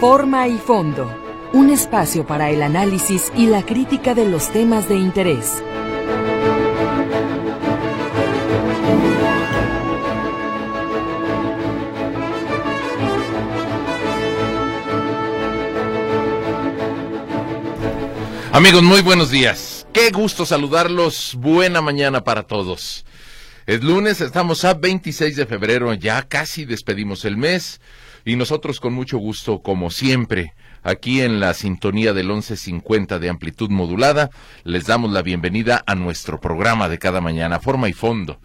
Forma 0.00 0.46
y 0.46 0.58
fondo. 0.58 1.12
Un 1.52 1.70
espacio 1.70 2.24
para 2.24 2.50
el 2.50 2.62
análisis 2.62 3.32
y 3.36 3.48
la 3.48 3.64
crítica 3.64 4.14
de 4.14 4.26
los 4.26 4.48
temas 4.52 4.88
de 4.88 4.94
interés. 4.94 5.60
Amigos, 18.52 18.84
muy 18.84 19.02
buenos 19.02 19.32
días. 19.32 19.84
Qué 19.92 20.12
gusto 20.12 20.46
saludarlos. 20.46 21.34
Buena 21.36 21.80
mañana 21.80 22.22
para 22.22 22.44
todos. 22.44 23.04
Es 23.66 23.82
lunes, 23.82 24.20
estamos 24.20 24.64
a 24.64 24.74
26 24.74 25.34
de 25.34 25.44
febrero, 25.44 25.92
ya 25.92 26.22
casi 26.28 26.64
despedimos 26.64 27.24
el 27.24 27.36
mes 27.36 27.80
y 28.28 28.36
nosotros 28.36 28.78
con 28.78 28.92
mucho 28.92 29.16
gusto, 29.16 29.62
como 29.62 29.88
siempre, 29.88 30.52
aquí 30.82 31.22
en 31.22 31.40
la 31.40 31.54
sintonía 31.54 32.12
del 32.12 32.26
1150 32.26 33.18
de 33.18 33.30
amplitud 33.30 33.70
modulada, 33.70 34.28
les 34.64 34.84
damos 34.84 35.12
la 35.12 35.22
bienvenida 35.22 35.82
a 35.86 35.94
nuestro 35.94 36.38
programa 36.38 36.90
de 36.90 36.98
cada 36.98 37.22
mañana, 37.22 37.58
Forma 37.58 37.88
y 37.88 37.94
Fondo. 37.94 38.38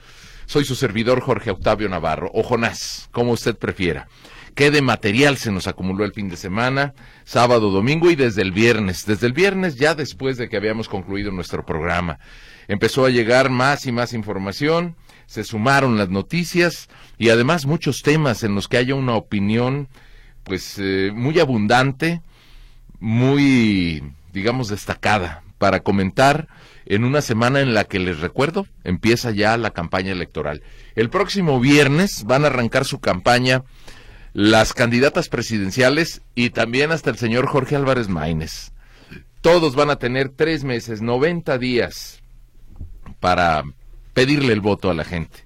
Soy 0.45 0.63
su 0.63 0.75
servidor 0.75 1.19
Jorge 1.19 1.51
Octavio 1.51 1.89
Navarro, 1.89 2.31
o 2.33 2.43
Jonás, 2.43 3.09
como 3.11 3.33
usted 3.33 3.57
prefiera 3.57 4.07
qué 4.55 4.71
de 4.71 4.81
material 4.81 5.35
se 5.37 5.51
nos 5.51 5.67
acumuló 5.67 6.05
el 6.05 6.13
fin 6.13 6.29
de 6.29 6.37
semana, 6.37 6.93
sábado, 7.25 7.69
domingo 7.69 8.09
y 8.09 8.15
desde 8.15 8.41
el 8.41 8.53
viernes. 8.53 9.05
Desde 9.05 9.27
el 9.27 9.33
viernes, 9.33 9.75
ya 9.75 9.95
después 9.95 10.37
de 10.37 10.47
que 10.47 10.55
habíamos 10.55 10.87
concluido 10.87 11.31
nuestro 11.31 11.65
programa, 11.65 12.19
empezó 12.69 13.05
a 13.05 13.09
llegar 13.09 13.49
más 13.49 13.85
y 13.85 13.91
más 13.91 14.13
información, 14.13 14.95
se 15.33 15.43
sumaron 15.43 15.97
las 15.97 16.09
noticias 16.09 16.89
y 17.17 17.29
además 17.29 17.65
muchos 17.65 18.03
temas 18.03 18.43
en 18.43 18.53
los 18.53 18.67
que 18.67 18.77
haya 18.77 18.93
una 18.93 19.15
opinión, 19.15 19.87
pues, 20.43 20.75
eh, 20.77 21.09
muy 21.11 21.39
abundante, 21.39 22.21
muy, 22.99 24.03
digamos, 24.31 24.67
destacada 24.67 25.41
para 25.57 25.79
comentar 25.79 26.47
en 26.85 27.03
una 27.03 27.21
semana 27.21 27.61
en 27.61 27.73
la 27.73 27.85
que 27.85 27.97
les 27.97 28.19
recuerdo, 28.19 28.67
empieza 28.83 29.31
ya 29.31 29.57
la 29.57 29.71
campaña 29.71 30.11
electoral. 30.11 30.61
El 30.93 31.09
próximo 31.09 31.59
viernes 31.59 32.25
van 32.25 32.43
a 32.43 32.49
arrancar 32.49 32.85
su 32.85 32.99
campaña 32.99 33.63
las 34.33 34.73
candidatas 34.73 35.29
presidenciales 35.29 36.21
y 36.35 36.51
también 36.51 36.91
hasta 36.91 37.09
el 37.09 37.17
señor 37.17 37.47
Jorge 37.47 37.75
Álvarez 37.75 38.07
Maínez. 38.07 38.71
Todos 39.41 39.75
van 39.75 39.89
a 39.89 39.95
tener 39.95 40.29
tres 40.29 40.63
meses, 40.63 41.01
90 41.01 41.57
días 41.57 42.21
para 43.19 43.63
pedirle 44.13 44.53
el 44.53 44.61
voto 44.61 44.89
a 44.89 44.93
la 44.93 45.03
gente, 45.03 45.45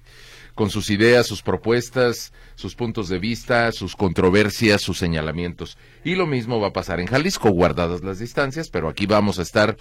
con 0.54 0.70
sus 0.70 0.90
ideas, 0.90 1.26
sus 1.26 1.42
propuestas, 1.42 2.32
sus 2.58 2.74
puntos 2.74 3.08
de 3.08 3.20
vista, 3.20 3.70
sus 3.70 3.94
controversias, 3.94 4.82
sus 4.82 4.98
señalamientos. 4.98 5.78
Y 6.04 6.16
lo 6.16 6.26
mismo 6.26 6.58
va 6.58 6.68
a 6.68 6.72
pasar 6.72 6.98
en 6.98 7.06
Jalisco, 7.06 7.50
guardadas 7.50 8.02
las 8.02 8.18
distancias, 8.18 8.68
pero 8.68 8.88
aquí 8.88 9.06
vamos 9.06 9.38
a 9.38 9.42
estar 9.42 9.76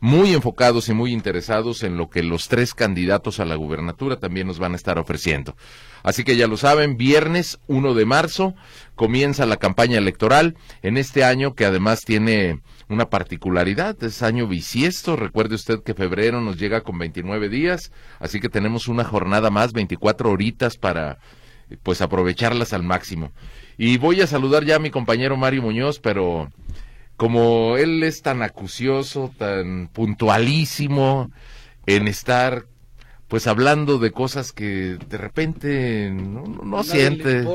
muy 0.00 0.32
enfocados 0.32 0.88
y 0.88 0.94
muy 0.94 1.12
interesados 1.12 1.82
en 1.82 1.98
lo 1.98 2.08
que 2.08 2.22
los 2.22 2.48
tres 2.48 2.72
candidatos 2.72 3.38
a 3.38 3.44
la 3.44 3.56
gubernatura 3.56 4.18
también 4.18 4.46
nos 4.46 4.58
van 4.58 4.72
a 4.72 4.76
estar 4.76 4.98
ofreciendo. 4.98 5.56
Así 6.02 6.24
que 6.24 6.36
ya 6.36 6.46
lo 6.46 6.56
saben, 6.56 6.96
viernes 6.96 7.60
1 7.66 7.92
de 7.92 8.06
marzo 8.06 8.54
comienza 8.94 9.44
la 9.44 9.58
campaña 9.58 9.98
electoral 9.98 10.56
en 10.80 10.96
este 10.96 11.24
año 11.24 11.54
que 11.54 11.66
además 11.66 12.00
tiene 12.00 12.62
una 12.92 13.10
particularidad, 13.10 14.02
es 14.04 14.22
año 14.22 14.46
bisiesto, 14.46 15.16
recuerde 15.16 15.54
usted 15.54 15.82
que 15.82 15.94
febrero 15.94 16.40
nos 16.40 16.58
llega 16.58 16.82
con 16.82 16.98
29 16.98 17.48
días, 17.48 17.92
así 18.20 18.40
que 18.40 18.48
tenemos 18.48 18.88
una 18.88 19.04
jornada 19.04 19.50
más, 19.50 19.72
24 19.72 20.30
horitas 20.30 20.76
para 20.76 21.18
pues 21.82 22.02
aprovecharlas 22.02 22.72
al 22.72 22.82
máximo. 22.82 23.32
Y 23.78 23.98
voy 23.98 24.20
a 24.20 24.26
saludar 24.26 24.64
ya 24.64 24.76
a 24.76 24.80
mi 24.80 24.90
compañero 24.90 25.36
Mario 25.36 25.62
Muñoz, 25.62 25.98
pero 25.98 26.50
como 27.16 27.76
él 27.76 28.02
es 28.02 28.22
tan 28.22 28.42
acucioso, 28.42 29.32
tan 29.38 29.88
puntualísimo 29.88 31.30
en 31.86 32.08
estar 32.08 32.66
pues 33.28 33.46
hablando 33.46 33.98
de 33.98 34.10
cosas 34.10 34.52
que 34.52 34.98
de 35.08 35.16
repente 35.16 36.10
no, 36.10 36.44
no, 36.44 36.84
siente. 36.84 37.46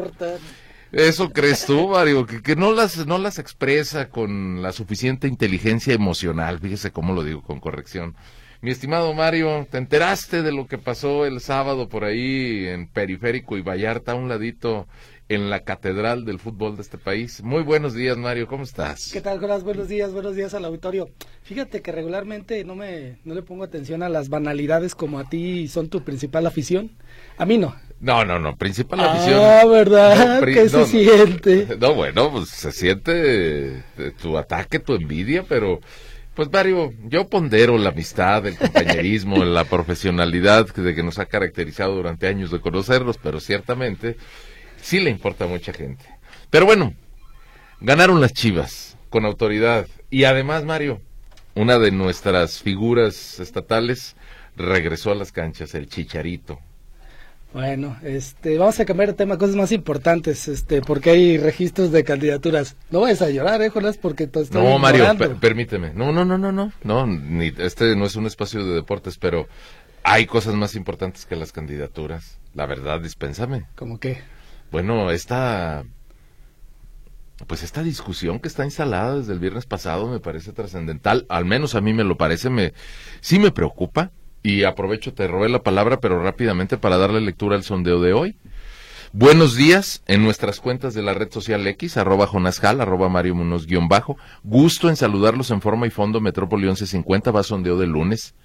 Eso 0.91 1.31
crees 1.31 1.65
tú, 1.65 1.89
Mario, 1.89 2.25
que, 2.25 2.55
no 2.55 2.71
las 2.71 3.05
no 3.05 3.17
las 3.17 3.39
expresa 3.39 4.09
con 4.09 4.61
la 4.61 4.71
suficiente 4.71 5.27
inteligencia 5.27 5.93
emocional. 5.93 6.59
Fíjese 6.59 6.91
cómo 6.91 7.13
lo 7.13 7.23
digo 7.23 7.41
con 7.41 7.59
corrección. 7.59 8.15
Mi 8.61 8.71
estimado 8.71 9.13
Mario, 9.13 9.67
¿te 9.69 9.77
enteraste 9.77 10.41
de 10.41 10.51
lo 10.51 10.65
que 10.67 10.77
pasó 10.77 11.25
el 11.25 11.41
sábado 11.41 11.89
por 11.89 12.03
ahí 12.03 12.65
en 12.67 12.87
Periférico 12.87 13.57
y 13.57 13.61
Vallarta, 13.61 14.13
a 14.13 14.15
un 14.15 14.29
ladito 14.29 14.87
en 15.29 15.49
la 15.49 15.61
catedral 15.61 16.25
del 16.25 16.39
fútbol 16.39 16.75
de 16.75 16.81
este 16.81 16.97
país. 16.97 17.43
Muy 17.43 17.63
buenos 17.63 17.93
días, 17.93 18.17
Mario, 18.17 18.47
¿cómo 18.47 18.63
estás? 18.63 19.11
¿Qué 19.11 19.21
tal, 19.21 19.39
Jonas? 19.39 19.63
Buenos 19.63 19.87
días, 19.89 20.13
buenos 20.13 20.35
días 20.35 20.53
al 20.53 20.65
auditorio. 20.65 21.09
Fíjate 21.43 21.81
que 21.81 21.91
regularmente 21.91 22.63
no 22.63 22.75
me 22.75 23.17
no 23.25 23.35
le 23.35 23.41
pongo 23.41 23.63
atención 23.63 24.03
a 24.03 24.09
las 24.09 24.29
banalidades 24.29 24.95
como 24.95 25.19
a 25.19 25.29
ti 25.29 25.67
son 25.67 25.89
tu 25.89 26.03
principal 26.03 26.45
afición. 26.47 26.91
A 27.37 27.45
mí 27.45 27.57
no. 27.57 27.75
No, 28.00 28.24
no, 28.24 28.40
no, 28.40 28.56
principal 28.56 29.00
afición. 29.00 29.41
Ah, 29.44 29.66
¿verdad? 29.66 30.44
¿Qué 30.44 30.69
se 30.69 30.85
siente? 30.85 31.68
No, 31.80 31.96
bueno, 31.96 32.31
pues 32.31 32.50
se 32.50 32.72
siente 32.72 33.84
tu 34.22 34.38
ataque, 34.38 34.80
tu 34.80 34.94
envidia, 34.94 35.44
pero 35.44 35.80
pues 36.35 36.52
Mario, 36.52 36.94
yo 37.06 37.28
pondero 37.28 37.80
la 37.80 37.90
amistad, 37.90 38.46
el 38.46 38.56
compañerismo, 38.56 39.38
la 39.44 39.63
profesionalidad 39.63 40.68
de 40.68 40.94
que 40.94 41.02
nos 41.02 41.18
ha 41.18 41.25
caracterizado 41.25 41.96
durante 41.96 42.28
años 42.28 42.52
de 42.52 42.62
conocerlos, 42.62 43.18
pero 43.18 43.40
ciertamente 43.40 44.18
sí 44.79 45.00
le 45.00 45.09
importa 45.09 45.46
a 45.46 45.47
mucha 45.47 45.74
gente. 45.74 46.06
Pero 46.52 46.68
bueno, 46.68 46.94
ganaron 47.81 48.22
las 48.22 48.34
Chivas 48.34 48.96
con 49.09 49.25
autoridad 49.25 49.88
y 50.12 50.25
además 50.25 50.64
Mario, 50.64 51.02
una 51.56 51.79
de 51.79 51.90
nuestras 51.90 52.62
figuras 52.62 53.40
estatales 53.40 54.16
regresó 54.56 55.12
a 55.12 55.16
las 55.16 55.31
canchas, 55.31 55.74
el 55.74 55.90
Chicharito. 55.90 56.59
Bueno, 57.53 57.97
este, 58.03 58.58
vamos 58.58 58.80
a 58.80 58.85
cambiar 58.85 59.09
de 59.09 59.16
tema, 59.16 59.38
cosas 59.38 59.56
más 59.56 59.72
importantes, 59.72 60.47
este, 60.47 60.81
porque 60.81 61.12
hay 61.12 61.38
registros 61.38 61.91
de 61.91 62.03
candidaturas. 62.03 62.75
No 62.91 63.02
vayas 63.02 63.22
a 63.22 63.30
llorar, 63.30 63.62
eh, 63.62 63.69
Jonás, 63.69 63.97
porque 63.97 64.28
te 64.28 64.41
estoy 64.41 64.62
No, 64.62 64.78
Mario, 64.78 65.06
permíteme. 65.40 65.94
No, 65.94 66.12
no, 66.12 66.25
no, 66.25 66.38
no, 66.38 66.52
no, 66.52 66.72
no, 66.84 67.08
ni, 67.08 67.53
este 67.58 67.96
no 67.96 68.06
es 68.06 68.16
un 68.16 68.25
espacio 68.25 68.66
de 68.66 68.75
deportes, 68.75 69.18
pero 69.18 69.47
hay 70.03 70.25
cosas 70.25 70.56
más 70.56 70.75
importantes 70.75 71.25
que 71.25 71.35
las 71.35 71.52
candidaturas. 71.52 72.38
La 72.53 72.66
verdad, 72.66 73.00
dispénsame. 73.00 73.66
¿Cómo 73.75 74.00
qué? 74.00 74.19
Bueno, 74.72 75.12
esta 75.12 75.85
pues 77.46 77.62
esta 77.62 77.84
discusión 77.84 78.40
que 78.40 78.47
está 78.47 78.66
instalada 78.66 79.18
desde 79.18 79.34
el 79.34 79.40
viernes 79.40 79.68
pasado 79.68 80.08
me 80.08 80.19
parece 80.19 80.53
trascendental, 80.53 81.25
al 81.29 81.46
menos 81.46 81.75
a 81.75 81.81
mí 81.81 81.94
me 81.94 82.03
lo 82.03 82.18
parece, 82.18 82.50
me 82.50 82.74
sí 83.22 83.38
me 83.38 83.52
preocupa 83.52 84.12
y 84.47 84.63
aprovecho 84.63 85.13
te 85.13 85.28
robé 85.28 85.50
la 85.50 85.62
palabra, 85.62 86.00
pero 86.00 86.24
rápidamente 86.24 86.78
para 86.78 86.96
darle 86.96 87.19
lectura 87.19 87.58
al 87.58 87.63
sondeo 87.63 88.00
de 88.00 88.13
hoy. 88.13 88.38
Buenos 89.12 89.58
días 89.58 90.03
en 90.08 90.24
nuestras 90.24 90.62
cuentas 90.62 90.94
de 90.94 91.02
la 91.02 91.13
red 91.13 91.30
social 91.31 91.68
X, 91.68 91.97
arroba 91.97 92.28
jonasjal, 92.28 92.80
arroba 92.80 93.09
Mario 93.09 93.35
Munoz 93.35 93.68
guion 93.68 93.90
bajo. 93.90 94.16
Gusto 94.44 94.88
en 94.88 94.96
saludarlos 94.96 95.52
en 95.52 95.59
forma 95.59 95.85
y 95.85 95.90
fondo 95.90 96.22
Metrópoli 96.22 96.63
1150, 96.63 97.30
va 97.31 97.44
sondeo 97.44 97.78
de 97.78 97.88
lunes. 97.88 98.35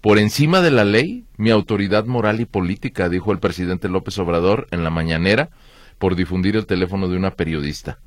Por 0.00 0.18
encima 0.18 0.62
de 0.62 0.72
la 0.72 0.84
ley, 0.84 1.26
mi 1.36 1.50
autoridad 1.50 2.06
moral 2.06 2.40
y 2.40 2.44
política, 2.44 3.08
dijo 3.08 3.30
el 3.30 3.38
presidente 3.38 3.88
López 3.88 4.18
Obrador 4.18 4.66
en 4.72 4.82
la 4.82 4.90
mañanera 4.90 5.50
por 5.98 6.16
difundir 6.16 6.56
el 6.56 6.66
teléfono 6.66 7.06
de 7.06 7.16
una 7.16 7.36
periodista. 7.36 8.00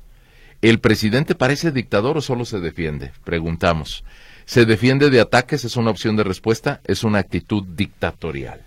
¿El 0.60 0.78
presidente 0.80 1.34
parece 1.34 1.72
dictador 1.72 2.18
o 2.18 2.20
solo 2.20 2.44
se 2.44 2.60
defiende? 2.60 3.12
Preguntamos. 3.24 4.04
¿Se 4.46 4.64
defiende 4.64 5.10
de 5.10 5.20
ataques? 5.20 5.64
¿Es 5.64 5.76
una 5.76 5.90
opción 5.90 6.16
de 6.16 6.24
respuesta? 6.24 6.80
¿Es 6.84 7.04
una 7.04 7.18
actitud 7.18 7.64
dictatorial? 7.64 8.62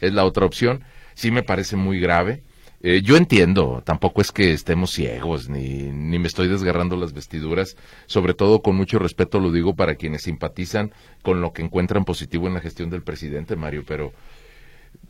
Es 0.00 0.12
la 0.12 0.24
otra 0.24 0.46
opción. 0.46 0.82
Sí 1.14 1.30
me 1.30 1.42
parece 1.42 1.76
muy 1.76 2.00
grave. 2.00 2.42
Eh, 2.82 3.02
yo 3.02 3.16
entiendo, 3.16 3.82
tampoco 3.84 4.20
es 4.20 4.32
que 4.32 4.52
estemos 4.52 4.90
ciegos, 4.90 5.48
ni, 5.48 5.84
ni 5.84 6.18
me 6.18 6.26
estoy 6.26 6.48
desgarrando 6.48 6.96
las 6.96 7.14
vestiduras, 7.14 7.76
sobre 8.06 8.34
todo 8.34 8.60
con 8.60 8.76
mucho 8.76 8.98
respeto 8.98 9.40
lo 9.40 9.52
digo 9.52 9.74
para 9.74 9.94
quienes 9.94 10.22
simpatizan 10.22 10.92
con 11.22 11.40
lo 11.40 11.54
que 11.54 11.62
encuentran 11.62 12.04
positivo 12.04 12.46
en 12.46 12.54
la 12.54 12.60
gestión 12.60 12.90
del 12.90 13.02
presidente, 13.02 13.56
Mario, 13.56 13.84
pero 13.86 14.12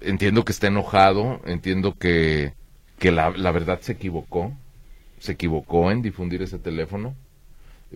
entiendo 0.00 0.44
que 0.44 0.52
está 0.52 0.68
enojado, 0.68 1.40
entiendo 1.46 1.96
que 1.98 2.52
que 2.98 3.10
la, 3.10 3.30
la 3.30 3.50
verdad 3.50 3.80
se 3.80 3.92
equivocó, 3.92 4.56
se 5.18 5.32
equivocó 5.32 5.90
en 5.90 6.02
difundir 6.02 6.42
ese 6.42 6.58
teléfono 6.58 7.16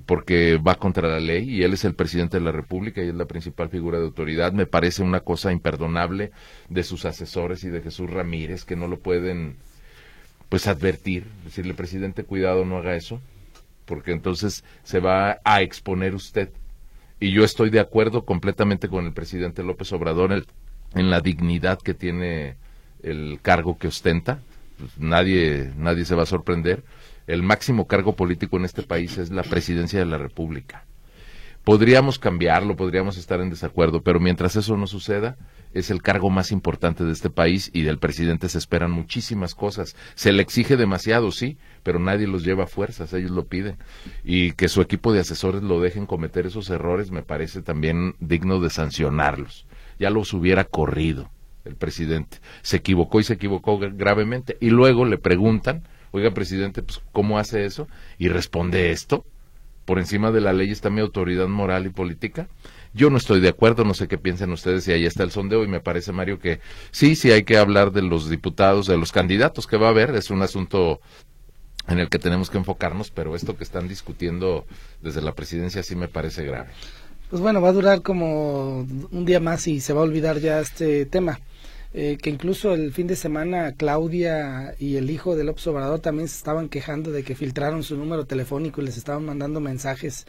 porque 0.06 0.56
va 0.58 0.76
contra 0.76 1.08
la 1.08 1.20
ley 1.20 1.48
y 1.48 1.62
él 1.62 1.72
es 1.72 1.84
el 1.84 1.94
presidente 1.94 2.38
de 2.38 2.44
la 2.44 2.52
República 2.52 3.02
y 3.02 3.08
es 3.08 3.14
la 3.14 3.26
principal 3.26 3.68
figura 3.68 3.98
de 3.98 4.04
autoridad. 4.04 4.52
Me 4.52 4.66
parece 4.66 5.02
una 5.02 5.20
cosa 5.20 5.52
imperdonable 5.52 6.30
de 6.68 6.82
sus 6.82 7.04
asesores 7.04 7.64
y 7.64 7.68
de 7.68 7.82
Jesús 7.82 8.10
Ramírez 8.10 8.64
que 8.64 8.76
no 8.76 8.86
lo 8.88 8.98
pueden 8.98 9.56
pues 10.48 10.66
advertir, 10.66 11.26
decirle 11.44 11.74
presidente 11.74 12.24
cuidado 12.24 12.64
no 12.64 12.78
haga 12.78 12.96
eso, 12.96 13.20
porque 13.84 14.12
entonces 14.12 14.64
se 14.82 15.00
va 15.00 15.38
a 15.44 15.62
exponer 15.62 16.14
usted. 16.14 16.50
Y 17.20 17.32
yo 17.32 17.44
estoy 17.44 17.70
de 17.70 17.80
acuerdo 17.80 18.24
completamente 18.24 18.88
con 18.88 19.04
el 19.04 19.12
presidente 19.12 19.62
López 19.62 19.92
Obrador 19.92 20.44
en 20.94 21.10
la 21.10 21.20
dignidad 21.20 21.78
que 21.78 21.94
tiene 21.94 22.56
el 23.02 23.40
cargo 23.42 23.76
que 23.78 23.88
ostenta, 23.88 24.40
pues, 24.78 24.98
nadie, 24.98 25.72
nadie 25.76 26.04
se 26.04 26.14
va 26.14 26.22
a 26.22 26.26
sorprender. 26.26 26.84
El 27.28 27.42
máximo 27.42 27.86
cargo 27.86 28.16
político 28.16 28.56
en 28.56 28.64
este 28.64 28.82
país 28.82 29.18
es 29.18 29.30
la 29.30 29.42
presidencia 29.42 29.98
de 29.98 30.06
la 30.06 30.16
República. 30.16 30.86
Podríamos 31.62 32.18
cambiarlo, 32.18 32.74
podríamos 32.76 33.18
estar 33.18 33.42
en 33.42 33.50
desacuerdo, 33.50 34.02
pero 34.02 34.18
mientras 34.18 34.56
eso 34.56 34.78
no 34.78 34.86
suceda, 34.86 35.36
es 35.74 35.90
el 35.90 36.00
cargo 36.00 36.30
más 36.30 36.50
importante 36.50 37.04
de 37.04 37.12
este 37.12 37.28
país 37.28 37.70
y 37.74 37.82
del 37.82 37.98
presidente 37.98 38.48
se 38.48 38.56
esperan 38.56 38.90
muchísimas 38.90 39.54
cosas. 39.54 39.94
Se 40.14 40.32
le 40.32 40.40
exige 40.40 40.78
demasiado, 40.78 41.30
sí, 41.30 41.58
pero 41.82 41.98
nadie 41.98 42.26
los 42.26 42.44
lleva 42.44 42.64
a 42.64 42.68
fuerzas, 42.68 43.12
ellos 43.12 43.32
lo 43.32 43.44
piden. 43.44 43.76
Y 44.24 44.52
que 44.52 44.68
su 44.68 44.80
equipo 44.80 45.12
de 45.12 45.20
asesores 45.20 45.62
lo 45.62 45.82
dejen 45.82 46.06
cometer 46.06 46.46
esos 46.46 46.70
errores 46.70 47.10
me 47.10 47.22
parece 47.22 47.60
también 47.60 48.14
digno 48.20 48.60
de 48.60 48.70
sancionarlos. 48.70 49.66
Ya 49.98 50.08
los 50.08 50.32
hubiera 50.32 50.64
corrido 50.64 51.30
el 51.66 51.76
presidente. 51.76 52.38
Se 52.62 52.78
equivocó 52.78 53.20
y 53.20 53.24
se 53.24 53.34
equivocó 53.34 53.78
gravemente. 53.78 54.56
Y 54.60 54.70
luego 54.70 55.04
le 55.04 55.18
preguntan, 55.18 55.82
oiga, 56.10 56.32
presidente, 56.32 56.82
pues, 56.82 57.00
¿cómo 57.12 57.38
hace 57.38 57.64
eso? 57.64 57.88
Y 58.18 58.28
responde 58.28 58.90
esto 58.90 59.24
por 59.88 59.98
encima 59.98 60.30
de 60.30 60.42
la 60.42 60.52
ley 60.52 60.70
está 60.70 60.90
mi 60.90 61.00
autoridad 61.00 61.48
moral 61.48 61.86
y 61.86 61.88
política. 61.88 62.46
Yo 62.92 63.08
no 63.08 63.16
estoy 63.16 63.40
de 63.40 63.48
acuerdo, 63.48 63.84
no 63.84 63.94
sé 63.94 64.06
qué 64.06 64.18
piensan 64.18 64.52
ustedes 64.52 64.86
y 64.86 64.92
ahí 64.92 65.06
está 65.06 65.22
el 65.22 65.30
sondeo 65.30 65.64
y 65.64 65.66
me 65.66 65.80
parece, 65.80 66.12
Mario, 66.12 66.38
que 66.38 66.60
sí, 66.90 67.16
sí 67.16 67.32
hay 67.32 67.44
que 67.44 67.56
hablar 67.56 67.90
de 67.90 68.02
los 68.02 68.28
diputados, 68.28 68.86
de 68.86 68.98
los 68.98 69.12
candidatos 69.12 69.66
que 69.66 69.78
va 69.78 69.86
a 69.86 69.90
haber, 69.90 70.14
es 70.14 70.28
un 70.28 70.42
asunto 70.42 71.00
en 71.86 72.00
el 72.00 72.10
que 72.10 72.18
tenemos 72.18 72.50
que 72.50 72.58
enfocarnos, 72.58 73.10
pero 73.10 73.34
esto 73.34 73.56
que 73.56 73.64
están 73.64 73.88
discutiendo 73.88 74.66
desde 75.00 75.22
la 75.22 75.32
presidencia 75.32 75.82
sí 75.82 75.96
me 75.96 76.06
parece 76.06 76.44
grave. 76.44 76.68
Pues 77.30 77.40
bueno, 77.40 77.62
va 77.62 77.70
a 77.70 77.72
durar 77.72 78.02
como 78.02 78.80
un 78.80 79.24
día 79.24 79.40
más 79.40 79.66
y 79.68 79.80
se 79.80 79.94
va 79.94 80.00
a 80.00 80.04
olvidar 80.04 80.38
ya 80.38 80.60
este 80.60 81.06
tema. 81.06 81.40
Eh, 81.94 82.18
que 82.20 82.28
incluso 82.28 82.74
el 82.74 82.92
fin 82.92 83.06
de 83.06 83.16
semana 83.16 83.72
Claudia 83.72 84.74
y 84.78 84.96
el 84.96 85.08
hijo 85.10 85.36
del 85.36 85.48
observador 85.48 86.00
también 86.00 86.28
se 86.28 86.36
estaban 86.36 86.68
quejando 86.68 87.12
de 87.12 87.22
que 87.22 87.34
filtraron 87.34 87.82
su 87.82 87.96
número 87.96 88.26
telefónico 88.26 88.82
y 88.82 88.84
les 88.84 88.98
estaban 88.98 89.24
mandando 89.24 89.58
mensajes 89.60 90.26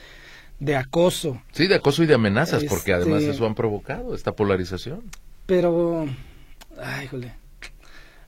de 0.60 0.78
acoso. 0.78 1.42
Sí, 1.52 1.68
de 1.68 1.76
acoso 1.76 2.04
y 2.04 2.06
de 2.06 2.14
amenazas, 2.14 2.64
porque 2.64 2.94
además 2.94 3.22
este, 3.22 3.32
eso 3.32 3.46
han 3.46 3.56
provocado 3.56 4.16
esta 4.16 4.34
polarización. 4.34 5.02
Pero, 5.46 6.08
ay, 6.82 7.08
jole. 7.08 7.34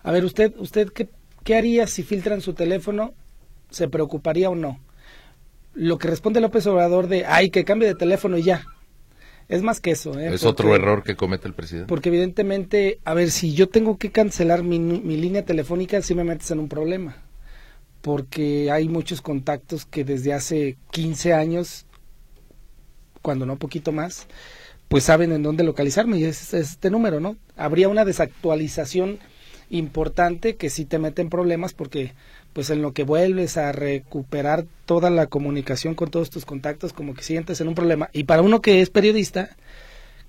A 0.03 0.11
ver, 0.11 0.25
usted, 0.25 0.53
usted 0.57 0.89
qué, 0.89 1.07
qué 1.43 1.55
haría 1.55 1.87
si 1.87 2.03
filtran 2.03 2.41
su 2.41 2.53
teléfono? 2.53 3.13
¿Se 3.69 3.87
preocuparía 3.87 4.49
o 4.49 4.55
no? 4.55 4.79
Lo 5.73 5.97
que 5.97 6.09
responde 6.09 6.41
López 6.41 6.67
Obrador 6.67 7.07
de, 7.07 7.25
ay, 7.25 7.49
que 7.49 7.63
cambie 7.63 7.87
de 7.87 7.95
teléfono 7.95 8.37
y 8.37 8.43
ya. 8.43 8.65
Es 9.51 9.61
más 9.63 9.81
que 9.81 9.91
eso. 9.91 10.17
¿eh? 10.17 10.33
Es 10.33 10.45
otro 10.45 10.73
error 10.73 11.03
que 11.03 11.17
comete 11.17 11.45
el 11.45 11.53
presidente. 11.53 11.89
Porque 11.89 12.07
evidentemente, 12.07 13.01
a 13.03 13.13
ver, 13.13 13.31
si 13.31 13.53
yo 13.53 13.67
tengo 13.67 13.97
que 13.97 14.09
cancelar 14.09 14.63
mi, 14.63 14.79
mi 14.79 15.17
línea 15.17 15.43
telefónica, 15.43 16.01
sí 16.01 16.15
me 16.15 16.23
metes 16.23 16.49
en 16.51 16.59
un 16.59 16.69
problema. 16.69 17.17
Porque 18.01 18.71
hay 18.71 18.87
muchos 18.87 19.21
contactos 19.21 19.85
que 19.85 20.05
desde 20.05 20.31
hace 20.31 20.77
15 20.91 21.33
años, 21.33 21.85
cuando 23.21 23.45
no 23.45 23.57
poquito 23.57 23.91
más, 23.91 24.25
pues 24.87 25.03
saben 25.03 25.33
en 25.33 25.43
dónde 25.43 25.65
localizarme 25.65 26.17
y 26.17 26.23
es, 26.23 26.53
es 26.53 26.71
este 26.71 26.89
número, 26.89 27.19
¿no? 27.19 27.35
Habría 27.57 27.89
una 27.89 28.05
desactualización 28.05 29.19
importante 29.69 30.55
que 30.55 30.69
sí 30.69 30.85
te 30.85 30.97
mete 30.97 31.21
en 31.21 31.29
problemas 31.29 31.73
porque 31.73 32.13
pues 32.53 32.69
en 32.69 32.81
lo 32.81 32.93
que 32.93 33.03
vuelves 33.03 33.57
a 33.57 33.71
recuperar 33.71 34.65
toda 34.85 35.09
la 35.09 35.27
comunicación 35.27 35.95
con 35.95 36.09
todos 36.09 36.29
tus 36.29 36.45
contactos, 36.45 36.93
como 36.93 37.13
que 37.13 37.23
sientes 37.23 37.61
en 37.61 37.67
un 37.67 37.75
problema. 37.75 38.09
Y 38.13 38.25
para 38.25 38.41
uno 38.41 38.61
que 38.61 38.81
es 38.81 38.89
periodista, 38.89 39.55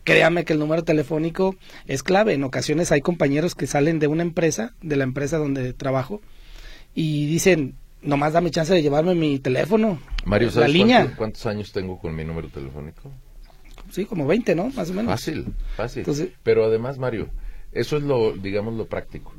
créame 0.05 0.45
que 0.45 0.53
el 0.53 0.59
número 0.59 0.85
telefónico 0.85 1.57
es 1.87 2.03
clave. 2.03 2.35
En 2.35 2.45
ocasiones 2.45 2.93
hay 2.93 3.01
compañeros 3.01 3.55
que 3.55 3.67
salen 3.67 3.99
de 3.99 4.07
una 4.07 4.23
empresa, 4.23 4.75
de 4.83 4.97
la 4.97 5.05
empresa 5.05 5.39
donde 5.39 5.73
trabajo, 5.73 6.21
y 6.95 7.27
dicen, 7.27 7.75
nomás 8.03 8.33
dame 8.33 8.51
chance 8.51 8.73
de 8.73 8.83
llevarme 8.83 9.15
mi 9.15 9.39
teléfono. 9.39 9.99
Mario, 10.25 10.51
¿sabes 10.51 10.69
la 10.69 10.73
línea? 10.73 11.17
Cuántos, 11.17 11.47
años 11.47 11.73
tengo 11.73 11.99
con 11.99 12.15
mi 12.15 12.25
número 12.25 12.49
telefónico? 12.49 13.11
Sí, 13.91 14.05
como 14.05 14.27
20, 14.27 14.55
¿no? 14.55 14.69
Más 14.71 14.91
o 14.91 14.95
menos. 14.95 15.11
Fácil, 15.13 15.47
fácil. 15.77 16.33
Pero 16.43 16.65
además, 16.65 16.99
Mario, 16.99 17.29
eso 17.73 17.97
es 17.97 18.03
lo, 18.03 18.33
digamos, 18.33 18.75
lo 18.75 18.87
práctico. 18.87 19.35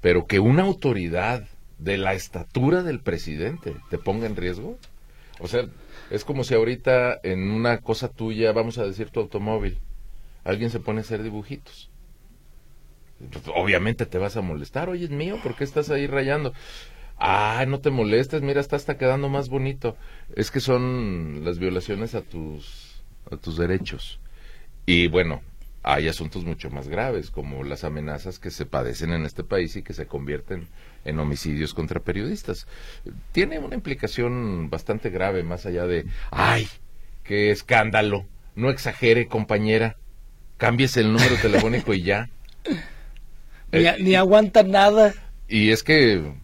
Pero 0.00 0.26
que 0.26 0.38
una 0.38 0.62
autoridad 0.62 1.48
de 1.78 1.98
la 1.98 2.14
estatura 2.14 2.82
del 2.82 3.00
presidente 3.00 3.76
te 3.90 3.98
ponga 3.98 4.26
en 4.26 4.36
riesgo. 4.36 4.78
O 5.38 5.48
sea, 5.48 5.66
es 6.10 6.24
como 6.24 6.44
si 6.44 6.54
ahorita 6.54 7.20
en 7.22 7.50
una 7.50 7.78
cosa 7.78 8.08
tuya, 8.08 8.52
vamos 8.52 8.78
a 8.78 8.84
decir 8.84 9.10
tu 9.10 9.20
automóvil, 9.20 9.78
alguien 10.44 10.70
se 10.70 10.80
pone 10.80 11.00
a 11.00 11.02
hacer 11.02 11.22
dibujitos. 11.22 11.90
Obviamente 13.54 14.06
te 14.06 14.18
vas 14.18 14.36
a 14.36 14.42
molestar, 14.42 14.88
oye, 14.88 15.04
es 15.04 15.10
mío, 15.10 15.38
¿por 15.42 15.54
qué 15.54 15.64
estás 15.64 15.90
ahí 15.90 16.06
rayando? 16.06 16.52
Ah, 17.18 17.64
no 17.66 17.80
te 17.80 17.90
molestes, 17.90 18.42
mira, 18.42 18.60
está 18.60 18.76
hasta 18.76 18.98
quedando 18.98 19.28
más 19.28 19.48
bonito. 19.48 19.96
Es 20.34 20.50
que 20.50 20.60
son 20.60 21.44
las 21.44 21.58
violaciones 21.58 22.14
a 22.14 22.22
tus, 22.22 23.02
a 23.30 23.36
tus 23.36 23.56
derechos. 23.56 24.20
Y 24.84 25.08
bueno, 25.08 25.42
hay 25.82 26.08
asuntos 26.08 26.44
mucho 26.44 26.68
más 26.68 26.88
graves, 26.88 27.30
como 27.30 27.64
las 27.64 27.84
amenazas 27.84 28.38
que 28.38 28.50
se 28.50 28.66
padecen 28.66 29.12
en 29.12 29.24
este 29.24 29.44
país 29.44 29.76
y 29.76 29.82
que 29.82 29.94
se 29.94 30.06
convierten 30.06 30.68
en 31.06 31.18
homicidios 31.18 31.74
contra 31.74 32.00
periodistas. 32.00 32.66
Tiene 33.32 33.58
una 33.58 33.74
implicación 33.74 34.68
bastante 34.70 35.10
grave, 35.10 35.42
más 35.42 35.66
allá 35.66 35.86
de, 35.86 36.06
ay, 36.30 36.68
qué 37.24 37.50
escándalo, 37.50 38.26
no 38.54 38.70
exagere, 38.70 39.26
compañera, 39.26 39.96
cámbiese 40.56 41.00
el 41.00 41.12
número 41.12 41.36
telefónico 41.36 41.94
y 41.94 42.02
ya. 42.02 42.28
ni, 43.72 43.84
ni 44.02 44.14
aguanta 44.14 44.62
nada. 44.62 45.14
Y 45.48 45.70
es 45.70 45.82
que 45.82 46.34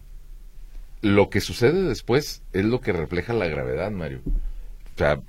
lo 1.01 1.29
que 1.29 1.41
sucede 1.41 1.83
después 1.83 2.41
es 2.53 2.65
lo 2.65 2.79
que 2.79 2.93
refleja 2.93 3.33
la 3.33 3.47
gravedad, 3.47 3.91
Mario. 3.91 4.21
O 4.25 4.97
sea, 4.97 5.19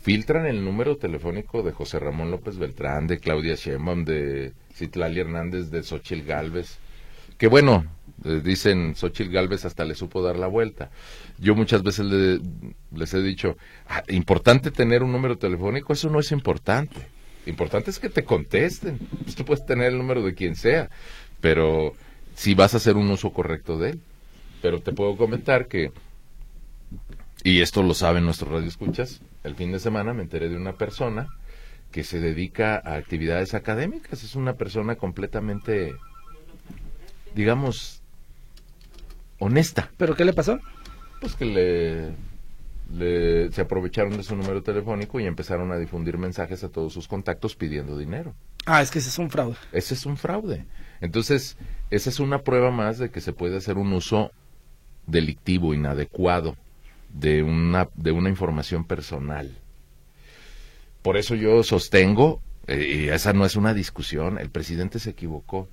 filtran 0.00 0.46
el 0.46 0.64
número 0.64 0.96
telefónico 0.96 1.62
de 1.62 1.72
José 1.72 1.98
Ramón 1.98 2.30
López 2.30 2.58
Beltrán, 2.58 3.06
de 3.06 3.18
Claudia 3.18 3.54
Sheinbaum, 3.54 4.04
de 4.04 4.52
Citlali 4.74 5.20
Hernández, 5.20 5.70
de 5.70 5.82
Xochil 5.82 6.24
Gálvez, 6.24 6.78
que 7.44 7.48
bueno, 7.48 7.84
eh, 8.24 8.40
dicen 8.42 8.96
Xochil 8.96 9.30
Gálvez 9.30 9.66
hasta 9.66 9.84
le 9.84 9.94
supo 9.94 10.22
dar 10.22 10.38
la 10.38 10.46
vuelta. 10.46 10.88
Yo 11.38 11.54
muchas 11.54 11.82
veces 11.82 12.06
les 12.90 13.12
he 13.12 13.20
dicho, 13.20 13.58
ah, 13.86 14.02
importante 14.08 14.70
tener 14.70 15.02
un 15.02 15.12
número 15.12 15.36
telefónico, 15.36 15.92
eso 15.92 16.08
no 16.08 16.20
es 16.20 16.32
importante. 16.32 17.06
Importante 17.44 17.90
es 17.90 17.98
que 17.98 18.08
te 18.08 18.24
contesten. 18.24 18.96
Pues 19.24 19.34
tú 19.34 19.44
puedes 19.44 19.66
tener 19.66 19.88
el 19.88 19.98
número 19.98 20.22
de 20.22 20.32
quien 20.32 20.56
sea, 20.56 20.88
pero 21.42 21.92
si 22.34 22.54
vas 22.54 22.72
a 22.72 22.78
hacer 22.78 22.96
un 22.96 23.10
uso 23.10 23.30
correcto 23.30 23.76
de 23.76 23.90
él. 23.90 24.00
Pero 24.62 24.80
te 24.80 24.92
puedo 24.92 25.18
comentar 25.18 25.68
que, 25.68 25.92
y 27.42 27.60
esto 27.60 27.82
lo 27.82 27.92
saben 27.92 28.24
nuestros 28.24 28.50
radioescuchas, 28.50 29.20
el 29.42 29.54
fin 29.54 29.70
de 29.70 29.80
semana 29.80 30.14
me 30.14 30.22
enteré 30.22 30.48
de 30.48 30.56
una 30.56 30.72
persona 30.72 31.28
que 31.92 32.04
se 32.04 32.20
dedica 32.20 32.80
a 32.82 32.94
actividades 32.94 33.52
académicas. 33.52 34.24
Es 34.24 34.34
una 34.34 34.54
persona 34.54 34.96
completamente, 34.96 35.92
digamos, 37.34 38.02
honesta. 39.38 39.90
¿Pero 39.96 40.16
qué 40.16 40.24
le 40.24 40.32
pasó? 40.32 40.58
Pues 41.20 41.34
que 41.34 41.44
le, 41.44 42.14
le, 42.92 43.52
se 43.52 43.60
aprovecharon 43.60 44.16
de 44.16 44.22
su 44.22 44.36
número 44.36 44.62
telefónico 44.62 45.20
y 45.20 45.26
empezaron 45.26 45.72
a 45.72 45.78
difundir 45.78 46.18
mensajes 46.18 46.64
a 46.64 46.68
todos 46.68 46.92
sus 46.92 47.08
contactos 47.08 47.56
pidiendo 47.56 47.98
dinero. 47.98 48.34
Ah, 48.66 48.82
es 48.82 48.90
que 48.90 48.98
ese 48.98 49.08
es 49.08 49.18
un 49.18 49.30
fraude. 49.30 49.56
Ese 49.72 49.94
es 49.94 50.06
un 50.06 50.16
fraude. 50.16 50.66
Entonces, 51.00 51.56
esa 51.90 52.10
es 52.10 52.20
una 52.20 52.42
prueba 52.42 52.70
más 52.70 52.98
de 52.98 53.10
que 53.10 53.20
se 53.20 53.32
puede 53.32 53.56
hacer 53.56 53.76
un 53.76 53.92
uso 53.92 54.32
delictivo, 55.06 55.74
inadecuado 55.74 56.56
de 57.12 57.42
una, 57.42 57.88
de 57.94 58.12
una 58.12 58.28
información 58.28 58.84
personal. 58.84 59.58
Por 61.02 61.16
eso 61.16 61.34
yo 61.34 61.62
sostengo, 61.62 62.40
eh, 62.66 63.04
y 63.06 63.08
esa 63.08 63.32
no 63.32 63.44
es 63.44 63.56
una 63.56 63.74
discusión, 63.74 64.38
el 64.38 64.50
presidente 64.50 64.98
se 64.98 65.10
equivocó. 65.10 65.68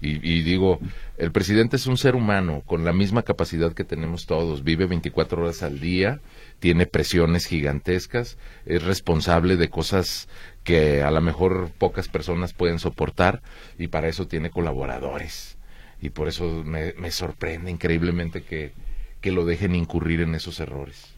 Y, 0.00 0.16
y, 0.30 0.42
digo, 0.42 0.78
el 1.16 1.32
presidente 1.32 1.76
es 1.76 1.86
un 1.86 1.96
ser 1.96 2.16
humano 2.16 2.62
con 2.66 2.84
la 2.84 2.92
misma 2.92 3.22
capacidad 3.22 3.72
que 3.72 3.84
tenemos 3.84 4.26
todos, 4.26 4.62
vive 4.62 4.84
24 4.84 5.42
horas 5.42 5.62
al 5.62 5.80
día, 5.80 6.20
tiene 6.58 6.86
presiones 6.86 7.46
gigantescas, 7.46 8.36
es 8.66 8.82
responsable 8.82 9.56
de 9.56 9.70
cosas 9.70 10.28
que 10.64 11.02
a 11.02 11.10
lo 11.10 11.20
mejor 11.22 11.70
pocas 11.78 12.08
personas 12.08 12.52
pueden 12.52 12.78
soportar 12.78 13.40
y 13.78 13.88
para 13.88 14.08
eso 14.08 14.26
tiene 14.26 14.50
colaboradores. 14.50 15.56
Y 16.00 16.10
por 16.10 16.28
eso 16.28 16.62
me, 16.64 16.92
me 16.94 17.10
sorprende 17.10 17.70
increíblemente 17.70 18.42
que, 18.42 18.72
que 19.20 19.32
lo 19.32 19.46
dejen 19.46 19.74
incurrir 19.74 20.20
en 20.20 20.34
esos 20.34 20.60
errores. 20.60 21.14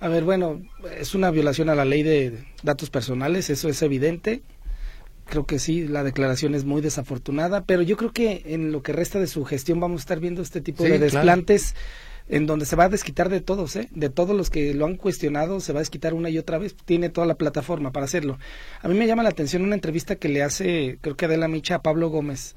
A 0.00 0.08
ver, 0.08 0.22
bueno, 0.22 0.62
es 0.96 1.14
una 1.14 1.30
violación 1.30 1.68
a 1.70 1.74
la 1.74 1.84
ley 1.84 2.02
de 2.02 2.44
datos 2.62 2.88
personales, 2.88 3.50
eso 3.50 3.68
es 3.68 3.82
evidente. 3.82 4.42
Creo 5.28 5.44
que 5.44 5.58
sí, 5.58 5.86
la 5.86 6.04
declaración 6.04 6.54
es 6.54 6.64
muy 6.64 6.80
desafortunada, 6.80 7.64
pero 7.64 7.82
yo 7.82 7.96
creo 7.96 8.12
que 8.12 8.42
en 8.46 8.72
lo 8.72 8.82
que 8.82 8.92
resta 8.92 9.20
de 9.20 9.26
su 9.26 9.44
gestión 9.44 9.78
vamos 9.80 10.00
a 10.00 10.02
estar 10.02 10.20
viendo 10.20 10.42
este 10.42 10.60
tipo 10.60 10.84
de 10.84 10.98
desplantes 10.98 11.74
en 12.28 12.46
donde 12.46 12.66
se 12.66 12.76
va 12.76 12.84
a 12.84 12.88
desquitar 12.88 13.28
de 13.28 13.40
todos, 13.40 13.76
¿eh? 13.76 13.88
de 13.90 14.10
todos 14.10 14.36
los 14.36 14.50
que 14.50 14.74
lo 14.74 14.86
han 14.86 14.96
cuestionado, 14.96 15.60
se 15.60 15.72
va 15.72 15.78
a 15.78 15.82
desquitar 15.82 16.12
una 16.14 16.28
y 16.28 16.38
otra 16.38 16.58
vez, 16.58 16.76
tiene 16.84 17.08
toda 17.08 17.26
la 17.26 17.36
plataforma 17.36 17.90
para 17.90 18.04
hacerlo. 18.04 18.38
A 18.82 18.88
mí 18.88 18.94
me 18.94 19.06
llama 19.06 19.22
la 19.22 19.30
atención 19.30 19.62
una 19.62 19.74
entrevista 19.74 20.16
que 20.16 20.28
le 20.28 20.42
hace, 20.42 20.98
creo 21.00 21.16
que 21.16 21.24
Adela 21.24 21.48
Micha 21.48 21.76
a 21.76 21.82
Pablo 21.82 22.10
Gómez, 22.10 22.54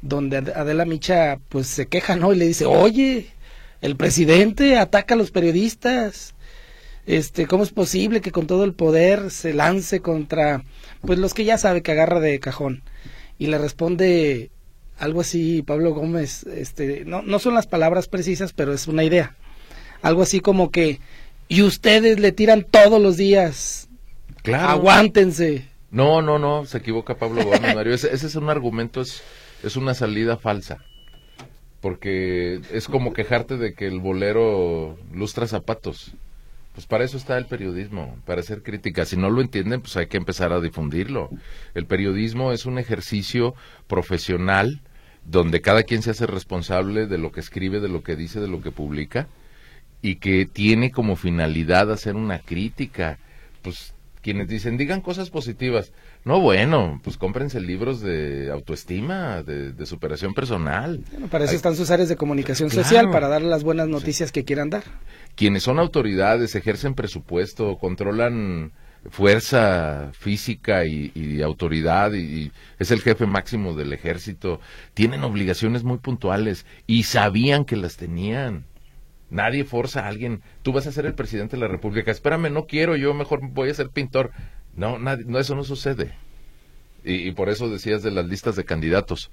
donde 0.00 0.38
Adela 0.38 0.86
Micha 0.86 1.38
pues 1.48 1.66
se 1.66 1.86
queja, 1.86 2.16
¿no? 2.16 2.32
Y 2.32 2.36
le 2.36 2.46
dice, 2.46 2.64
oye, 2.64 3.28
El 3.80 3.96
presidente 3.96 4.76
ataca 4.76 5.14
a 5.14 5.16
los 5.16 5.30
periodistas. 5.30 6.34
Este, 7.06 7.46
¿cómo 7.46 7.64
es 7.64 7.70
posible 7.70 8.20
que 8.20 8.32
con 8.32 8.46
todo 8.46 8.64
el 8.64 8.74
poder 8.74 9.30
se 9.30 9.54
lance 9.54 10.00
contra 10.00 10.64
pues 11.00 11.18
los 11.18 11.34
que 11.34 11.44
ya 11.44 11.58
sabe 11.58 11.82
que 11.82 11.92
agarra 11.92 12.20
de 12.20 12.38
cajón? 12.40 12.82
Y 13.38 13.46
le 13.46 13.58
responde 13.58 14.50
algo 14.98 15.22
así 15.22 15.62
Pablo 15.62 15.94
Gómez, 15.94 16.44
este, 16.44 17.04
no, 17.06 17.22
no 17.22 17.38
son 17.38 17.54
las 17.54 17.66
palabras 17.66 18.06
precisas, 18.06 18.52
pero 18.52 18.72
es 18.72 18.86
una 18.86 19.02
idea. 19.02 19.34
Algo 20.02 20.22
así 20.22 20.40
como 20.40 20.70
que, 20.70 21.00
y 21.48 21.62
ustedes 21.62 22.20
le 22.20 22.32
tiran 22.32 22.64
todos 22.70 23.00
los 23.00 23.16
días. 23.16 23.88
Claro. 24.42 24.68
Aguántense. 24.68 25.68
No, 25.90 26.22
no, 26.22 26.38
no, 26.38 26.66
se 26.66 26.78
equivoca 26.78 27.16
Pablo 27.16 27.44
Gómez, 27.44 27.74
Mario. 27.74 27.94
Ese, 27.94 28.14
ese, 28.14 28.26
es 28.26 28.36
un 28.36 28.48
argumento, 28.48 29.00
es, 29.00 29.22
es 29.62 29.76
una 29.76 29.94
salida 29.94 30.36
falsa. 30.36 30.78
Porque 31.80 32.60
es 32.72 32.86
como 32.86 33.14
quejarte 33.14 33.56
de 33.56 33.72
que 33.72 33.86
el 33.86 34.00
bolero 34.00 34.98
lustra 35.12 35.46
zapatos. 35.46 36.12
Pues 36.74 36.86
para 36.86 37.04
eso 37.04 37.16
está 37.16 37.36
el 37.36 37.46
periodismo, 37.46 38.16
para 38.24 38.40
hacer 38.40 38.62
crítica. 38.62 39.04
Si 39.04 39.16
no 39.16 39.28
lo 39.28 39.40
entienden, 39.40 39.80
pues 39.80 39.96
hay 39.96 40.06
que 40.06 40.16
empezar 40.16 40.52
a 40.52 40.60
difundirlo. 40.60 41.30
El 41.74 41.86
periodismo 41.86 42.52
es 42.52 42.64
un 42.64 42.78
ejercicio 42.78 43.54
profesional 43.88 44.80
donde 45.24 45.60
cada 45.60 45.82
quien 45.82 46.02
se 46.02 46.10
hace 46.10 46.26
responsable 46.26 47.06
de 47.06 47.18
lo 47.18 47.32
que 47.32 47.40
escribe, 47.40 47.80
de 47.80 47.88
lo 47.88 48.02
que 48.02 48.16
dice, 48.16 48.40
de 48.40 48.48
lo 48.48 48.62
que 48.62 48.70
publica, 48.70 49.26
y 50.00 50.16
que 50.16 50.46
tiene 50.46 50.90
como 50.92 51.16
finalidad 51.16 51.90
hacer 51.90 52.14
una 52.16 52.38
crítica. 52.38 53.18
Pues 53.62 53.94
quienes 54.22 54.48
dicen, 54.48 54.76
digan 54.76 55.00
cosas 55.00 55.30
positivas. 55.30 55.92
No, 56.24 56.40
bueno, 56.40 57.00
pues 57.02 57.16
cómprense 57.16 57.60
libros 57.60 58.02
de 58.02 58.50
autoestima, 58.50 59.42
de, 59.42 59.86
superación 59.86 60.34
personal. 60.34 61.00
para 61.30 61.46
eso 61.46 61.56
están 61.56 61.76
sus 61.76 61.90
áreas 61.90 62.10
de 62.10 62.16
comunicación 62.16 62.70
social, 62.70 63.10
para 63.10 63.28
dar 63.28 63.42
las 63.42 63.64
buenas 63.64 63.88
noticias 63.88 64.30
que 64.30 64.44
quieran 64.44 64.68
dar. 64.68 64.84
Quienes 65.34 65.62
son 65.62 65.78
autoridades, 65.78 66.54
ejercen 66.54 66.94
presupuesto, 66.94 67.78
controlan 67.78 68.72
fuerza 69.08 70.10
física 70.12 70.84
y, 70.84 71.40
autoridad 71.40 72.12
y, 72.12 72.52
es 72.78 72.90
el 72.90 73.00
jefe 73.00 73.24
máximo 73.24 73.74
del 73.74 73.94
ejército, 73.94 74.60
tienen 74.92 75.24
obligaciones 75.24 75.84
muy 75.84 75.98
puntuales 75.98 76.66
y 76.86 77.04
sabían 77.04 77.64
que 77.64 77.76
las 77.76 77.96
tenían. 77.96 78.66
Nadie 79.30 79.64
forza 79.64 80.00
a 80.00 80.08
alguien, 80.08 80.42
tú 80.62 80.72
vas 80.72 80.86
a 80.86 80.92
ser 80.92 81.06
el 81.06 81.14
presidente 81.14 81.56
de 81.56 81.62
la 81.62 81.68
República, 81.68 82.10
espérame, 82.10 82.52
no 82.52 82.66
quiero, 82.66 82.96
yo 82.96 83.14
mejor 83.14 83.40
voy 83.42 83.70
a 83.70 83.74
ser 83.74 83.88
pintor. 83.88 84.32
No, 84.76 84.98
no 84.98 85.38
eso 85.38 85.54
no 85.54 85.64
sucede. 85.64 86.14
Y, 87.02 87.32
por 87.32 87.48
eso 87.48 87.70
decías 87.70 88.02
de 88.02 88.10
las 88.10 88.26
listas 88.26 88.56
de 88.56 88.64
candidatos. 88.64 89.30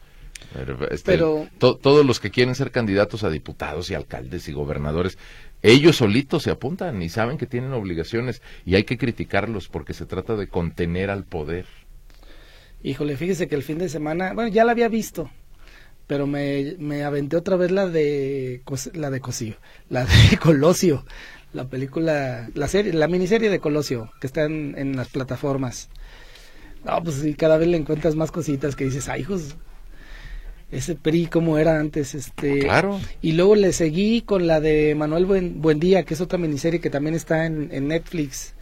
Este, 0.91 1.17
todos 1.17 2.05
los 2.05 2.19
que 2.19 2.29
quieren 2.29 2.53
ser 2.53 2.69
candidatos 2.69 3.23
a 3.23 3.29
diputados 3.29 3.89
y 3.89 3.95
alcaldes 3.95 4.47
y 4.47 4.53
gobernadores 4.53 5.17
ellos 5.61 5.97
solitos 5.97 6.43
se 6.43 6.51
apuntan 6.51 7.01
y 7.01 7.09
saben 7.09 7.37
que 7.37 7.47
tienen 7.47 7.73
obligaciones 7.73 8.41
y 8.65 8.75
hay 8.75 8.83
que 8.83 8.97
criticarlos 8.97 9.67
porque 9.67 9.93
se 9.93 10.05
trata 10.05 10.35
de 10.35 10.47
contener 10.47 11.09
al 11.09 11.23
poder. 11.23 11.65
Híjole, 12.83 13.17
fíjese 13.17 13.47
que 13.47 13.55
el 13.55 13.63
fin 13.63 13.79
de 13.79 13.89
semana, 13.89 14.33
bueno, 14.33 14.49
ya 14.49 14.63
la 14.63 14.73
había 14.73 14.87
visto, 14.87 15.31
pero 16.05 16.27
me, 16.27 16.75
me 16.77 17.03
aventé 17.03 17.37
otra 17.37 17.55
vez 17.55 17.71
la 17.71 17.87
de 17.87 18.61
la 18.93 19.09
de 19.09 19.19
Cosío, 19.19 19.55
la 19.89 20.05
de 20.05 20.37
Colosio, 20.41 21.05
la 21.57 21.65
película, 21.65 22.49
la 22.53 22.67
serie, 22.67 22.93
la 22.93 23.07
miniserie 23.07 23.49
de 23.49 23.59
Colosio 23.59 24.11
que 24.21 24.27
está 24.27 24.43
en, 24.43 24.75
en 24.77 24.95
las 24.95 25.09
plataformas. 25.09 25.89
No, 26.85 27.03
pues 27.03 27.17
sí, 27.17 27.33
cada 27.33 27.57
vez 27.57 27.67
le 27.67 27.77
encuentras 27.77 28.15
más 28.15 28.31
cositas 28.31 28.75
que 28.75 28.85
dices, 28.85 29.09
ay, 29.09 29.21
hijos, 29.21 29.57
ese 30.71 30.95
PRI 30.95 31.27
como 31.27 31.57
era 31.57 31.79
antes, 31.79 32.13
este 32.13 32.59
claro. 32.59 32.99
y 33.21 33.33
luego 33.33 33.55
le 33.55 33.73
seguí 33.73 34.21
con 34.21 34.47
la 34.47 34.59
de 34.59 34.95
Manuel 34.95 35.25
Buen, 35.25 35.61
Buendía, 35.61 36.03
que 36.03 36.13
es 36.13 36.21
otra 36.21 36.37
miniserie 36.37 36.79
que 36.79 36.89
también 36.89 37.15
está 37.15 37.45
en, 37.45 37.87
Netflix. 37.87 38.53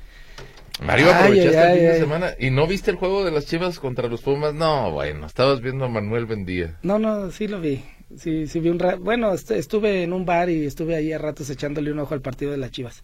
Mario, 0.83 1.13
aprovechaste 1.13 1.71
el 1.71 1.77
fin 1.77 1.87
de 1.87 1.99
semana 1.99 2.33
y 2.39 2.49
no 2.49 2.67
viste 2.67 2.91
el 2.91 2.97
juego 2.97 3.23
de 3.23 3.31
las 3.31 3.45
Chivas 3.45 3.79
contra 3.79 4.07
los 4.07 4.21
Pumas. 4.21 4.53
No, 4.53 4.91
bueno, 4.91 5.25
estabas 5.25 5.61
viendo 5.61 5.85
a 5.85 5.87
Manuel 5.89 6.25
Buendía. 6.25 6.77
No, 6.83 6.99
no, 6.99 7.31
sí 7.31 7.47
lo 7.47 7.61
vi. 7.61 7.83
Sí, 8.17 8.47
sí 8.47 8.59
vi 8.59 8.69
un 8.69 8.79
rato. 8.79 8.99
Bueno, 8.99 9.33
estuve 9.33 10.03
en 10.03 10.13
un 10.13 10.25
bar 10.25 10.49
y 10.49 10.65
estuve 10.65 10.95
ahí 10.95 11.11
a 11.11 11.17
ratos 11.17 11.49
echándole 11.49 11.91
un 11.91 11.99
ojo 11.99 12.13
al 12.13 12.21
partido 12.21 12.51
de 12.51 12.57
las 12.57 12.71
Chivas. 12.71 13.03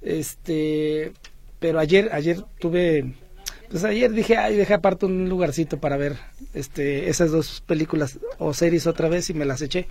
Este, 0.00 1.12
pero 1.58 1.78
ayer, 1.80 2.10
ayer 2.12 2.42
tuve 2.60 3.14
pues 3.70 3.84
ayer 3.84 4.10
dije, 4.12 4.36
ay, 4.36 4.56
dejé 4.56 4.74
aparte 4.74 5.06
un 5.06 5.28
lugarcito 5.28 5.78
para 5.78 5.96
ver 5.96 6.16
este 6.54 7.10
esas 7.10 7.30
dos 7.30 7.60
películas 7.60 8.18
o 8.38 8.54
series 8.54 8.86
otra 8.86 9.08
vez 9.08 9.28
y 9.28 9.34
me 9.34 9.44
las 9.44 9.60
eché. 9.60 9.86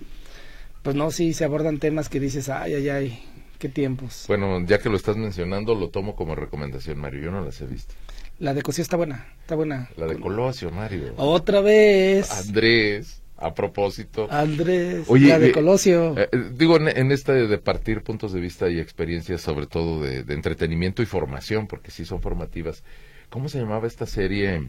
Pues 0.82 0.96
no, 0.96 1.10
sí 1.10 1.32
se 1.32 1.44
abordan 1.44 1.78
temas 1.78 2.08
que 2.08 2.18
dices, 2.18 2.48
ay, 2.48 2.74
ay, 2.74 2.88
ay, 2.88 3.22
qué 3.58 3.68
tiempos. 3.68 4.24
Bueno, 4.26 4.64
ya 4.64 4.78
que 4.78 4.88
lo 4.88 4.96
estás 4.96 5.16
mencionando, 5.16 5.74
lo 5.74 5.90
tomo 5.90 6.16
como 6.16 6.34
recomendación, 6.34 6.98
Mario. 6.98 7.22
Yo 7.22 7.30
no 7.30 7.44
las 7.44 7.60
he 7.60 7.66
visto. 7.66 7.94
La 8.38 8.54
de 8.54 8.62
Cosío 8.62 8.82
está 8.82 8.96
buena, 8.96 9.26
está 9.40 9.54
buena. 9.54 9.90
La 9.96 10.06
de 10.06 10.18
Colosio, 10.18 10.70
Mario. 10.70 11.14
Otra 11.16 11.60
vez. 11.60 12.30
Andrés, 12.30 13.22
a 13.38 13.54
propósito. 13.54 14.26
Andrés, 14.30 15.04
Oye, 15.08 15.28
la 15.28 15.38
de 15.38 15.48
eh, 15.48 15.52
Colosio. 15.52 16.14
Eh, 16.18 16.28
digo, 16.52 16.76
en, 16.76 17.12
este 17.12 17.46
de 17.46 17.58
partir 17.58 18.02
puntos 18.02 18.32
de 18.32 18.40
vista 18.40 18.68
y 18.68 18.78
experiencias, 18.80 19.40
sobre 19.40 19.66
todo 19.66 20.02
de, 20.02 20.24
de 20.24 20.34
entretenimiento 20.34 21.02
y 21.02 21.06
formación, 21.06 21.66
porque 21.66 21.90
sí 21.90 22.04
son 22.04 22.20
formativas. 22.20 22.82
¿Cómo 23.30 23.48
se 23.48 23.60
llamaba 23.60 23.86
esta 23.86 24.06
serie 24.06 24.68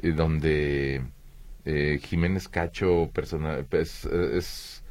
eh, 0.00 0.12
donde 0.12 1.02
eh, 1.64 2.00
Jiménez 2.02 2.48
Cacho 2.48 3.10
persona, 3.12 3.64
pues, 3.68 4.04
es, 4.04 4.82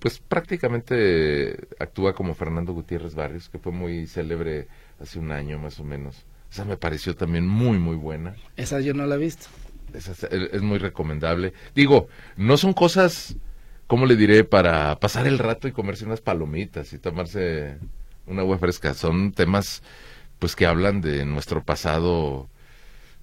pues 0.00 0.18
prácticamente 0.18 1.68
actúa 1.78 2.12
como 2.12 2.34
Fernando 2.34 2.72
Gutiérrez 2.72 3.14
Barrios, 3.14 3.48
que 3.48 3.58
fue 3.58 3.70
muy 3.70 4.06
célebre 4.08 4.66
hace 4.98 5.20
un 5.20 5.30
año 5.30 5.58
más 5.58 5.78
o 5.78 5.84
menos? 5.84 6.24
Esa 6.50 6.64
me 6.64 6.76
pareció 6.76 7.14
también 7.14 7.46
muy, 7.46 7.78
muy 7.78 7.94
buena. 7.94 8.34
Esa 8.56 8.80
yo 8.80 8.94
no 8.94 9.06
la 9.06 9.16
he 9.16 9.18
visto. 9.18 9.46
Esa 9.94 10.12
es, 10.28 10.62
muy 10.62 10.78
recomendable. 10.78 11.52
Digo, 11.74 12.08
no 12.36 12.56
son 12.56 12.72
cosas, 12.72 13.36
¿cómo 13.86 14.06
le 14.06 14.16
diré? 14.16 14.44
Para 14.44 14.98
pasar 15.00 15.26
el 15.26 15.38
rato 15.38 15.68
y 15.68 15.72
comerse 15.72 16.04
unas 16.04 16.20
palomitas 16.20 16.92
y 16.92 16.98
tomarse 16.98 17.78
una 18.26 18.42
agua 18.42 18.58
fresca. 18.58 18.94
Son 18.94 19.32
temas 19.32 19.82
pues 20.38 20.54
que 20.54 20.66
hablan 20.66 21.00
de 21.00 21.24
nuestro 21.24 21.64
pasado 21.64 22.48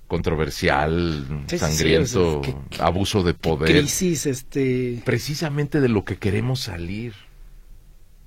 controversial, 0.08 1.46
sangriento, 1.48 2.42
abuso 2.80 3.24
de 3.24 3.34
poder. 3.34 3.70
Crisis, 3.70 4.26
este... 4.26 5.02
Precisamente 5.04 5.82
de 5.82 5.90
lo 5.90 6.06
que 6.06 6.18
queremos 6.18 6.60
salir. 6.60 7.14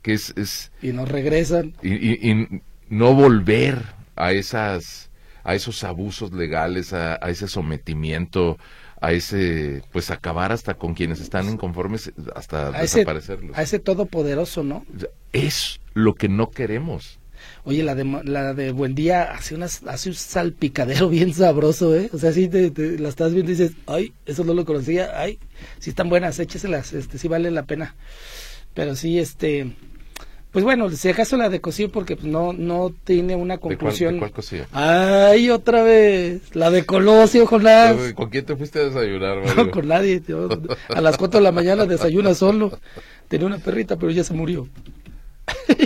Que 0.03 0.15
es... 0.15 0.35
es 0.37 0.73
y 0.83 0.93
nos 0.93 1.09
regresan. 1.09 1.75
Y, 1.83 2.63
no 2.89 3.13
volver 3.13 3.85
a 4.17 4.33
esas 4.33 5.08
a 5.49 5.55
esos 5.55 5.83
abusos 5.83 6.35
legales, 6.35 6.93
a, 6.93 7.15
ese 7.31 7.49
sometimiento, 7.49 8.59
a 9.01 9.13
ese, 9.13 9.83
pues 9.93 10.11
acabar 10.11 10.53
hasta 10.53 10.75
con 10.75 10.93
quienes 10.93 11.23
están 11.23 11.49
inconformes, 11.49 12.13
hasta 12.35 12.71
desaparecerlos. 12.71 13.57
a 13.57 13.63
ese 13.63 13.79
todopoderoso, 13.79 14.63
¿no? 14.63 14.85
Es 15.33 15.81
lo 15.95 16.15
que 16.17 16.29
no 16.29 16.51
queremos. 16.51 17.19
Oye, 17.65 17.83
la 17.83 17.95
de, 17.95 18.05
la 18.25 18.53
de 18.53 18.73
Buen 18.73 18.95
Día 18.95 19.23
hace, 19.33 19.55
unas, 19.55 19.83
hace 19.85 20.11
un 20.11 20.17
salpicadero 20.17 21.09
bien 21.09 21.33
sabroso, 21.33 21.97
¿eh? 21.97 22.11
O 22.13 22.19
sea, 22.19 22.33
si 22.33 22.49
te, 22.49 22.71
la 22.99 23.09
estás 23.09 23.33
viendo 23.33 23.51
y 23.51 23.55
dices, 23.55 23.73
ay, 23.87 24.13
eso 24.27 24.45
no 24.45 24.53
lo 24.53 24.67
conocía, 24.67 25.19
ay, 25.19 25.39
sí 25.79 25.89
están 25.89 26.11
buenas, 26.11 26.39
écheselas, 26.39 26.93
este, 26.93 27.17
sí 27.17 27.27
vale 27.27 27.51
la 27.51 27.63
pena. 27.63 27.95
Pero 28.75 28.95
sí, 28.97 29.19
este, 29.19 29.75
pues 30.59 30.65
bueno, 30.65 30.91
si 30.91 31.09
acaso 31.09 31.37
la 31.37 31.49
de 31.51 31.61
Cosío 31.61 31.89
porque 31.89 32.17
pues, 32.17 32.27
no, 32.27 32.53
no 32.53 32.93
tiene 33.05 33.37
una 33.37 33.59
conclusión. 33.59 34.19
¿De 34.19 34.29
cuál, 34.29 34.67
Ay, 34.73 35.51
otra 35.51 35.85
vez, 35.85 36.53
la 36.57 36.73
de 36.73 36.85
Colosio, 36.85 37.47
Jonás. 37.47 37.95
¿Con 38.15 38.29
quién 38.29 38.45
te 38.45 38.57
fuiste 38.57 38.81
a 38.81 38.87
desayunar, 38.87 39.39
No, 39.57 39.71
con 39.71 39.87
nadie. 39.87 40.21
a 40.89 41.01
las 41.01 41.17
cuatro 41.17 41.39
de 41.39 41.45
la 41.45 41.53
mañana 41.53 41.87
desayuna 41.87 42.35
solo. 42.35 42.77
Tenía 43.29 43.47
una 43.47 43.59
perrita, 43.59 43.95
pero 43.99 44.11
ya 44.11 44.25
se 44.25 44.35
murió. 44.35 44.67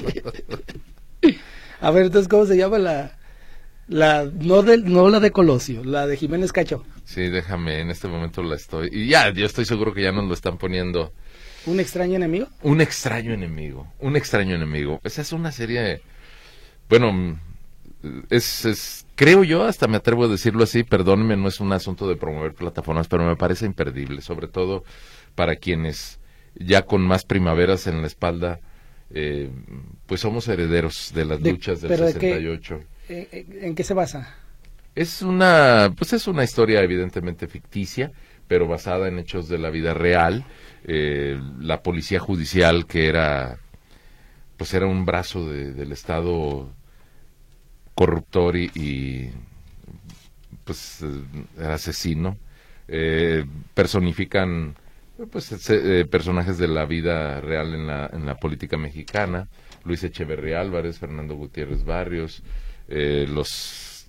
A 1.82 1.90
ver, 1.90 2.06
entonces, 2.06 2.28
¿cómo 2.28 2.46
se 2.46 2.56
llama 2.56 2.78
la, 2.78 3.18
la 3.88 4.24
no, 4.24 4.62
de, 4.62 4.78
no 4.78 5.10
la 5.10 5.20
de 5.20 5.32
Colosio, 5.32 5.84
la 5.84 6.06
de 6.06 6.16
Jiménez 6.16 6.50
Cacho? 6.50 6.82
Sí, 7.04 7.28
déjame, 7.28 7.80
en 7.82 7.90
este 7.90 8.08
momento 8.08 8.42
la 8.42 8.56
estoy. 8.56 8.88
Y 8.90 9.08
ya, 9.08 9.30
yo 9.34 9.44
estoy 9.44 9.66
seguro 9.66 9.92
que 9.92 10.02
ya 10.02 10.12
nos 10.12 10.24
lo 10.24 10.32
están 10.32 10.56
poniendo. 10.56 11.12
¿Un 11.66 11.81
extraño 11.81 12.16
enemigo? 12.16 12.49
Un 12.62 12.81
extraño 12.81 13.33
enemigo, 13.33 13.92
un 14.00 14.16
extraño 14.16 14.54
enemigo. 14.54 15.00
Esa 15.04 15.23
es 15.23 15.33
una 15.33 15.52
serie. 15.52 16.00
Bueno, 16.88 17.38
es, 18.31 18.64
es, 18.64 19.07
creo 19.14 19.45
yo, 19.45 19.64
hasta 19.64 19.87
me 19.87 19.97
atrevo 19.97 20.25
a 20.25 20.28
decirlo 20.28 20.64
así, 20.64 20.83
perdónenme, 20.83 21.37
no 21.37 21.49
es 21.49 21.61
un 21.61 21.73
asunto 21.73 22.09
de 22.09 22.16
promover 22.16 22.54
plataformas, 22.54 23.09
pero 23.09 23.25
me 23.25 23.37
parece 23.37 23.66
imperdible, 23.66 24.23
sobre 24.23 24.49
todo 24.49 24.85
para 25.35 25.57
quienes 25.57 26.19
ya 26.54 26.83
con 26.83 27.02
más 27.02 27.25
primaveras 27.25 27.87
en 27.87 28.02
la 28.02 28.07
espalda 28.07 28.61
eh, 29.14 29.50
pues 30.07 30.23
somos 30.23 30.49
herederos 30.49 31.12
de 31.14 31.25
las 31.25 31.40
luchas 31.40 31.81
del 31.83 31.97
68. 31.97 32.81
¿En 33.09 33.75
qué 33.75 33.85
se 33.85 33.95
basa? 33.95 34.35
Es 34.95 35.23
una, 35.23 35.92
pues 35.97 36.12
es 36.12 36.26
una 36.26 36.45
historia 36.45 36.81
evidentemente 36.81 37.47
ficticia, 37.47 38.12
pero 38.49 38.66
basada 38.66 39.09
en 39.09 39.19
hechos 39.19 39.49
de 39.49 39.59
la 39.59 39.71
vida 39.71 39.92
real. 39.92 40.45
Eh, 40.84 41.40
la 41.60 41.82
policía 41.82 42.18
judicial 42.18 42.86
que 42.86 43.06
era 43.06 43.58
pues 44.56 44.74
era 44.74 44.86
un 44.86 45.04
brazo 45.04 45.48
del 45.50 45.90
Estado 45.90 46.70
corruptor 47.96 48.56
y, 48.56 49.30
pues 50.64 51.04
asesino. 51.58 52.36
Eh, 52.86 53.44
personifican 53.74 54.76
pues 55.30 55.68
eh, 55.70 56.04
personajes 56.08 56.58
de 56.58 56.68
la 56.68 56.84
vida 56.84 57.40
real 57.40 57.74
en 57.74 57.86
la, 57.86 58.10
en 58.12 58.24
la 58.24 58.36
política 58.36 58.76
mexicana. 58.76 59.48
Luis 59.84 60.04
Echeverría 60.04 60.60
Álvarez, 60.60 60.98
Fernando 60.98 61.34
Gutiérrez 61.34 61.84
Barrios, 61.84 62.42
eh, 62.86 63.26
los, 63.28 64.06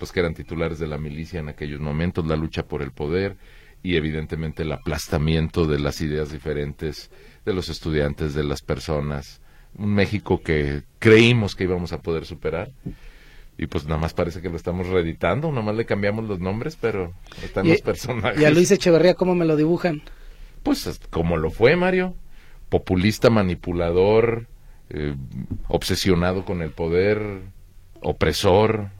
los 0.00 0.10
que 0.10 0.20
eran 0.20 0.34
titulares 0.34 0.78
de 0.78 0.88
la 0.88 0.98
milicia 0.98 1.38
en 1.40 1.48
aquellos 1.48 1.80
momentos, 1.80 2.26
la 2.26 2.34
lucha 2.34 2.64
por 2.64 2.82
el 2.82 2.90
poder 2.90 3.36
y 3.82 3.96
evidentemente 3.96 4.62
el 4.62 4.72
aplastamiento 4.72 5.66
de 5.66 5.78
las 5.78 6.00
ideas 6.00 6.32
diferentes 6.32 7.10
de 7.44 7.52
los 7.52 7.68
estudiantes, 7.68 8.34
de 8.34 8.44
las 8.44 8.62
personas. 8.62 9.40
Un 9.76 9.94
México 9.94 10.40
que 10.42 10.82
creímos 10.98 11.54
que 11.54 11.64
íbamos 11.64 11.92
a 11.92 12.02
poder 12.02 12.24
superar 12.24 12.70
y 13.58 13.66
pues 13.66 13.84
nada 13.86 14.00
más 14.00 14.14
parece 14.14 14.40
que 14.40 14.48
lo 14.48 14.56
estamos 14.56 14.86
reeditando, 14.86 15.50
nada 15.50 15.62
más 15.62 15.74
le 15.74 15.84
cambiamos 15.84 16.26
los 16.26 16.38
nombres, 16.38 16.78
pero 16.80 17.12
están 17.42 17.68
los 17.68 17.82
personajes. 17.82 18.40
¿Y 18.40 18.44
a 18.44 18.50
Luis 18.50 18.70
Echeverría 18.70 19.14
cómo 19.14 19.34
me 19.34 19.44
lo 19.44 19.56
dibujan? 19.56 20.00
Pues 20.62 21.00
como 21.10 21.36
lo 21.36 21.50
fue 21.50 21.74
Mario, 21.74 22.14
populista, 22.68 23.30
manipulador, 23.30 24.46
eh, 24.90 25.16
obsesionado 25.66 26.44
con 26.44 26.62
el 26.62 26.70
poder, 26.70 27.40
opresor. 28.00 28.90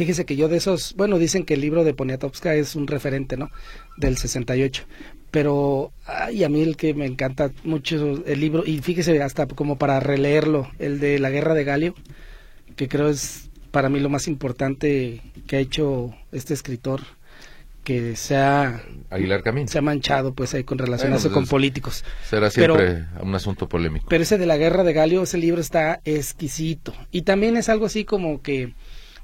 Fíjese 0.00 0.24
que 0.24 0.34
yo 0.34 0.48
de 0.48 0.56
esos, 0.56 0.94
bueno, 0.96 1.18
dicen 1.18 1.44
que 1.44 1.52
el 1.52 1.60
libro 1.60 1.84
de 1.84 1.92
Poniatowska 1.92 2.54
es 2.54 2.74
un 2.74 2.86
referente, 2.86 3.36
¿no? 3.36 3.50
Del 3.98 4.16
68. 4.16 4.84
Pero, 5.30 5.92
ay, 6.06 6.42
a 6.42 6.48
mí 6.48 6.62
el 6.62 6.78
que 6.78 6.94
me 6.94 7.04
encanta 7.04 7.50
mucho 7.64 8.24
el 8.24 8.40
libro, 8.40 8.64
y 8.64 8.78
fíjese 8.78 9.22
hasta 9.22 9.46
como 9.46 9.76
para 9.76 10.00
releerlo, 10.00 10.70
el 10.78 11.00
de 11.00 11.18
La 11.18 11.28
Guerra 11.28 11.52
de 11.52 11.64
Galio, 11.64 11.94
que 12.76 12.88
creo 12.88 13.10
es 13.10 13.50
para 13.72 13.90
mí 13.90 14.00
lo 14.00 14.08
más 14.08 14.26
importante 14.26 15.20
que 15.46 15.56
ha 15.56 15.60
hecho 15.60 16.14
este 16.32 16.54
escritor 16.54 17.02
que 17.84 18.16
se 18.16 18.36
ha, 18.36 18.82
Aguilar 19.10 19.42
Camín. 19.42 19.68
se 19.68 19.76
ha 19.76 19.82
manchado 19.82 20.32
pues 20.32 20.54
ahí 20.54 20.64
con 20.64 20.78
relacionarse 20.78 21.28
pues, 21.28 21.34
con 21.34 21.46
políticos. 21.46 22.06
Será 22.26 22.48
siempre 22.50 23.04
un 23.20 23.34
asunto 23.34 23.68
polémico. 23.68 24.06
Pero 24.08 24.22
ese 24.22 24.38
de 24.38 24.46
la 24.46 24.56
guerra 24.56 24.82
de 24.82 24.94
Galio, 24.94 25.22
ese 25.22 25.36
libro 25.36 25.60
está 25.60 26.00
exquisito. 26.06 26.94
Y 27.10 27.22
también 27.22 27.58
es 27.58 27.68
algo 27.68 27.84
así 27.84 28.06
como 28.06 28.40
que 28.40 28.72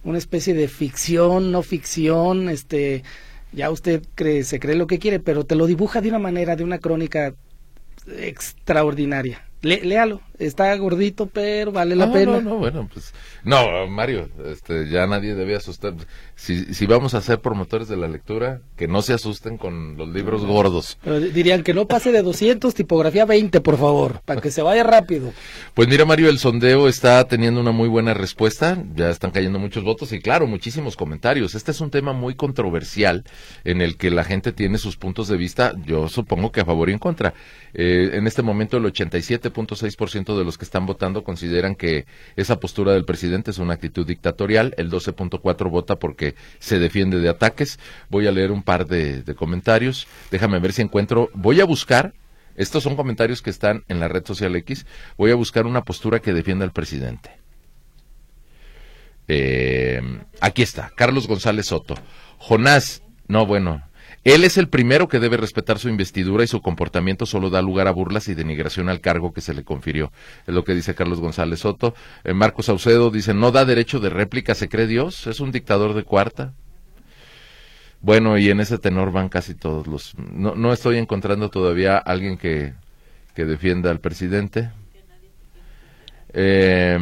una 0.07 0.19
especie 0.19 0.55
de 0.55 0.69
ficción, 0.69 1.53
no 1.53 1.63
ficción, 1.63 2.49
este, 2.49 3.03
ya 3.53 3.71
usted 3.71 4.03
cree, 4.15 4.45
se 4.45 4.59
cree 4.59 4.77
lo 4.77 4.87
que 4.87 4.99
quiere, 4.99 5.21
pero 5.21 5.45
te 5.45 5.57
lo 5.57 5.67
dibuja 5.67 6.01
de 6.01 6.09
una 6.09 6.19
manera, 6.19 6.57
de 6.57 6.65
una 6.65 6.79
crónica 6.79 7.35
extraordinaria 8.19 9.46
léalo, 9.63 10.21
está 10.39 10.75
gordito, 10.77 11.27
pero 11.27 11.73
vale 11.73 11.97
la 11.97 12.13
pena. 12.13 12.33
No, 12.33 12.41
no, 12.41 12.57
bueno, 12.59 12.89
pues, 12.93 13.13
no, 13.45 13.87
Mario, 13.87 14.29
este, 14.45 14.89
ya 14.89 15.07
nadie 15.07 15.35
debe 15.35 15.57
asustar. 15.57 15.95
Si, 16.35 16.75
si 16.75 16.87
vamos 16.87 17.15
a 17.15 17.21
ser 17.21 17.41
promotores 17.41 17.89
de 17.89 17.97
la 17.97 18.09
lectura, 18.09 18.61
que 18.77 18.89
no 18.89 19.03
se 19.03 19.15
asusten 19.15 19.57
con 19.57 19.97
los 19.97 20.09
libros 20.09 20.45
gordos. 20.45 20.99
Pero 21.03 21.21
dirían 21.21 21.63
que 21.63 21.75
no 21.75 21.87
pase 21.87 22.13
de 22.13 22.23
200, 22.23 22.75
tipografía 22.75 23.25
20, 23.25 23.61
por 23.61 23.79
favor, 23.79 24.21
para 24.25 24.41
que 24.41 24.51
se 24.51 24.63
vaya 24.63 24.85
rápido. 24.85 25.33
Pues 25.75 25.89
mira, 25.89 26.05
Mario, 26.05 26.29
el 26.29 26.39
sondeo 26.39 26.89
está 26.89 27.27
teniendo 27.27 27.61
una 27.61 27.73
muy 27.73 27.89
buena 27.89 28.15
respuesta, 28.15 28.83
ya 28.95 29.11
están 29.11 29.31
cayendo 29.31 29.59
muchos 29.59 29.85
votos 29.85 30.13
y 30.13 30.21
claro, 30.21 30.47
muchísimos 30.47 30.97
comentarios. 30.97 31.55
Este 31.55 31.71
es 31.71 31.81
un 31.81 31.91
tema 31.91 32.13
muy 32.13 32.35
controversial 32.35 33.25
en 33.65 33.81
el 33.81 33.97
que 33.97 34.11
la 34.11 34.25
gente 34.25 34.53
tiene 34.53 34.79
sus 34.79 34.97
puntos 34.97 35.29
de 35.29 35.37
vista, 35.37 35.73
yo 35.85 36.09
supongo 36.09 36.53
que 36.53 36.61
a 36.61 36.65
favor 36.65 36.91
y 36.91 36.93
en 36.93 36.99
contra. 36.99 37.35
Eh, 37.75 38.11
en 38.15 38.27
este 38.27 38.43
momento 38.43 38.77
el 38.77 38.87
87.6% 39.53 40.37
de 40.37 40.45
los 40.45 40.59
que 40.59 40.65
están 40.65 40.87
votando 40.87 41.25
consideran 41.25 41.75
que 41.75 42.07
esa 42.37 42.61
postura 42.61 42.93
del 42.93 43.05
presidente 43.05 43.51
es 43.51 43.59
una 43.59 43.75
actitud 43.75 44.07
dictatorial, 44.07 44.75
el 44.77 44.91
12.4 44.91 45.71
vota 45.71 45.97
porque 45.97 46.35
se 46.59 46.79
defiende 46.79 47.21
de 47.21 47.29
ataques. 47.29 47.79
Voy 48.09 48.27
a 48.27 48.33
leer 48.33 48.53
un 48.53 48.63
par 48.63 48.87
de, 48.87 49.23
comentarios, 49.37 50.07
déjame 50.31 50.59
ver 50.59 50.73
si 50.73 50.83
encuentro, 50.83 51.31
voy 51.35 51.61
a 51.61 51.65
buscar, 51.65 52.15
estos 52.57 52.83
son 52.83 52.97
comentarios 52.97 53.43
que 53.43 53.51
están 53.51 53.85
en 53.89 54.01
la 54.01 54.09
red 54.09 54.25
social 54.25 54.55
X, 54.57 54.87
voy 55.17 55.31
a 55.31 55.35
buscar 55.35 55.67
una 55.67 55.83
postura 55.83 56.21
que 56.21 56.33
defienda 56.33 56.65
al 56.65 56.73
presidente. 56.73 57.31
Eh, 59.29 60.01
aquí 60.41 60.63
está, 60.63 60.93
Carlos 60.97 61.27
González 61.27 61.67
Soto. 61.67 61.95
Jonás, 62.39 63.03
no, 63.29 63.45
bueno, 63.45 63.83
él 64.27 64.43
es 64.43 64.59
el 64.59 64.69
primero 64.69 65.07
que 65.07 65.21
debe 65.21 65.37
respetar 65.37 65.79
su 65.79 65.89
investidura 65.89 66.43
y 66.43 66.49
su 66.49 66.61
comportamiento 66.61 67.27
solo 67.27 67.49
da 67.49 67.63
lugar 67.63 67.87
a 67.87 67.93
burlas 67.93 68.27
y 68.27 68.35
denigración 68.35 68.89
al 68.89 69.01
cargo 69.01 69.33
que 69.33 69.41
se 69.41 69.55
le 69.55 69.63
confirió. 69.63 70.11
Es 70.49 70.53
lo 70.53 70.65
que 70.65 70.75
dice 70.75 70.97
Carlos 70.97 71.21
González 71.21 71.61
Soto. 71.61 71.95
Eh, 72.25 72.35
Marcos 72.35 72.67
Saucedo 72.67 73.13
dice, 73.13 73.35
no 73.35 73.53
da 73.53 73.65
derecho 73.65 74.01
de 74.01 74.11
réplica, 74.11 74.57
¿se 74.57 74.69
cree 74.69 74.89
Dios? 74.89 75.29
¿Es 75.29 75.39
un 75.39 75.53
dictador 75.53 75.95
de 75.95 76.03
cuarta? 76.03 76.55
Bueno, 78.01 78.37
y 78.37 78.51
en 78.51 78.59
ese 78.59 78.79
tenor 78.79 79.13
van 79.13 79.29
casi 79.29 79.55
todos 79.55 79.87
los... 79.87 80.17
No, 80.19 80.57
no 80.57 80.73
estoy 80.73 80.99
encontrando 80.99 81.49
todavía 81.49 81.97
alguien 81.97 82.37
que, 82.37 82.75
que 83.37 83.45
defienda 83.45 83.93
al 83.93 84.01
presidente. 84.01 84.73
Eh, 86.33 86.99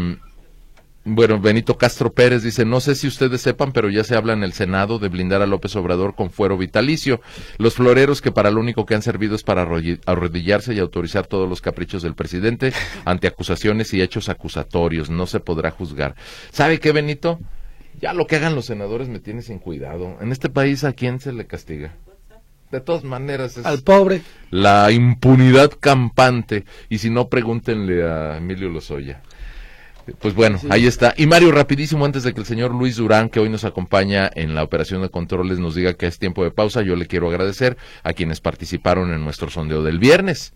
bueno, 1.07 1.39
Benito 1.39 1.77
Castro 1.77 2.13
Pérez 2.13 2.43
dice, 2.43 2.65
no 2.65 2.81
sé 2.81 2.95
si 2.95 3.07
ustedes 3.07 3.43
sepan, 3.43 3.73
pero 3.73 3.91
ya 3.91 4.05
se 4.05 4.17
habla 4.17 4.33
en 4.33 4.43
el 4.43 4.55
Senado 4.55 4.99
de 4.99 5.09
blindar 5.09 5.43
a 5.43 5.47
López 5.47 5.77
Obrador 5.77 6.15
con 6.15 6.31
fuero 6.31 6.57
vitalicio. 6.57 7.21
Los 7.59 7.75
floreros 7.75 8.23
que 8.23 8.33
para 8.33 8.51
lo 8.51 8.61
único 8.61 8.87
que 8.87 8.95
han 8.95 9.03
servido 9.03 9.35
es 9.35 9.43
para 9.43 9.69
arrodillarse 10.07 10.73
y 10.73 10.79
autorizar 10.79 11.27
todos 11.27 11.47
los 11.47 11.61
caprichos 11.61 12.03
del 12.03 12.15
presidente 12.15 12.73
ante 13.05 13.27
acusaciones 13.27 13.93
y 13.93 14.01
hechos 14.01 14.31
acusatorios. 14.31 15.11
No 15.11 15.27
se 15.27 15.41
podrá 15.41 15.71
juzgar. 15.71 16.15
¿Sabe 16.51 16.81
qué, 16.81 16.93
Benito? 16.93 17.39
Ya 18.01 18.15
lo 18.15 18.27
que 18.27 18.37
hagan 18.37 18.55
los 18.55 18.65
senadores 18.65 19.09
me 19.09 19.21
tiene 19.21 19.43
sin 19.43 19.59
cuidado. 19.59 20.17
En 20.23 20.33
este 20.33 20.49
país, 20.49 20.85
¿a 20.85 20.95
quién 20.95 21.21
se 21.21 21.33
le 21.33 21.47
castiga? 21.47 21.95
De 22.71 22.81
todas 22.81 23.05
maneras, 23.05 23.59
es 23.59 23.67
al 23.67 23.83
pobre. 23.83 24.23
La 24.51 24.91
impunidad 24.91 25.71
campante. 25.79 26.65
Y 26.89 26.99
si 26.99 27.11
no, 27.11 27.29
pregúntenle 27.29 28.03
a 28.03 28.39
Emilio 28.39 28.71
Lozoya. 28.71 29.23
Pues 30.19 30.35
bueno, 30.35 30.61
ahí 30.71 30.87
está. 30.87 31.15
Y 31.17 31.27
Mario, 31.27 31.51
rapidísimo, 31.53 32.05
antes 32.05 32.23
de 32.23 32.35
que 32.35 32.41
el 32.41 32.47
señor 32.47 32.75
Luis 32.75 32.97
Durán, 32.97 33.29
que 33.29 33.41
hoy 33.41 33.49
nos 33.49 33.65
acompaña 33.65 34.31
en 34.35 34.55
la 34.55 34.63
operación 34.63 35.03
de 35.03 35.09
controles, 35.09 35.59
nos 35.59 35.75
diga 35.75 35.95
que 35.95 36.07
es 36.07 36.19
tiempo 36.19 36.45
de 36.45 36.51
pausa, 36.51 36.83
yo 36.83 36.97
le 36.97 37.07
quiero 37.07 37.29
agradecer 37.29 37.77
a 38.03 38.13
quienes 38.13 38.41
participaron 38.41 39.13
en 39.13 39.25
nuestro 39.25 39.51
sondeo 39.51 39.83
del 39.83 39.99
viernes. 39.99 40.53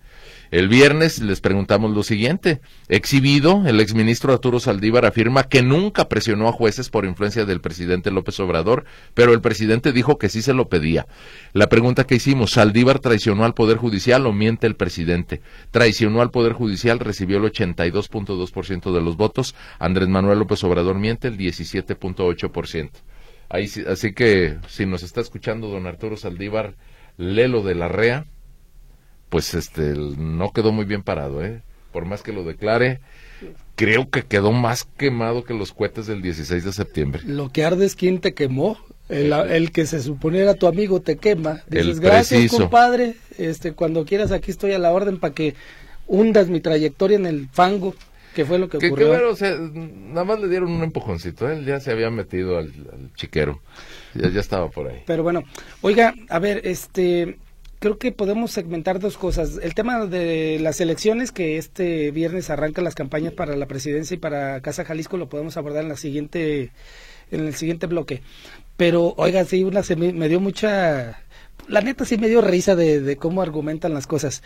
El 0.51 0.69
viernes 0.69 1.21
les 1.21 1.43
preguntamos 1.43 1.91
lo 1.91 2.03
siguiente. 2.03 2.61
Exhibido, 2.89 3.65
el 3.67 3.81
exministro 3.81 4.33
Arturo 4.33 4.61
Saldívar 4.61 5.05
afirma 5.05 5.43
que 5.43 5.63
nunca 5.63 6.09
presionó 6.09 6.49
a 6.49 6.53
jueces 6.53 6.89
por 6.89 7.05
influencia 7.05 7.45
del 7.45 7.61
presidente 7.61 8.11
López 8.11 8.41
Obrador, 8.41 8.87
pero 9.13 9.35
el 9.35 9.43
presidente 9.43 9.93
dijo 9.93 10.17
que 10.17 10.31
sí 10.31 10.41
se 10.41 10.55
lo 10.55 10.69
pedía. 10.69 11.07
La 11.53 11.69
pregunta 11.69 12.05
que 12.05 12.15
hicimos, 12.15 12.53
¿Saldívar 12.53 12.99
traicionó 12.99 13.45
al 13.45 13.53
Poder 13.53 13.77
Judicial 13.77 14.27
o 14.27 14.33
miente 14.33 14.67
el 14.67 14.75
presidente? 14.75 15.43
Traicionó 15.71 16.23
al 16.23 16.31
Poder 16.31 16.55
Judicial, 16.55 16.99
recibió 16.99 17.37
el 17.37 17.45
82.2% 17.53 18.93
de 18.93 19.01
los 19.03 19.17
votos. 19.19 19.55
Andrés 19.79 20.09
Manuel 20.09 20.39
López 20.39 20.65
Obrador 20.65 20.99
miente 20.99 21.29
el 21.29 21.37
17.8%. 21.37 22.91
así 23.87 24.13
que 24.15 24.57
si 24.67 24.87
nos 24.87 25.03
está 25.03 25.21
escuchando 25.21 25.69
don 25.69 25.87
Arturo 25.87 26.17
Saldívar, 26.17 26.75
Lelo 27.19 27.63
de 27.63 27.75
la 27.75 27.89
REA, 27.89 28.27
pues 29.29 29.55
este 29.55 29.95
no 29.95 30.53
quedó 30.53 30.73
muy 30.73 30.85
bien 30.85 31.03
parado, 31.03 31.45
¿eh? 31.45 31.63
Por 31.93 32.05
más 32.05 32.23
que 32.23 32.33
lo 32.33 32.45
declare, 32.45 33.01
creo 33.77 34.11
que 34.11 34.23
quedó 34.23 34.53
más 34.53 34.85
quemado 34.85 35.45
que 35.45 35.55
los 35.55 35.73
cohetes 35.73 36.07
del 36.07 36.23
16 36.23 36.65
de 36.65 36.73
septiembre. 36.73 37.23
Lo 37.25 37.51
que 37.51 37.65
arde 37.65 37.87
es 37.87 37.95
quien 37.95 38.21
te 38.21 38.35
quemó. 38.35 38.79
El, 39.09 39.73
que 39.73 39.87
se 39.87 40.03
supone 40.03 40.41
era 40.41 40.53
tu 40.55 40.67
amigo 40.67 41.01
te 41.01 41.17
quema. 41.17 41.63
Dices, 41.67 41.99
gracias, 41.99 42.51
compadre. 42.51 43.15
Este, 43.39 43.73
cuando 43.73 44.05
quieras, 44.05 44.33
aquí 44.33 44.51
estoy 44.51 44.73
a 44.73 44.79
la 44.79 44.91
orden 44.91 45.19
para 45.19 45.33
que 45.33 45.55
hundas 46.07 46.49
mi 46.49 46.61
trayectoria 46.61 47.17
en 47.17 47.25
el 47.25 47.49
fango, 47.51 47.95
que 48.35 48.45
fue 48.45 48.59
lo 48.59 48.69
que 48.69 48.77
ocurrió. 48.77 49.31
o 49.31 49.35
sea, 49.37 49.57
nada 49.57 50.25
más 50.25 50.41
le 50.41 50.49
dieron 50.49 50.71
un 50.71 50.83
empujoncito. 50.83 51.51
Él 51.51 51.65
ya 51.65 51.81
se 51.81 51.91
había 51.91 52.11
metido 52.11 52.59
al, 52.59 52.71
chiquero. 53.15 53.63
Ya, 54.15 54.29
ya 54.29 54.41
estaba 54.41 54.69
por 54.69 54.89
ahí. 54.89 55.03
Pero 55.07 55.23
bueno, 55.23 55.43
oiga, 55.81 56.15
a 56.29 56.39
ver, 56.39 56.61
este 56.65 57.39
creo 57.79 57.99
que 57.99 58.13
podemos 58.13 58.51
segmentar 58.51 59.01
dos 59.01 59.17
cosas. 59.17 59.59
El 59.63 59.75
tema 59.75 60.07
de 60.07 60.59
las 60.61 60.81
elecciones, 60.81 61.33
que 61.33 61.59
este 61.59 62.11
viernes 62.11 62.51
arrancan 62.51 62.85
las 62.85 62.95
campañas 62.95 63.33
para 63.33 63.57
la 63.57 63.67
presidencia 63.67 64.15
y 64.15 64.19
para 64.19 64.61
Casa 64.61 64.85
Jalisco, 64.85 65.17
lo 65.17 65.29
podemos 65.29 65.57
abordar 65.57 65.83
en 65.83 65.89
la 65.89 65.97
siguiente, 65.97 66.71
en 67.31 67.47
el 67.47 67.55
siguiente 67.55 67.87
bloque. 67.87 68.23
Pero, 68.77 69.15
oiga, 69.17 69.45
sí, 69.45 69.65
una 69.65 69.83
se 69.83 69.97
me, 69.97 70.29
dio 70.29 70.41
mucha, 70.41 71.23
la 71.67 71.81
neta 71.81 72.05
sí 72.05 72.19
me 72.19 72.29
dio 72.29 72.41
risa 72.41 72.77
de, 72.77 73.01
de 73.01 73.17
cómo 73.17 73.43
argumentan 73.43 73.95
las 73.95 74.07
cosas. 74.07 74.43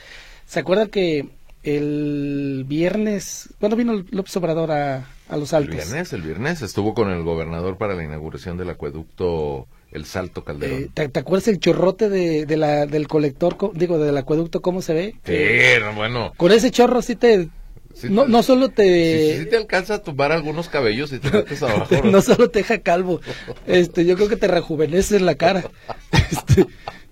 ¿Se 0.46 0.60
acuerdan 0.60 0.88
que 0.88 1.28
el 1.62 2.64
viernes, 2.66 3.50
¿cuándo 3.60 3.76
vino 3.76 4.04
López 4.10 4.36
Obrador 4.36 4.72
a, 4.72 5.06
a 5.28 5.36
Los 5.36 5.52
Altos? 5.52 5.74
El 5.74 5.82
viernes, 5.82 6.12
el 6.12 6.22
viernes 6.22 6.62
estuvo 6.62 6.94
con 6.94 7.10
el 7.10 7.22
gobernador 7.22 7.78
para 7.78 7.94
la 7.94 8.04
inauguración 8.04 8.56
del 8.56 8.70
acueducto 8.70 9.66
el 9.92 10.04
Salto 10.06 10.42
Calderón. 10.44 10.90
Eh, 10.96 11.08
¿te, 11.08 11.18
acuerdas 11.20 11.48
el 11.48 11.58
chorrote 11.60 12.08
de, 12.08 12.56
la, 12.56 12.86
del 12.86 13.08
colector, 13.08 13.56
digo, 13.74 13.98
del 13.98 14.16
acueducto, 14.16 14.62
cómo 14.62 14.82
se 14.82 14.94
ve? 14.94 15.14
Sí, 15.24 15.94
bueno. 15.94 16.32
Con 16.36 16.52
ese 16.52 16.70
chorro 16.70 17.02
sí 17.02 17.16
te... 17.16 17.48
Sí 17.94 18.08
no, 18.08 18.24
te- 18.24 18.30
no 18.30 18.42
solo 18.42 18.68
Sí, 18.68 18.72
te... 18.76 19.38
sí 19.40 19.46
te 19.50 19.56
alcanza 19.58 19.96
a 19.96 20.02
tumbar 20.02 20.32
algunos 20.32 20.70
cabellos 20.70 21.12
y 21.12 21.18
te 21.18 21.30
metes 21.32 21.62
abajo. 21.62 21.94
no 22.04 22.22
solo 22.22 22.48
te 22.48 22.60
deja 22.60 22.78
calvo, 22.78 23.20
este, 23.66 24.06
yo 24.06 24.16
creo 24.16 24.28
que 24.30 24.36
te 24.36 24.48
rejuvenece 24.48 25.20
la 25.20 25.34
cara. 25.34 25.64
Este, 26.30 26.66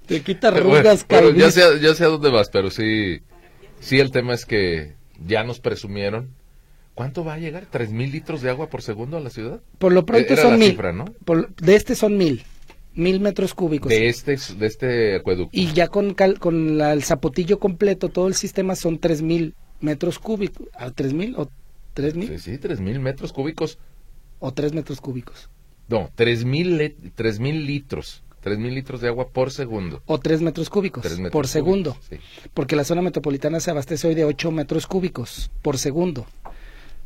te 0.07 0.23
quita 0.23 0.49
arrugas, 0.49 1.07
bueno, 1.09 1.31
ya 1.31 1.51
sé, 1.51 1.63
a- 1.63 1.77
ya 1.79 1.95
sé 1.95 2.05
a 2.05 2.09
dónde 2.09 2.31
vas, 2.31 2.49
pero 2.49 2.71
sí, 2.71 3.21
sí 3.81 4.01
el 4.01 4.11
tema 4.11 4.33
es 4.35 4.47
que 4.47 4.95
ya 5.27 5.45
nos 5.45 5.61
presumieron. 5.61 6.31
¿Cuánto 6.95 7.25
va 7.25 7.35
a 7.35 7.39
llegar? 7.39 7.67
¿Tres 7.71 7.91
mil 7.93 8.11
litros 8.11 8.41
de 8.43 8.51
agua 8.51 8.69
por 8.69 8.81
segundo 8.83 9.17
a 9.17 9.21
la 9.21 9.31
ciudad? 9.31 9.61
Por 9.79 9.93
lo 9.93 10.05
pronto 10.07 10.33
Era 10.33 10.43
son 10.43 10.59
mil. 10.59 10.71
cifra, 10.71 10.93
¿no? 10.93 11.05
Por- 11.25 11.55
de 11.57 11.77
este 11.77 11.95
son 11.95 12.17
mil. 12.17 12.43
Mil 12.95 13.21
metros 13.21 13.55
cúbicos. 13.55 13.89
De 13.89 14.09
este, 14.09 14.37
de 14.59 14.67
este 14.67 15.17
acueducto. 15.17 15.51
Y 15.53 15.73
ya 15.73 15.89
con, 15.89 16.15
cal- 16.15 16.39
con 16.39 16.77
la- 16.79 16.93
el 16.93 17.03
zapotillo 17.05 17.59
completo, 17.59 18.09
todo 18.09 18.27
el 18.27 18.35
sistema 18.35 18.75
son 18.75 18.99
tres 18.99 19.23
mil 19.23 19.55
metros 19.81 20.19
cúbicos. 20.19 20.67
¿A 20.75 20.91
tres 20.91 21.13
mil 21.15 21.35
o 21.37 21.49
tres 21.95 22.15
mil? 22.17 22.29
Sí, 22.29 22.39
sí, 22.39 22.59
tres 22.59 22.81
mil 22.81 22.99
metros 23.01 23.33
cúbicos. 23.33 23.79
O 24.41 24.53
tres 24.53 24.73
metros 24.73 25.01
cúbicos. 25.01 25.49
No, 25.89 26.11
tres 26.15 26.45
mil, 26.45 26.97
tres 27.15 27.39
mil 27.41 27.67
litros. 27.67 28.23
Tres 28.41 28.59
mil 28.59 28.75
litros 28.75 29.03
de 29.03 29.09
agua 29.09 29.29
por 29.29 29.51
segundo. 29.51 30.03
O 30.07 30.19
tres 30.19 30.41
metros 30.41 30.71
cúbicos 30.71 31.05
metros 31.05 31.31
por 31.31 31.47
segundo. 31.47 31.97
sí. 32.09 32.17
Porque 32.55 32.75
la 32.75 32.85
zona 32.85 33.03
metropolitana 33.03 33.61
se 33.61 33.71
abastece 33.71 34.09
hoy 34.09 34.15
de 34.15 34.25
ocho 34.25 34.51
metros 34.51 34.87
cúbicos 34.87 35.51
por 35.61 35.77
segundo. 35.77 36.27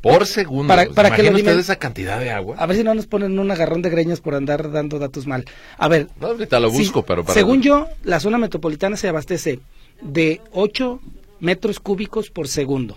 Por 0.04 0.26
segundo. 0.26 0.68
Para- 0.68 0.84
¿Se 0.84 0.90
para 0.90 1.10
que 1.16 1.22
lo 1.22 1.28
imagina 1.30 1.50
usted 1.50 1.56
dimen- 1.58 1.60
esa 1.60 1.76
cantidad 1.76 2.20
de 2.20 2.30
agua? 2.30 2.56
A 2.58 2.66
ver 2.66 2.76
si 2.76 2.84
no 2.84 2.94
nos 2.94 3.06
ponen 3.06 3.38
un 3.38 3.50
agarrón 3.50 3.82
de 3.82 3.90
greñas 3.90 4.20
por 4.20 4.34
andar 4.34 4.70
dando 4.70 4.98
datos 4.98 5.26
mal. 5.26 5.44
A 5.78 5.88
ver, 5.88 6.08
No, 6.20 6.28
ahorita 6.28 6.60
lo 6.60 6.70
Sí, 6.70 6.78
busco, 6.78 7.02
pero 7.04 7.22
para... 7.24 7.34
Según 7.34 7.62
yo, 7.62 7.88
la 8.04 8.20
zona 8.20 8.38
metropolitana 8.38 8.96
se 8.96 9.08
abastece 9.08 9.60
de 10.02 10.40
8 10.52 11.00
metros 11.40 11.80
cúbicos 11.80 12.30
por 12.30 12.48
segundo. 12.48 12.96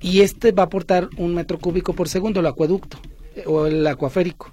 Y 0.00 0.20
este 0.20 0.52
va 0.52 0.64
a 0.64 0.66
aportar 0.66 1.08
un 1.16 1.34
metro 1.34 1.58
cúbico 1.58 1.92
por 1.94 2.08
segundo, 2.08 2.40
el 2.40 2.46
acueducto 2.46 2.98
eh, 3.34 3.44
o 3.46 3.66
el 3.66 3.86
acuaférico. 3.86 4.52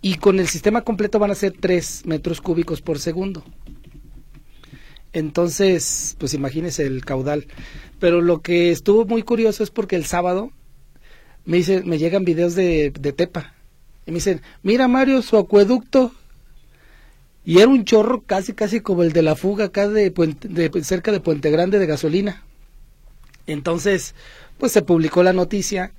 Y 0.00 0.16
con 0.16 0.40
el 0.40 0.48
sistema 0.48 0.82
completo 0.82 1.18
van 1.18 1.30
a 1.30 1.34
ser 1.34 1.52
3 1.58 2.06
metros 2.06 2.40
cúbicos 2.40 2.80
por 2.80 2.98
segundo. 2.98 3.44
Entonces, 5.12 6.16
pues 6.18 6.34
imagínese 6.34 6.86
el 6.86 7.04
caudal. 7.04 7.46
Pero 7.98 8.20
lo 8.20 8.40
que 8.40 8.70
estuvo 8.70 9.04
muy 9.04 9.22
curioso 9.22 9.62
es 9.62 9.70
porque 9.70 9.96
el 9.96 10.04
sábado 10.04 10.50
me, 11.44 11.58
dice, 11.58 11.82
me 11.84 11.98
llegan 11.98 12.24
videos 12.24 12.54
de, 12.54 12.92
de 12.98 13.12
Tepa. 13.12 13.54
Y 14.06 14.10
me 14.10 14.16
dicen, 14.16 14.40
mira 14.62 14.88
Mario, 14.88 15.22
su 15.22 15.36
acueducto. 15.36 16.12
Y 17.44 17.58
era 17.58 17.68
un 17.68 17.84
chorro 17.84 18.22
casi, 18.22 18.52
casi 18.52 18.80
como 18.80 19.02
el 19.02 19.12
de 19.12 19.22
la 19.22 19.34
fuga 19.36 19.66
acá 19.66 19.88
de, 19.88 20.10
Puente- 20.12 20.48
de- 20.48 20.84
cerca 20.84 21.12
de 21.12 21.20
Puente 21.20 21.50
Grande 21.50 21.78
de 21.78 21.86
gasolina. 21.86 22.44
Entonces, 23.46 24.14
pues 24.58 24.72
se 24.72 24.82
publicó 24.82 25.22
la 25.24 25.32
noticia 25.32 25.92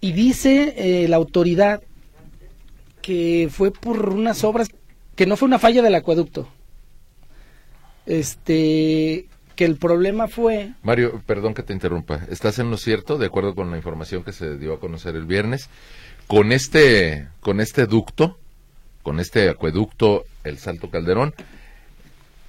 y 0.00 0.12
dice 0.12 0.74
eh, 0.76 1.08
la 1.08 1.16
autoridad 1.16 1.82
que 3.02 3.48
fue 3.50 3.72
por 3.72 4.08
unas 4.10 4.44
obras, 4.44 4.68
que 5.16 5.26
no 5.26 5.36
fue 5.36 5.46
una 5.46 5.58
falla 5.58 5.82
del 5.82 5.94
acueducto. 5.96 6.48
Este, 8.06 9.26
que 9.56 9.64
el 9.64 9.76
problema 9.76 10.28
fue 10.28 10.72
Mario, 10.82 11.22
perdón 11.26 11.54
que 11.54 11.62
te 11.62 11.72
interrumpa. 11.72 12.20
Estás 12.30 12.58
en 12.58 12.70
lo 12.70 12.76
cierto, 12.76 13.18
de 13.18 13.26
acuerdo 13.26 13.54
con 13.54 13.70
la 13.70 13.76
información 13.76 14.22
que 14.22 14.32
se 14.32 14.56
dio 14.56 14.74
a 14.74 14.80
conocer 14.80 15.16
el 15.16 15.26
viernes. 15.26 15.68
Con 16.26 16.50
este, 16.50 17.28
con 17.40 17.60
este 17.60 17.86
ducto, 17.86 18.38
con 19.02 19.20
este 19.20 19.48
acueducto, 19.48 20.24
el 20.44 20.58
Salto 20.58 20.90
Calderón, 20.90 21.34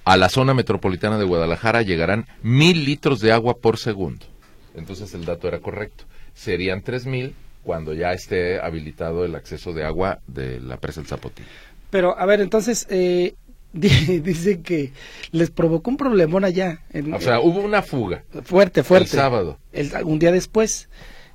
a 0.04 0.16
la 0.16 0.28
zona 0.28 0.54
metropolitana 0.54 1.18
de 1.18 1.24
Guadalajara 1.24 1.82
llegarán 1.82 2.26
mil 2.42 2.84
litros 2.84 3.20
de 3.20 3.30
agua 3.30 3.58
por 3.58 3.78
segundo. 3.78 4.26
Entonces 4.74 5.12
el 5.14 5.24
dato 5.24 5.48
era 5.48 5.60
correcto. 5.60 6.04
Serían 6.34 6.82
tres 6.82 7.06
mil 7.06 7.34
cuando 7.62 7.92
ya 7.92 8.12
esté 8.12 8.60
habilitado 8.60 9.24
el 9.24 9.34
acceso 9.34 9.72
de 9.72 9.84
agua 9.84 10.20
de 10.26 10.60
la 10.60 10.78
presa 10.78 11.00
del 11.00 11.08
Zapotillo. 11.08 11.48
Pero, 11.90 12.18
a 12.18 12.26
ver, 12.26 12.40
entonces, 12.40 12.86
eh, 12.90 13.34
di- 13.72 13.88
dicen 14.24 14.62
que 14.62 14.92
les 15.32 15.50
provocó 15.50 15.90
un 15.90 15.96
problemón 15.96 16.44
allá. 16.44 16.82
en- 16.92 17.12
O 17.14 17.20
sea, 17.20 17.40
hubo 17.40 17.60
una 17.60 17.82
fuga 17.82 18.24
fuerte, 18.44 18.82
fuerte. 18.82 19.04
el 19.10 19.10
sábado. 19.20 19.58
El- 19.72 19.90
un 20.04 20.18
día 20.18 20.32
después. 20.32 20.88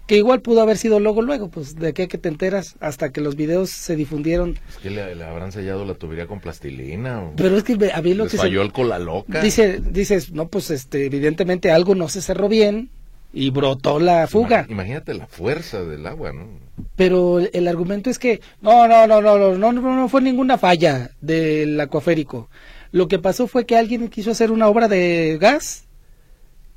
Que 0.06 0.18
igual 0.18 0.42
pudo 0.42 0.62
haber 0.62 0.78
sido 0.78 1.00
luego, 1.00 1.22
luego, 1.22 1.50
pues 1.50 1.76
de 1.78 1.94
qué 1.94 2.10
que 2.10 2.18
te 2.18 2.28
enteras 2.28 2.76
hasta 2.82 3.14
que 3.14 3.22
los 3.22 3.38
videos 3.38 3.70
se 3.70 3.96
difundieron. 3.96 4.60
Es 4.68 4.76
que 4.80 4.90
le, 4.90 5.16
le 5.16 5.24
habrán 5.24 5.54
sellado 5.54 5.86
la 5.86 5.94
tubería 5.94 6.28
con 6.28 6.42
plastilina 6.42 7.22
o 7.22 7.34
Pero 7.38 7.56
es 7.56 7.64
que 7.64 7.72
a 7.94 8.02
mí 8.02 8.14
lo 8.14 8.26
les 8.26 8.32
que 8.34 8.38
se- 8.38 8.44
falló 8.44 8.64
el 8.64 8.74
cola 8.74 9.00
loca. 9.00 9.40
dice, 9.42 9.80
dices, 9.80 10.34
no, 10.34 10.50
pues 10.50 10.72
este, 10.72 11.06
evidentemente 11.06 11.72
algo 11.72 11.96
no 11.96 12.10
se 12.10 12.22
cerró 12.22 12.50
bien 12.50 12.90
y 13.34 13.50
brotó 13.50 14.00
la 14.00 14.28
fuga. 14.28 14.66
Imag- 14.68 14.72
Imagínate 14.72 15.14
la 15.16 15.26
fuerza 15.28 15.84
del 15.84 16.06
agua, 16.06 16.32
¿no? 16.34 16.48
Pero 16.96 17.40
el, 17.40 17.68
argumento 17.68 18.10
es 18.10 18.20
que 18.20 18.42
no, 18.62 18.88
no, 18.88 19.08
no, 19.08 19.22
no, 19.22 19.38
no, 19.38 19.72
no, 19.74 19.96
no, 19.96 20.10
fue 20.10 20.22
ninguna 20.22 20.58
falla 20.58 21.10
del 21.22 21.80
acuaférico. 21.80 22.50
Lo 22.92 23.08
que 23.08 23.18
pasó 23.20 23.48
fue 23.48 23.66
que 23.66 23.76
alguien 23.78 24.08
quiso 24.10 24.32
hacer 24.32 24.52
una 24.52 24.68
obra 24.68 24.88
de 24.88 25.38
gas 25.42 25.86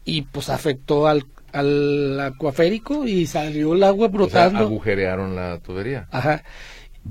y 0.05 0.23
pues 0.23 0.49
afectó 0.49 1.07
al, 1.07 1.27
al 1.53 2.19
acuaférico 2.21 3.07
y 3.07 3.27
salió 3.27 3.75
el 3.75 3.83
agua 3.83 4.07
O 4.07 4.11
sea, 4.11 4.17
brotando. 4.19 4.59
agujerearon 4.61 5.37
la 5.37 5.59
tubería. 5.59 6.09
Ajá. 6.11 6.43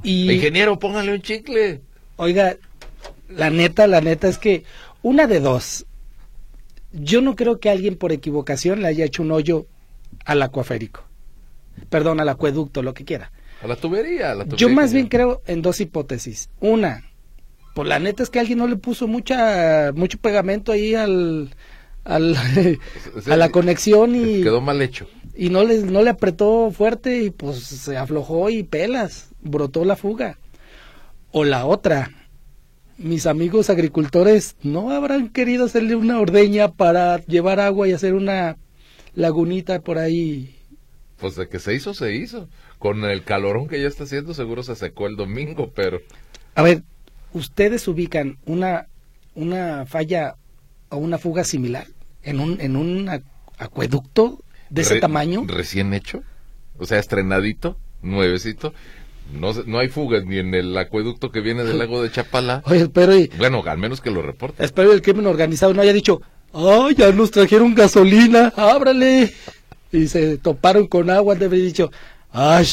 Y 0.03 0.31
Ingeniero, 0.31 0.79
póngale 0.79 1.13
un 1.13 1.21
chicle. 1.21 1.81
oiga, 2.17 2.55
la 3.29 3.49
neta, 3.51 3.85
la 3.87 4.01
neta 4.01 4.27
es 4.27 4.37
que 4.39 4.63
una 5.03 5.27
de 5.27 5.39
dos. 5.39 5.85
Yo 6.95 7.21
no 7.21 7.35
creo 7.35 7.59
que 7.59 7.69
alguien 7.69 7.95
por 7.95 8.11
equivocación 8.11 8.81
le 8.81 8.87
haya 8.87 9.05
hecho 9.05 9.21
un 9.23 9.31
hoyo 9.31 9.67
al 10.25 10.41
acuaférico. 10.41 11.03
Perdón, 11.89 12.19
al 12.19 12.29
acueducto, 12.29 12.81
lo 12.81 12.93
que 12.93 13.03
quiera. 13.05 13.31
A 13.61 13.67
la 13.67 13.75
tubería. 13.75 14.31
a 14.31 14.35
la 14.35 14.45
tubería 14.45 14.57
Yo 14.57 14.69
más 14.69 14.93
bien 14.93 15.07
creo 15.07 15.41
en 15.45 15.61
dos 15.61 15.81
hipótesis. 15.81 16.49
Una, 16.59 17.03
pues 17.73 17.87
la 17.87 17.99
neta 17.99 18.23
es 18.23 18.29
que 18.29 18.39
alguien 18.39 18.59
no 18.59 18.67
le 18.67 18.77
puso 18.77 19.07
mucha 19.07 19.91
mucho 19.93 20.17
pegamento 20.17 20.71
ahí 20.71 20.95
al, 20.95 21.53
al 22.05 22.35
O 23.15 23.21
sea, 23.21 23.33
a 23.33 23.37
la 23.37 23.49
conexión 23.49 24.15
y, 24.15 24.41
Quedó 24.43 24.61
mal 24.61 24.81
hecho. 24.81 25.07
y 25.35 25.49
no 25.49 25.63
le 25.63 25.79
no 25.79 26.01
le 26.01 26.09
apretó 26.09 26.71
fuerte 26.71 27.23
y 27.23 27.31
pues 27.31 27.57
se 27.59 27.97
aflojó 27.97 28.49
y 28.49 28.63
pelas, 28.63 29.29
brotó 29.41 29.83
la 29.83 29.97
fuga. 29.97 30.37
O 31.31 31.43
la 31.43 31.65
otra, 31.65 32.11
mis 32.97 33.25
amigos 33.25 33.69
agricultores 33.69 34.55
no 34.63 34.91
habrán 34.91 35.29
querido 35.29 35.65
hacerle 35.65 35.95
una 35.95 36.19
ordeña 36.19 36.69
para 36.71 37.17
llevar 37.25 37.59
agua 37.59 37.87
y 37.87 37.93
hacer 37.93 38.13
una 38.13 38.57
lagunita 39.13 39.79
por 39.81 39.97
ahí. 39.97 40.55
Pues 41.17 41.35
de 41.35 41.47
que 41.47 41.59
se 41.59 41.73
hizo, 41.73 41.93
se 41.93 42.13
hizo. 42.15 42.47
Con 42.79 43.03
el 43.05 43.23
calorón 43.23 43.67
que 43.67 43.81
ya 43.81 43.87
está 43.87 44.03
haciendo, 44.03 44.33
seguro 44.33 44.61
se 44.63 44.75
secó 44.75 45.07
el 45.07 45.15
domingo, 45.15 45.71
pero 45.73 45.99
A 46.55 46.61
ver, 46.61 46.83
¿ustedes 47.33 47.87
ubican 47.87 48.37
una, 48.45 48.87
una 49.33 49.85
falla 49.85 50.35
o 50.89 50.97
una 50.97 51.17
fuga 51.17 51.43
similar 51.43 51.87
en 52.23 52.39
un, 52.39 52.59
en 52.61 52.75
un 52.75 53.09
acueducto 53.57 54.39
de 54.69 54.81
ese 54.81 54.95
re- 54.95 54.99
tamaño? 55.01 55.45
Recién 55.47 55.93
hecho. 55.93 56.21
O 56.77 56.85
sea, 56.85 56.99
estrenadito, 56.99 57.77
nuevecito. 58.01 58.73
No, 59.33 59.51
no 59.65 59.79
hay 59.79 59.89
fugas 59.89 60.25
ni 60.25 60.37
en 60.37 60.53
el 60.53 60.77
acueducto 60.77 61.31
que 61.31 61.41
viene 61.41 61.63
del 61.63 61.77
lago 61.79 62.01
de 62.01 62.11
Chapala. 62.11 62.61
Oye, 62.67 62.81
espero 62.81 63.17
y, 63.17 63.27
Bueno, 63.37 63.63
al 63.65 63.77
menos 63.77 64.01
que 64.01 64.11
lo 64.11 64.21
reporte. 64.21 64.63
espero 64.63 64.93
el 64.93 65.01
crimen 65.01 65.25
organizado 65.27 65.73
no 65.73 65.81
haya 65.81 65.93
dicho, 65.93 66.21
¡ay, 66.53 66.95
ya 66.95 67.11
nos 67.11 67.31
trajeron 67.31 67.73
gasolina! 67.75 68.53
¡Ábrale! 68.55 69.33
Y 69.91 70.07
se 70.07 70.37
toparon 70.37 70.87
con 70.87 71.09
agua, 71.09 71.35
de 71.35 71.45
haber 71.45 71.59
dicho, 71.61 71.91
¡ay! 72.31 72.65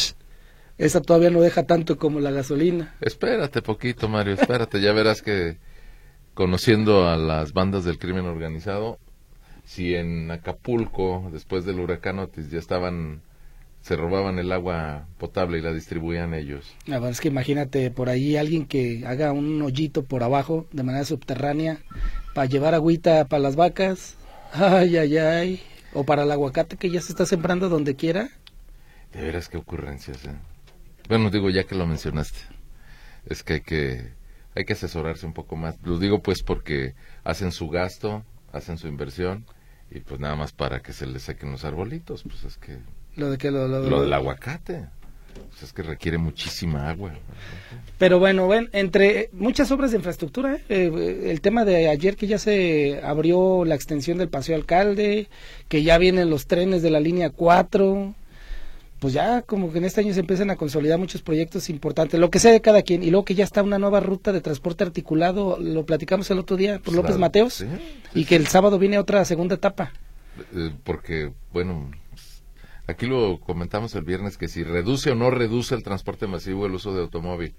Esa 0.78 1.00
todavía 1.00 1.30
no 1.30 1.40
deja 1.40 1.64
tanto 1.64 1.96
como 1.96 2.18
la 2.20 2.30
gasolina. 2.30 2.94
Espérate 3.00 3.62
poquito, 3.62 4.08
Mario, 4.08 4.34
espérate. 4.34 4.80
Ya 4.80 4.92
verás 4.92 5.22
que 5.22 5.56
conociendo 6.34 7.08
a 7.08 7.16
las 7.16 7.52
bandas 7.52 7.84
del 7.84 7.98
crimen 7.98 8.26
organizado, 8.26 8.98
si 9.64 9.94
en 9.94 10.30
Acapulco, 10.30 11.28
después 11.32 11.64
del 11.64 11.78
huracán 11.78 12.18
Otis, 12.18 12.50
ya 12.50 12.58
estaban, 12.58 13.20
se 13.82 13.96
robaban 13.96 14.38
el 14.38 14.52
agua 14.52 15.06
potable 15.18 15.58
y 15.58 15.60
la 15.60 15.72
distribuían 15.72 16.34
ellos. 16.34 16.72
La 16.86 16.96
verdad 16.96 17.10
es 17.10 17.20
que 17.20 17.28
imagínate 17.28 17.90
por 17.90 18.08
ahí 18.08 18.36
alguien 18.36 18.64
que 18.64 19.04
haga 19.06 19.32
un 19.32 19.60
hoyito 19.60 20.04
por 20.04 20.22
abajo 20.22 20.66
de 20.72 20.84
manera 20.84 21.04
subterránea 21.04 21.80
para 22.34 22.46
llevar 22.46 22.74
agüita 22.74 23.26
para 23.26 23.42
las 23.42 23.56
vacas. 23.56 24.16
Ay, 24.52 24.96
ay, 24.96 25.18
ay. 25.18 25.60
O 25.92 26.04
para 26.04 26.22
el 26.22 26.30
aguacate 26.30 26.76
que 26.76 26.90
ya 26.90 27.00
se 27.00 27.12
está 27.12 27.26
sembrando 27.26 27.68
donde 27.68 27.96
quiera. 27.96 28.30
De 29.12 29.20
veras 29.20 29.48
qué 29.48 29.58
ocurrencias, 29.58 30.24
¿eh? 30.24 30.34
Bueno, 31.08 31.30
digo, 31.30 31.50
ya 31.50 31.64
que 31.64 31.74
lo 31.74 31.86
mencionaste, 31.86 32.38
es 33.26 33.42
que 33.42 33.54
hay 33.54 33.60
que, 33.62 34.12
hay 34.54 34.64
que 34.64 34.74
asesorarse 34.74 35.26
un 35.26 35.32
poco 35.32 35.56
más. 35.56 35.76
Lo 35.82 35.98
digo 35.98 36.22
pues 36.22 36.42
porque 36.42 36.94
hacen 37.24 37.50
su 37.50 37.68
gasto, 37.68 38.24
hacen 38.52 38.78
su 38.78 38.86
inversión 38.86 39.44
y 39.90 40.00
pues 40.00 40.20
nada 40.20 40.36
más 40.36 40.52
para 40.52 40.80
que 40.80 40.92
se 40.92 41.06
les 41.06 41.22
sequen 41.22 41.50
los 41.50 41.64
arbolitos, 41.64 42.22
pues 42.22 42.44
es 42.44 42.56
que 42.56 42.78
Lo 43.16 43.30
de 43.30 43.38
que 43.38 43.50
lo, 43.50 43.68
lo- 43.68 43.88
lo 43.88 44.02
del 44.02 44.12
aguacate. 44.12 44.86
Pues 45.50 45.62
es 45.64 45.72
que 45.72 45.82
requiere 45.82 46.18
muchísima 46.18 46.88
agua. 46.88 47.12
Pero 47.98 48.18
bueno, 48.18 48.46
bueno, 48.46 48.68
entre 48.72 49.28
muchas 49.32 49.70
obras 49.70 49.90
de 49.92 49.98
infraestructura, 49.98 50.56
¿eh? 50.56 50.62
Eh, 50.68 51.28
el 51.30 51.40
tema 51.40 51.64
de 51.64 51.88
ayer 51.88 52.16
que 52.16 52.26
ya 52.26 52.38
se 52.38 53.00
abrió 53.04 53.64
la 53.64 53.74
extensión 53.74 54.18
del 54.18 54.28
Paseo 54.28 54.56
Alcalde, 54.56 55.28
que 55.68 55.82
ya 55.82 55.98
vienen 55.98 56.30
los 56.30 56.46
trenes 56.46 56.82
de 56.82 56.90
la 56.90 57.00
línea 57.00 57.30
4, 57.30 58.14
pues 58.98 59.14
ya 59.14 59.42
como 59.42 59.72
que 59.72 59.78
en 59.78 59.84
este 59.84 60.00
año 60.00 60.14
se 60.14 60.20
empiezan 60.20 60.50
a 60.50 60.56
consolidar 60.56 60.98
muchos 60.98 61.22
proyectos 61.22 61.68
importantes, 61.70 62.18
lo 62.20 62.30
que 62.30 62.38
sea 62.38 62.52
de 62.52 62.60
cada 62.60 62.82
quien, 62.82 63.02
y 63.02 63.10
luego 63.10 63.24
que 63.24 63.34
ya 63.34 63.44
está 63.44 63.62
una 63.62 63.78
nueva 63.78 64.00
ruta 64.00 64.32
de 64.32 64.40
transporte 64.40 64.84
articulado, 64.84 65.58
lo 65.60 65.84
platicamos 65.86 66.30
el 66.30 66.38
otro 66.38 66.56
día 66.56 66.78
por 66.78 66.94
López 66.94 67.18
Mateos, 67.18 67.54
sí, 67.54 67.66
y 68.14 68.24
que 68.24 68.36
el 68.36 68.46
sábado 68.48 68.78
viene 68.78 68.98
otra 68.98 69.24
segunda 69.24 69.54
etapa. 69.56 69.92
Eh, 70.54 70.72
porque, 70.84 71.32
bueno, 71.52 71.90
aquí 72.92 73.06
lo 73.06 73.40
comentamos 73.40 73.94
el 73.94 74.04
viernes 74.04 74.38
que 74.38 74.48
si 74.48 74.62
reduce 74.62 75.10
o 75.10 75.14
no 75.14 75.30
reduce 75.30 75.74
el 75.74 75.82
transporte 75.82 76.26
masivo 76.26 76.66
el 76.66 76.72
uso 76.72 76.94
de 76.94 77.02
automóvil, 77.02 77.54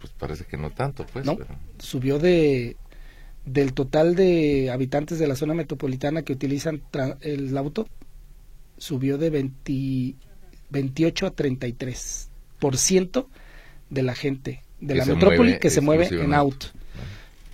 pues 0.00 0.12
parece 0.18 0.44
que 0.44 0.56
no 0.56 0.70
tanto, 0.70 1.06
pues. 1.12 1.24
No, 1.24 1.36
pero- 1.36 1.56
subió 1.78 2.18
de 2.18 2.76
del 3.44 3.74
total 3.74 4.14
de 4.14 4.70
habitantes 4.70 5.18
de 5.18 5.26
la 5.26 5.36
zona 5.36 5.52
metropolitana 5.52 6.22
que 6.22 6.32
utilizan 6.32 6.82
el 7.20 7.56
auto, 7.58 7.86
subió 8.78 9.18
de 9.18 9.30
20 9.30 10.14
28 10.70 11.26
a 11.26 11.30
33 11.30 12.30
por 12.58 12.76
ciento 12.78 13.28
de 13.90 14.02
la 14.02 14.14
gente 14.14 14.62
de 14.80 14.94
Que 14.94 14.98
la 14.98 15.04
metrópoli 15.06 15.58
que 15.58 15.70
se 15.70 15.80
mueve 15.80 16.08
en 16.10 16.34
auto. 16.34 16.66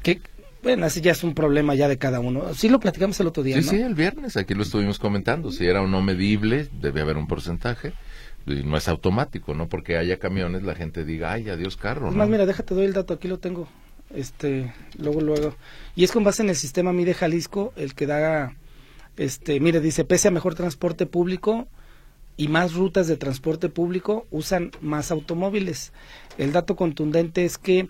Que, 0.03 0.21
bueno, 0.63 0.87
ese 0.87 1.01
ya 1.01 1.13
es 1.13 1.25
un 1.25 1.35
problema 1.35 1.75
ya 1.75 1.89
de 1.89 1.99
cada 1.99 2.21
uno. 2.21 2.55
Sí 2.55 2.69
lo 2.69 2.81
platicamos 2.81 3.19
el 3.21 3.27
otro 3.27 3.43
día, 3.43 3.57
Sí, 3.61 3.65
¿no? 3.67 3.71
sí, 3.71 3.81
el 3.81 3.95
viernes, 3.95 4.37
aquí 4.37 4.55
lo 4.55 4.63
estuvimos 4.63 4.99
comentando. 4.99 5.51
Si 5.51 5.67
era 5.67 5.83
o 5.83 5.87
no 5.87 6.03
medible, 6.03 6.69
debe 6.81 7.01
haber 7.01 7.17
un 7.17 7.27
porcentaje. 7.27 7.93
Y 8.47 8.63
no 8.65 8.77
es 8.77 8.89
automático, 8.89 9.55
¿no? 9.55 9.69
Porque 9.69 9.97
haya 9.97 10.19
camiones, 10.19 10.63
la 10.63 10.75
gente 10.75 11.05
diga, 11.05 11.33
ay, 11.33 11.49
adiós 11.51 11.77
carro. 11.77 12.09
Es 12.09 12.13
¿no? 12.13 12.19
más, 12.19 12.29
mira, 12.29 12.47
déjate 12.47 12.75
doy 12.75 12.87
el 12.87 12.93
dato, 12.93 13.15
aquí 13.15 13.29
lo 13.29 13.39
tengo. 13.39 13.69
Este, 14.15 14.73
luego, 14.99 15.21
luego. 15.21 15.55
Y 15.95 16.05
es 16.05 16.13
con 16.13 16.25
base 16.25 16.43
en 16.43 16.49
el 16.49 16.57
sistema 16.57 16.93
MIDE 16.93 17.15
Jalisco, 17.15 17.73
el 17.77 17.95
que 17.95 18.07
da, 18.07 18.55
este, 19.17 19.61
mire, 19.61 19.81
dice, 19.81 20.05
pese 20.05 20.29
a 20.29 20.31
mejor 20.31 20.55
transporte 20.55 21.07
público 21.07 21.69
y 22.37 22.49
más 22.49 22.73
rutas 22.75 23.07
de 23.07 23.17
transporte 23.17 23.69
público, 23.69 24.27
usan 24.31 24.73
más 24.81 25.11
automóviles. 25.11 25.93
El 26.39 26.53
dato 26.53 26.75
contundente 26.75 27.45
es 27.45 27.59
que, 27.59 27.89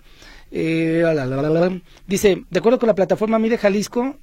eh, 0.51 1.81
dice, 2.07 2.43
de 2.49 2.59
acuerdo 2.59 2.79
con 2.79 2.87
la 2.87 2.95
plataforma 2.95 3.39
MIDE 3.39 3.57
Jalisco, 3.57 4.17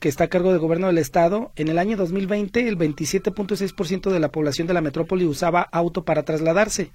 que 0.00 0.08
está 0.08 0.24
a 0.24 0.28
cargo 0.28 0.50
del 0.50 0.60
gobierno 0.60 0.88
del 0.88 0.98
estado, 0.98 1.52
en 1.56 1.68
el 1.68 1.78
año 1.78 1.96
2020 1.96 2.68
el 2.68 2.76
27.6% 2.76 4.10
de 4.10 4.20
la 4.20 4.30
población 4.30 4.66
de 4.66 4.74
la 4.74 4.80
metrópoli 4.80 5.24
usaba 5.24 5.62
auto 5.62 6.04
para 6.04 6.24
trasladarse 6.24 6.90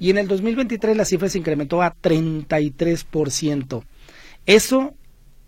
y 0.00 0.10
en 0.10 0.18
el 0.18 0.26
2023 0.26 0.96
la 0.96 1.04
cifra 1.04 1.28
se 1.28 1.38
incrementó 1.38 1.82
a 1.82 1.94
33%. 1.94 3.84
Eso 4.46 4.94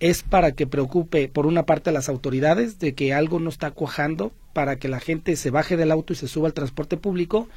es 0.02 0.24
para 0.24 0.50
que 0.50 0.66
preocupe 0.66 1.28
por 1.28 1.46
una 1.46 1.64
parte 1.64 1.90
a 1.90 1.92
las 1.92 2.08
autoridades 2.08 2.80
de 2.80 2.92
que 2.92 3.14
algo 3.14 3.38
no 3.38 3.48
está 3.48 3.70
cuajando 3.70 4.32
para 4.52 4.74
que 4.74 4.88
la 4.88 4.98
gente 4.98 5.36
se 5.36 5.50
baje 5.50 5.76
del 5.76 5.92
auto 5.92 6.12
y 6.12 6.16
se 6.16 6.26
suba 6.26 6.48
al 6.48 6.54
transporte 6.54 6.96
público 6.96 7.48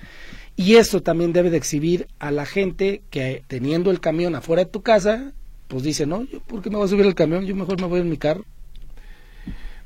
y 0.55 0.75
eso 0.75 1.01
también 1.01 1.33
debe 1.33 1.49
de 1.49 1.57
exhibir 1.57 2.07
a 2.19 2.29
la 2.29 2.45
gente 2.45 3.01
que 3.09 3.41
teniendo 3.47 3.89
el 3.89 3.99
camión 3.99 4.35
afuera 4.35 4.63
de 4.63 4.69
tu 4.69 4.83
casa, 4.83 5.33
pues 5.67 5.81
dice, 5.81 6.05
no, 6.05 6.23
yo, 6.23 6.39
¿por 6.41 6.61
qué 6.61 6.69
me 6.69 6.75
voy 6.75 6.85
a 6.85 6.89
subir 6.89 7.07
al 7.07 7.15
camión? 7.15 7.47
Yo 7.47 7.55
mejor 7.55 7.81
me 7.81 7.87
voy 7.87 8.01
en 8.01 8.11
mi 8.11 8.17
carro. 8.17 8.45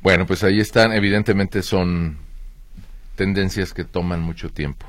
Bueno, 0.01 0.27
pues 0.27 0.43
ahí 0.43 0.59
están. 0.59 0.91
Evidentemente 0.91 1.63
son 1.63 2.17
tendencias 3.15 3.73
que 3.73 3.85
toman 3.85 4.21
mucho 4.21 4.49
tiempo. 4.49 4.85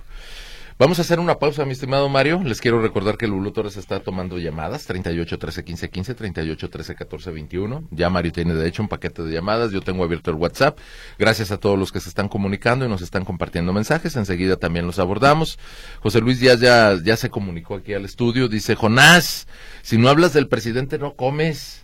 Vamos 0.80 0.98
a 0.98 1.02
hacer 1.02 1.20
una 1.20 1.38
pausa, 1.38 1.66
mi 1.66 1.72
estimado 1.72 2.08
Mario. 2.08 2.42
Les 2.42 2.58
quiero 2.58 2.80
recordar 2.80 3.18
que 3.18 3.26
Lulú 3.26 3.50
Torres 3.50 3.76
está 3.76 4.00
tomando 4.00 4.38
llamadas, 4.38 4.86
38 4.86 5.38
13 5.38 5.62
15 5.62 5.90
15, 5.90 6.14
38 6.14 6.70
13 6.70 6.94
14 6.94 7.30
21. 7.32 7.84
Ya 7.90 8.08
Mario 8.08 8.32
tiene 8.32 8.54
de 8.54 8.66
hecho 8.66 8.82
un 8.82 8.88
paquete 8.88 9.22
de 9.22 9.30
llamadas. 9.30 9.72
Yo 9.72 9.82
tengo 9.82 10.04
abierto 10.04 10.30
el 10.30 10.38
WhatsApp. 10.38 10.78
Gracias 11.18 11.50
a 11.50 11.58
todos 11.58 11.78
los 11.78 11.92
que 11.92 12.00
se 12.00 12.08
están 12.08 12.30
comunicando 12.30 12.86
y 12.86 12.88
nos 12.88 13.02
están 13.02 13.26
compartiendo 13.26 13.74
mensajes. 13.74 14.16
Enseguida 14.16 14.56
también 14.56 14.86
los 14.86 14.98
abordamos. 14.98 15.58
José 16.00 16.22
Luis 16.22 16.40
Díaz 16.40 16.60
ya, 16.60 16.96
ya 17.04 17.18
se 17.18 17.28
comunicó 17.28 17.74
aquí 17.74 17.92
al 17.92 18.06
estudio. 18.06 18.48
Dice, 18.48 18.74
Jonás, 18.74 19.48
si 19.82 19.98
no 19.98 20.08
hablas 20.08 20.32
del 20.32 20.48
presidente 20.48 20.96
no 20.96 21.12
comes. 21.12 21.82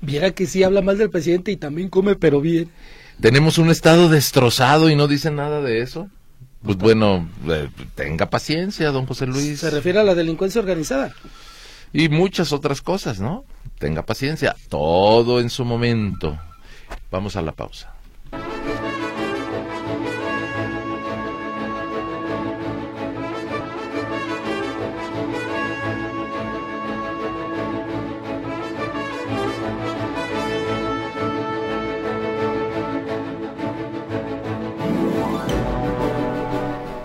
Viera 0.00 0.30
que 0.30 0.46
sí 0.46 0.62
habla 0.62 0.80
mal 0.80 0.96
del 0.96 1.10
presidente 1.10 1.52
y 1.52 1.58
también 1.58 1.90
come, 1.90 2.16
pero 2.16 2.40
bien. 2.40 2.70
Tenemos 3.20 3.58
un 3.58 3.68
estado 3.68 4.08
destrozado 4.08 4.88
y 4.88 4.96
no 4.96 5.06
dicen 5.06 5.36
nada 5.36 5.60
de 5.60 5.82
eso. 5.82 6.08
Pues 6.62 6.76
bueno, 6.76 7.28
eh, 7.48 7.68
tenga 7.94 8.30
paciencia, 8.30 8.90
don 8.90 9.06
José 9.06 9.26
Luis. 9.26 9.60
Se 9.60 9.70
refiere 9.70 9.98
a 9.98 10.04
la 10.04 10.14
delincuencia 10.14 10.60
organizada. 10.60 11.12
Y 11.92 12.08
muchas 12.08 12.52
otras 12.52 12.80
cosas, 12.80 13.20
¿no? 13.20 13.44
Tenga 13.78 14.06
paciencia, 14.06 14.56
todo 14.68 15.40
en 15.40 15.50
su 15.50 15.64
momento. 15.64 16.38
Vamos 17.10 17.36
a 17.36 17.42
la 17.42 17.52
pausa. 17.52 17.91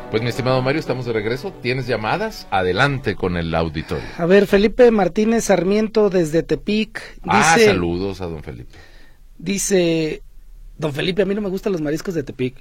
Pues 0.10 0.24
mi 0.24 0.30
estimado 0.30 0.62
Mario, 0.62 0.80
estamos 0.80 1.06
de 1.06 1.12
regreso. 1.12 1.52
¿Tienes 1.62 1.86
llamadas? 1.86 2.48
Adelante 2.50 3.16
con 3.16 3.36
el 3.36 3.54
auditorio. 3.54 4.06
A 4.18 4.26
ver, 4.26 4.48
Felipe 4.48 4.90
Martínez 4.90 5.46
Sarmiento 5.46 6.10
desde 6.10 6.44
Tepic 6.44 7.20
ah, 7.28 7.56
dice, 7.56 7.68
saludos 7.68 8.22
a 8.22 8.28
don 8.28 8.42
Felipe. 8.42 8.72
dice, 9.38 10.22
don 10.78 10.94
Felipe, 10.94 11.24
a 11.24 11.26
mí 11.26 11.36
no 11.36 11.42
me 11.42 11.50
gustan 11.50 11.74
los 11.74 11.82
mariscos 11.82 12.14
de 12.14 12.24
Tepic. 12.24 12.56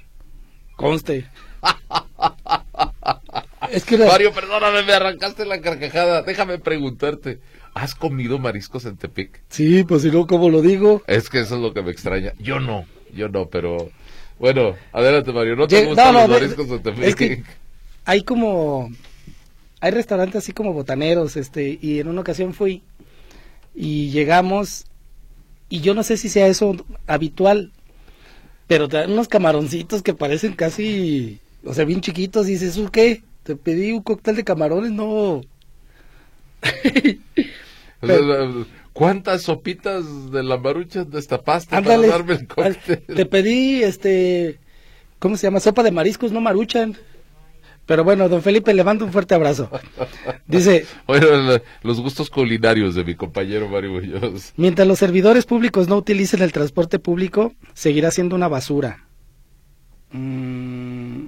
Conste. 0.75 1.25
es 3.71 3.85
que 3.85 3.97
la- 3.97 4.07
Mario, 4.07 4.33
perdóname, 4.33 4.83
me 4.83 4.93
arrancaste 4.93 5.45
la 5.45 5.61
carcajada. 5.61 6.23
Déjame 6.23 6.59
preguntarte, 6.59 7.39
¿has 7.73 7.95
comido 7.95 8.39
mariscos 8.39 8.83
en 8.85 8.97
Tepic? 8.97 9.41
Sí, 9.49 9.85
pues 9.85 10.01
si 10.01 10.11
no, 10.11 10.27
¿cómo 10.27 10.49
lo 10.49 10.61
digo? 10.61 11.01
Es 11.07 11.29
que 11.29 11.39
eso 11.39 11.55
es 11.55 11.61
lo 11.61 11.73
que 11.73 11.81
me 11.81 11.91
extraña. 11.91 12.33
Yo 12.39 12.59
no, 12.59 12.85
yo 13.13 13.29
no, 13.29 13.47
pero... 13.47 13.89
Bueno, 14.39 14.75
adelante 14.91 15.31
Mario, 15.33 15.55
¿no 15.55 15.67
te 15.67 15.85
gustan 15.85 16.13
no, 16.13 16.21
no, 16.21 16.27
los 16.27 16.39
de- 16.39 16.47
mariscos 16.47 16.69
en 16.69 16.83
Tepic? 16.83 17.03
es 17.03 17.15
que- 17.15 17.43
Hay 18.05 18.21
como, 18.23 18.89
hay 19.81 19.91
restaurantes 19.91 20.37
así 20.43 20.51
como 20.53 20.73
botaneros, 20.73 21.35
este, 21.37 21.77
y 21.81 21.99
en 21.99 22.07
una 22.07 22.21
ocasión 22.21 22.53
fui 22.53 22.83
y 23.75 24.09
llegamos 24.11 24.85
y 25.69 25.81
yo 25.81 25.93
no 25.93 26.03
sé 26.03 26.17
si 26.17 26.29
sea 26.29 26.47
eso 26.47 26.75
habitual, 27.07 27.71
pero 28.67 28.87
traen 28.87 29.11
unos 29.11 29.27
camaroncitos 29.27 30.01
que 30.03 30.13
parecen 30.13 30.53
casi, 30.53 31.39
o 31.65 31.73
sea, 31.73 31.83
bien 31.85 32.01
chiquitos, 32.01 32.47
y 32.47 32.51
dices, 32.53 32.77
¿eso 32.77 32.91
qué? 32.91 33.23
Te 33.43 33.55
pedí 33.55 33.91
un 33.91 34.01
cóctel 34.03 34.35
de 34.35 34.43
camarones, 34.43 34.91
no. 34.91 35.41
O 38.01 38.07
sea, 38.07 38.17
¿Cuántas 38.97 39.43
sopitas 39.43 40.31
de 40.31 40.41
la 40.41 40.57
marucha 40.57 41.03
destapaste 41.03 41.75
Ándale, 41.75 42.07
para 42.07 42.17
darme 42.17 42.33
el 42.33 42.47
cóctel? 42.47 43.03
te 43.15 43.25
pedí, 43.27 43.83
este, 43.83 44.59
¿cómo 45.19 45.37
se 45.37 45.45
llama? 45.45 45.59
Sopa 45.59 45.83
de 45.83 45.91
mariscos, 45.91 46.31
no 46.31 46.41
maruchan. 46.41 46.97
Pero 47.85 48.03
bueno, 48.03 48.27
don 48.27 48.41
Felipe, 48.41 48.73
le 48.73 48.83
mando 48.83 49.05
un 49.05 49.11
fuerte 49.13 49.35
abrazo. 49.35 49.69
Dice, 50.47 50.87
Bueno, 51.05 51.27
los 51.83 52.01
gustos 52.01 52.31
culinarios 52.31 52.95
de 52.95 53.03
mi 53.03 53.13
compañero 53.13 53.69
Mario 53.69 53.91
Muñoz. 53.91 54.53
mientras 54.57 54.87
los 54.87 54.97
servidores 54.97 55.45
públicos 55.45 55.87
no 55.87 55.95
utilicen 55.97 56.41
el 56.41 56.51
transporte 56.51 56.97
público, 56.97 57.53
seguirá 57.75 58.09
siendo 58.09 58.35
una 58.35 58.47
basura. 58.47 59.05
Mm, 60.11 61.27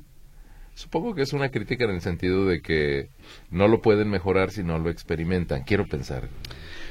Supongo 0.80 1.14
que 1.14 1.24
es 1.24 1.34
una 1.34 1.52
crítica 1.52 1.84
en 1.84 1.92
el 1.92 2.02
sentido 2.02 2.46
de 2.46 2.62
que 2.62 3.10
no 3.52 3.68
lo 3.68 3.82
pueden 3.82 4.10
mejorar 4.10 4.50
si 4.50 4.64
no 4.64 4.80
lo 4.80 4.90
experimentan. 4.90 5.64
Quiero 5.64 5.86
pensar. 5.86 6.30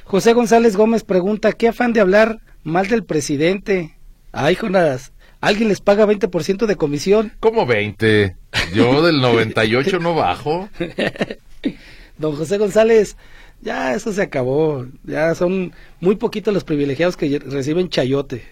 José 0.09 0.33
González 0.33 0.75
Gómez 0.75 1.05
pregunta, 1.05 1.53
¿qué 1.53 1.69
afán 1.69 1.93
de 1.93 2.01
hablar 2.01 2.41
mal 2.63 2.89
del 2.89 3.05
presidente? 3.05 3.99
Ay, 4.33 4.55
Jonas, 4.55 5.13
¿alguien 5.43 5.69
les 5.69 5.83
paga 5.83 6.07
20% 6.07 6.65
de 6.65 6.77
comisión? 6.77 7.35
¿Cómo 7.41 7.67
20? 7.67 8.35
Yo 8.73 9.03
del 9.03 9.21
98 9.21 9.99
no 9.99 10.15
bajo. 10.15 10.71
Don 12.17 12.35
José 12.37 12.57
González, 12.57 13.19
ya 13.61 13.95
eso 13.95 14.11
se 14.15 14.23
acabó. 14.23 14.87
Ya 15.05 15.35
son 15.35 15.75
muy 16.01 16.17
poquitos 16.17 16.55
los 16.55 16.65
privilegiados 16.65 17.19
que 17.19 17.39
reciben 17.41 17.91
chayote. 17.91 18.47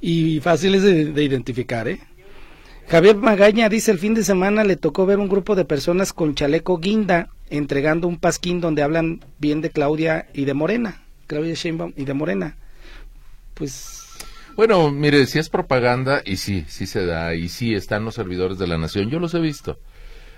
Y 0.00 0.40
fáciles 0.40 0.82
de, 0.82 1.12
de 1.12 1.22
identificar, 1.22 1.88
¿eh? 1.88 2.00
Javier 2.90 3.14
Magaña 3.14 3.68
dice, 3.68 3.92
el 3.92 4.00
fin 4.00 4.14
de 4.14 4.24
semana 4.24 4.64
le 4.64 4.74
tocó 4.74 5.06
ver 5.06 5.20
un 5.20 5.28
grupo 5.28 5.54
de 5.54 5.64
personas 5.64 6.12
con 6.12 6.34
chaleco 6.34 6.78
guinda 6.78 7.28
entregando 7.48 8.08
un 8.08 8.18
pasquín 8.18 8.60
donde 8.60 8.82
hablan 8.82 9.24
bien 9.38 9.60
de 9.60 9.70
Claudia 9.70 10.26
y 10.34 10.44
de 10.44 10.54
Morena. 10.54 11.00
Claudia 11.28 11.54
Sheinbaum 11.54 11.92
y 11.96 12.04
de 12.04 12.14
Morena. 12.14 12.56
Pues 13.54 14.08
Bueno, 14.56 14.90
mire, 14.90 15.26
si 15.26 15.38
es 15.38 15.48
propaganda, 15.48 16.20
y 16.24 16.38
sí, 16.38 16.64
sí 16.66 16.88
se 16.88 17.06
da, 17.06 17.32
y 17.36 17.48
sí 17.48 17.74
están 17.74 18.04
los 18.04 18.16
servidores 18.16 18.58
de 18.58 18.66
la 18.66 18.76
nación, 18.76 19.08
yo 19.08 19.20
los 19.20 19.34
he 19.34 19.40
visto. 19.40 19.78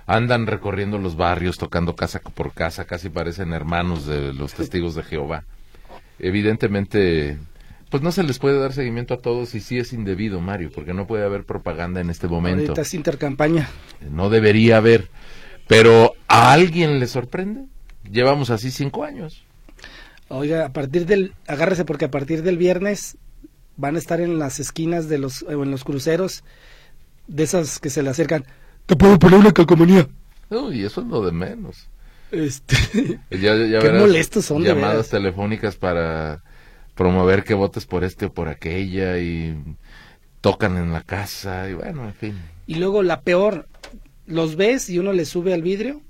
Andan 0.04 0.46
recorriendo 0.46 0.98
los 0.98 1.16
barrios, 1.16 1.56
tocando 1.56 1.96
casa 1.96 2.20
por 2.20 2.52
casa, 2.52 2.84
casi 2.84 3.08
parecen 3.08 3.54
hermanos 3.54 4.04
de 4.04 4.34
los 4.34 4.52
testigos 4.52 4.94
de 4.94 5.04
Jehová. 5.04 5.44
Evidentemente, 6.18 7.38
pues 7.92 8.02
no 8.02 8.10
se 8.10 8.22
les 8.22 8.38
puede 8.38 8.58
dar 8.58 8.72
seguimiento 8.72 9.12
a 9.12 9.18
todos 9.18 9.54
y 9.54 9.60
sí 9.60 9.78
es 9.78 9.92
indebido, 9.92 10.40
Mario, 10.40 10.70
porque 10.74 10.94
no 10.94 11.06
puede 11.06 11.26
haber 11.26 11.44
propaganda 11.44 12.00
en 12.00 12.08
este 12.08 12.26
momento. 12.26 12.62
Ahorita 12.62 12.80
es 12.80 12.94
intercampaña. 12.94 13.68
No 14.10 14.30
debería 14.30 14.78
haber. 14.78 15.10
Pero 15.68 16.14
¿a 16.26 16.52
alguien 16.52 17.00
le 17.00 17.06
sorprende? 17.06 17.66
Llevamos 18.10 18.48
así 18.48 18.70
cinco 18.70 19.04
años. 19.04 19.44
Oiga, 20.28 20.64
a 20.64 20.72
partir 20.72 21.04
del, 21.04 21.34
agárrese 21.46 21.84
porque 21.84 22.06
a 22.06 22.10
partir 22.10 22.42
del 22.42 22.56
viernes 22.56 23.18
van 23.76 23.96
a 23.96 23.98
estar 23.98 24.22
en 24.22 24.38
las 24.38 24.58
esquinas 24.58 25.10
de 25.10 25.18
los, 25.18 25.42
en 25.42 25.70
los 25.70 25.84
cruceros, 25.84 26.44
de 27.26 27.42
esas 27.42 27.78
que 27.78 27.90
se 27.90 28.02
le 28.02 28.08
acercan. 28.08 28.46
Te 28.86 28.96
puedo 28.96 29.18
poner 29.18 29.38
una 29.38 29.52
calcomanía. 29.52 30.08
Uy, 30.48 30.82
eso 30.82 31.02
es 31.02 31.08
lo 31.08 31.22
de 31.22 31.32
menos. 31.32 31.88
Este, 32.30 32.74
Ya, 33.28 33.54
ya 33.54 33.78
Qué 33.80 33.86
verás 33.86 34.00
molestos 34.00 34.46
son, 34.46 34.62
de 34.62 34.70
llamadas 34.70 35.10
telefónicas 35.10 35.76
para 35.76 36.42
promover 37.02 37.42
que 37.42 37.54
votes 37.54 37.84
por 37.84 38.04
este 38.04 38.26
o 38.26 38.32
por 38.32 38.46
aquella 38.46 39.18
y 39.18 39.60
tocan 40.40 40.76
en 40.76 40.92
la 40.92 41.02
casa 41.02 41.68
y 41.68 41.74
bueno, 41.74 42.04
en 42.04 42.14
fin. 42.14 42.38
y 42.68 42.76
luego 42.76 43.02
la 43.02 43.22
peor, 43.22 43.66
los 44.24 44.54
ves 44.54 44.88
y 44.88 45.00
uno 45.00 45.12
le 45.12 45.24
sube 45.24 45.52
al 45.52 45.62
vidrio 45.62 46.00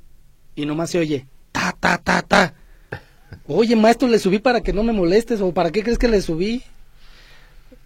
y 0.55 0.67
nomás 0.67 0.91
se 0.91 0.99
oye, 0.99 1.27
ta, 1.51 1.75
ta, 1.81 1.97
ta, 1.97 2.21
ta. 2.21 2.55
Oye, 3.47 3.75
maestro, 3.75 4.07
le 4.07 4.19
subí 4.19 4.39
para 4.39 4.61
que 4.61 4.75
no 4.75 4.83
me 4.83 4.93
molestes 4.93 5.41
o 5.41 5.55
para 5.55 5.71
qué 5.71 5.83
crees 5.83 5.97
que 5.97 6.09
le 6.09 6.21
subí. 6.21 6.63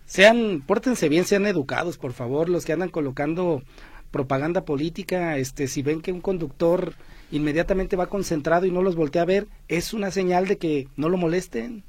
Sean, 0.05 0.65
pórtense 0.67 1.09
bien, 1.09 1.25
sean 1.25 1.47
educados, 1.47 1.99
por 1.99 2.13
favor, 2.13 2.49
los 2.49 2.65
que 2.65 2.73
andan 2.73 2.89
colocando 2.89 3.63
propaganda 4.11 4.65
política, 4.65 5.39
este, 5.39 5.69
si 5.69 5.83
ven 5.83 6.01
que 6.03 6.11
un 6.11 6.21
conductor 6.21 6.95
inmediatamente 7.31 7.95
va 7.95 8.09
concentrado 8.09 8.67
y 8.67 8.73
no 8.73 8.83
los 8.83 8.97
voltea 8.97 9.23
a 9.23 9.27
ver, 9.27 9.47
es 9.69 9.93
una 9.93 10.11
señal 10.11 10.49
de 10.49 10.59
que 10.59 10.89
no 10.97 11.09
lo 11.09 11.19
molesten. 11.19 11.85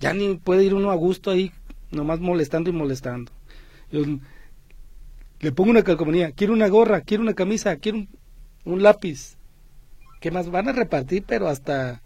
Ya 0.00 0.12
ni 0.12 0.36
puede 0.36 0.64
ir 0.64 0.74
uno 0.74 0.90
a 0.90 0.94
gusto 0.94 1.30
ahí, 1.30 1.52
nomás 1.90 2.20
molestando 2.20 2.70
y 2.70 2.72
molestando. 2.72 3.32
Yo, 3.90 4.02
le 5.40 5.52
pongo 5.52 5.70
una 5.70 5.82
calcomanía, 5.82 6.32
quiero 6.32 6.52
una 6.52 6.68
gorra, 6.68 7.00
quiero 7.02 7.22
una 7.22 7.34
camisa, 7.34 7.76
quiero 7.76 7.98
un, 7.98 8.08
un 8.64 8.82
lápiz. 8.82 9.36
¿Qué 10.20 10.30
más 10.30 10.50
van 10.50 10.68
a 10.68 10.72
repartir? 10.72 11.24
Pero 11.26 11.48
hasta 11.48 12.00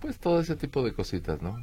Pues 0.00 0.18
todo 0.18 0.40
ese 0.40 0.54
tipo 0.56 0.82
de 0.84 0.92
cositas, 0.92 1.42
¿no? 1.42 1.56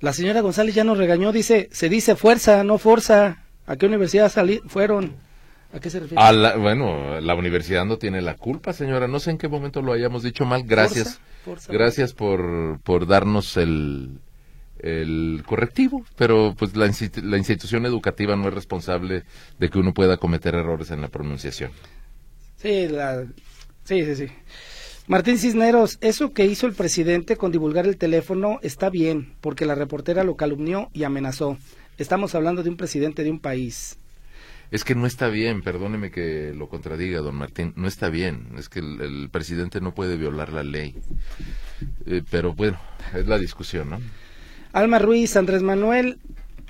la 0.00 0.12
señora 0.14 0.40
González 0.40 0.74
ya 0.74 0.82
nos 0.82 0.96
regañó, 0.96 1.30
dice, 1.30 1.68
se 1.72 1.88
dice 1.90 2.16
fuerza, 2.16 2.64
no 2.64 2.78
forza. 2.78 3.44
¿A 3.66 3.76
qué 3.76 3.84
universidad 3.86 4.30
salí, 4.32 4.60
fueron? 4.66 5.14
¿A 5.74 5.78
qué 5.78 5.90
se 5.90 6.00
refiere? 6.00 6.20
A 6.22 6.32
la- 6.32 6.56
bueno, 6.56 7.20
la 7.20 7.34
universidad 7.34 7.84
no 7.84 7.98
tiene 7.98 8.20
la 8.22 8.34
culpa, 8.34 8.72
señora. 8.72 9.06
No 9.08 9.20
sé 9.20 9.30
en 9.30 9.38
qué 9.38 9.46
momento 9.46 9.82
lo 9.82 9.92
hayamos 9.92 10.22
dicho 10.22 10.44
mal. 10.46 10.62
Gracias. 10.64 11.20
Forza, 11.44 11.66
forza. 11.66 11.72
Gracias 11.72 12.14
por, 12.14 12.80
por 12.80 13.06
darnos 13.06 13.56
el, 13.58 14.18
el 14.82 15.42
correctivo, 15.46 16.04
pero 16.16 16.54
pues 16.58 16.76
la, 16.76 16.90
la 17.22 17.38
institución 17.38 17.86
educativa 17.86 18.36
no 18.36 18.48
es 18.48 18.54
responsable 18.54 19.24
de 19.58 19.68
que 19.68 19.78
uno 19.78 19.94
pueda 19.94 20.16
cometer 20.16 20.54
errores 20.54 20.90
en 20.90 21.00
la 21.00 21.08
pronunciación. 21.08 21.70
Sí, 22.56 22.88
la... 22.88 23.24
sí, 23.84 24.04
sí, 24.04 24.14
sí. 24.16 24.26
Martín 25.06 25.38
Cisneros, 25.38 25.98
eso 26.00 26.32
que 26.32 26.46
hizo 26.46 26.66
el 26.66 26.74
presidente 26.74 27.36
con 27.36 27.50
divulgar 27.50 27.86
el 27.86 27.96
teléfono 27.96 28.60
está 28.62 28.90
bien, 28.90 29.34
porque 29.40 29.66
la 29.66 29.74
reportera 29.74 30.22
lo 30.22 30.36
calumnió 30.36 30.88
y 30.92 31.02
amenazó. 31.04 31.58
Estamos 31.98 32.34
hablando 32.34 32.62
de 32.62 32.70
un 32.70 32.76
presidente 32.76 33.24
de 33.24 33.30
un 33.30 33.40
país. 33.40 33.98
Es 34.70 34.84
que 34.84 34.94
no 34.94 35.06
está 35.06 35.26
bien, 35.26 35.62
perdóneme 35.62 36.12
que 36.12 36.54
lo 36.54 36.68
contradiga, 36.68 37.18
don 37.20 37.34
Martín, 37.34 37.72
no 37.74 37.88
está 37.88 38.08
bien. 38.08 38.50
Es 38.56 38.68
que 38.68 38.78
el, 38.78 39.00
el 39.00 39.28
presidente 39.28 39.80
no 39.80 39.94
puede 39.94 40.16
violar 40.16 40.52
la 40.52 40.62
ley. 40.62 40.94
Eh, 42.06 42.22
pero 42.30 42.54
bueno, 42.54 42.78
es 43.12 43.26
la 43.26 43.36
discusión, 43.38 43.90
¿no? 43.90 44.00
Alma 44.72 44.98
Ruiz, 44.98 45.36
Andrés 45.36 45.62
Manuel 45.62 46.18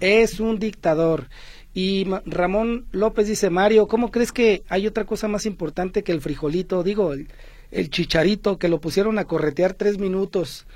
es 0.00 0.40
un 0.40 0.58
dictador. 0.58 1.28
Y 1.74 2.06
Ramón 2.26 2.86
López 2.90 3.28
dice, 3.28 3.50
Mario, 3.50 3.86
¿cómo 3.86 4.10
crees 4.10 4.32
que 4.32 4.64
hay 4.68 4.86
otra 4.86 5.04
cosa 5.04 5.28
más 5.28 5.46
importante 5.46 6.02
que 6.02 6.12
el 6.12 6.20
frijolito? 6.20 6.82
Digo, 6.82 7.12
el, 7.12 7.28
el 7.70 7.90
chicharito, 7.90 8.58
que 8.58 8.68
lo 8.68 8.80
pusieron 8.80 9.18
a 9.18 9.26
corretear 9.26 9.74
tres 9.74 9.98
minutos. 9.98 10.66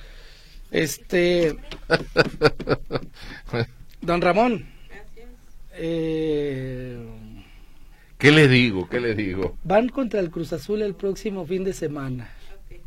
Este... 0.70 1.56
Don 4.02 4.20
Ramón. 4.20 4.66
eh, 5.74 6.98
¿Qué 8.18 8.30
le 8.30 8.48
digo? 8.48 8.88
¿Qué 8.88 9.00
le 9.00 9.14
digo? 9.14 9.56
van 9.64 9.88
contra 9.88 10.20
el 10.20 10.30
Cruz 10.30 10.52
Azul 10.52 10.82
el 10.82 10.94
próximo 10.94 11.46
fin 11.46 11.64
de 11.64 11.72
semana. 11.72 12.28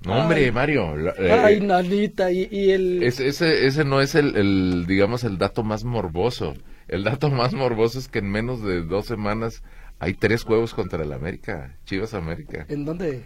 No, 0.05 0.13
hombre, 0.21 0.45
Ay. 0.45 0.51
Mario. 0.51 0.95
la- 0.95 1.13
eh, 1.17 1.31
Ay, 1.31 1.59
nanita, 1.61 2.31
y, 2.31 2.47
y 2.51 2.71
el... 2.71 3.03
es- 3.03 3.19
ese, 3.19 3.65
ese 3.67 3.83
no 3.83 3.99
es 4.01 4.15
el, 4.15 4.35
el, 4.35 4.85
digamos, 4.87 5.23
el 5.23 5.37
dato 5.37 5.63
más 5.63 5.83
morboso. 5.83 6.53
El 6.87 7.03
dato 7.03 7.29
más 7.29 7.53
morboso 7.53 7.99
es 7.99 8.07
que 8.07 8.19
en 8.19 8.29
menos 8.31 8.63
de 8.63 8.81
dos 8.83 9.05
semanas 9.07 9.63
hay 9.99 10.13
tres 10.13 10.43
juegos 10.43 10.73
contra 10.73 11.03
el 11.03 11.11
América, 11.11 11.75
Chivas 11.85 12.13
América. 12.13 12.65
¿En 12.69 12.85
dónde? 12.85 13.23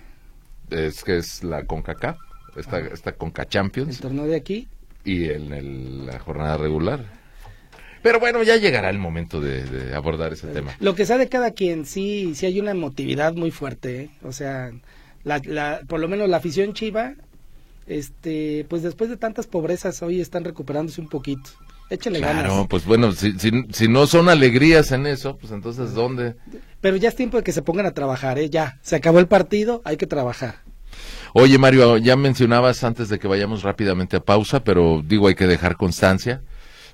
Es 0.70 1.04
que 1.04 1.18
es 1.18 1.44
la 1.44 1.66
CONCACAF, 1.66 2.18
esta, 2.56 2.80
esta 2.80 3.12
CONCA 3.12 3.44
¿El 3.44 3.50
Champions 3.50 4.00
torneo 4.00 4.26
de 4.26 4.36
aquí? 4.38 4.68
y 5.04 5.26
en 5.30 5.52
el- 5.54 6.06
la 6.06 6.18
jornada 6.20 6.58
regular. 6.58 7.06
Pero 8.02 8.20
bueno, 8.20 8.42
ya 8.42 8.56
llegará 8.56 8.90
el 8.90 8.98
momento 8.98 9.40
de, 9.42 9.64
de 9.64 9.94
abordar 9.94 10.34
ese 10.34 10.48
tema. 10.48 10.72
Lo 10.80 10.96
que 10.96 11.06
sea 11.06 11.20
de 11.20 11.30
cada 11.30 11.52
quien, 11.52 11.86
sí, 11.86 12.34
sí 12.34 12.48
hay 12.48 12.60
una 12.60 12.72
emotividad 12.72 13.34
muy 13.36 13.52
fuerte, 13.52 14.02
¿eh? 14.04 14.10
o 14.24 14.32
sea, 14.32 14.72
la, 15.24 15.42
la, 15.46 15.82
por 15.88 16.00
lo 16.00 16.08
menos 16.08 16.30
la 16.30 16.38
afición 16.38 16.74
chiva, 16.74 17.14
este, 17.88 18.66
pues 18.70 18.84
después 18.84 19.10
de 19.10 19.18
tantas 19.18 19.48
pobrezas 19.48 20.02
hoy 20.02 20.22
están 20.22 20.44
recuperándose 20.44 21.02
un 21.02 21.10
poquito. 21.10 21.50
Échale 21.90 22.20
Claro, 22.20 22.50
ganas. 22.50 22.68
pues 22.70 22.86
bueno, 22.86 23.12
si, 23.12 23.38
si, 23.38 23.52
si 23.74 23.88
no 23.90 24.08
son 24.08 24.30
alegrías 24.30 24.92
en 24.94 25.06
eso, 25.08 25.38
pues 25.38 25.52
entonces 25.52 25.94
¿dónde? 25.94 26.36
Pero 26.80 26.96
ya 26.96 27.10
es 27.10 27.16
tiempo 27.16 27.36
de 27.38 27.44
que 27.44 27.52
se 27.52 27.62
pongan 27.62 27.86
a 27.86 27.92
trabajar, 27.92 28.40
¿eh? 28.40 28.50
Ya, 28.50 28.80
se 28.82 28.96
acabó 28.96 29.20
el 29.20 29.28
partido, 29.28 29.82
hay 29.84 29.98
que 29.98 30.08
trabajar. 30.08 30.56
Oye, 31.34 31.58
Mario, 31.58 31.98
ya 31.98 32.16
mencionabas 32.16 32.84
antes 32.86 33.10
de 33.10 33.20
que 33.20 33.28
vayamos 33.28 33.64
rápidamente 33.64 34.16
a 34.18 34.20
pausa, 34.22 34.64
pero 34.64 35.02
digo, 35.06 35.28
hay 35.28 35.36
que 35.36 35.48
dejar 35.48 35.76
constancia 35.76 36.42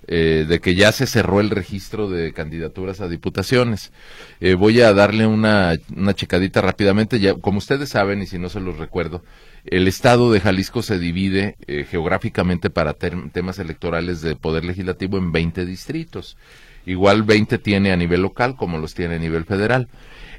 eh, 0.07 0.45
de 0.47 0.59
que 0.59 0.75
ya 0.75 0.91
se 0.91 1.07
cerró 1.07 1.39
el 1.39 1.49
registro 1.49 2.09
de 2.09 2.33
candidaturas 2.33 3.01
a 3.01 3.07
diputaciones. 3.07 3.91
Eh, 4.39 4.53
voy 4.53 4.81
a 4.81 4.93
darle 4.93 5.25
una, 5.25 5.75
una 5.95 6.13
checadita 6.13 6.61
rápidamente. 6.61 7.19
Ya, 7.19 7.33
como 7.35 7.57
ustedes 7.57 7.89
saben, 7.89 8.21
y 8.21 8.27
si 8.27 8.37
no 8.37 8.49
se 8.49 8.59
los 8.59 8.77
recuerdo, 8.77 9.23
el 9.65 9.87
estado 9.87 10.31
de 10.31 10.39
Jalisco 10.39 10.81
se 10.81 10.97
divide 10.97 11.55
eh, 11.67 11.85
geográficamente 11.89 12.69
para 12.69 12.93
temas 12.93 13.59
electorales 13.59 14.21
de 14.21 14.35
poder 14.35 14.63
legislativo 14.63 15.17
en 15.17 15.31
20 15.31 15.65
distritos. 15.65 16.37
Igual 16.85 17.23
20 17.23 17.57
tiene 17.57 17.91
a 17.91 17.97
nivel 17.97 18.21
local 18.21 18.55
como 18.55 18.77
los 18.77 18.93
tiene 18.93 19.15
a 19.15 19.19
nivel 19.19 19.43
federal. 19.43 19.89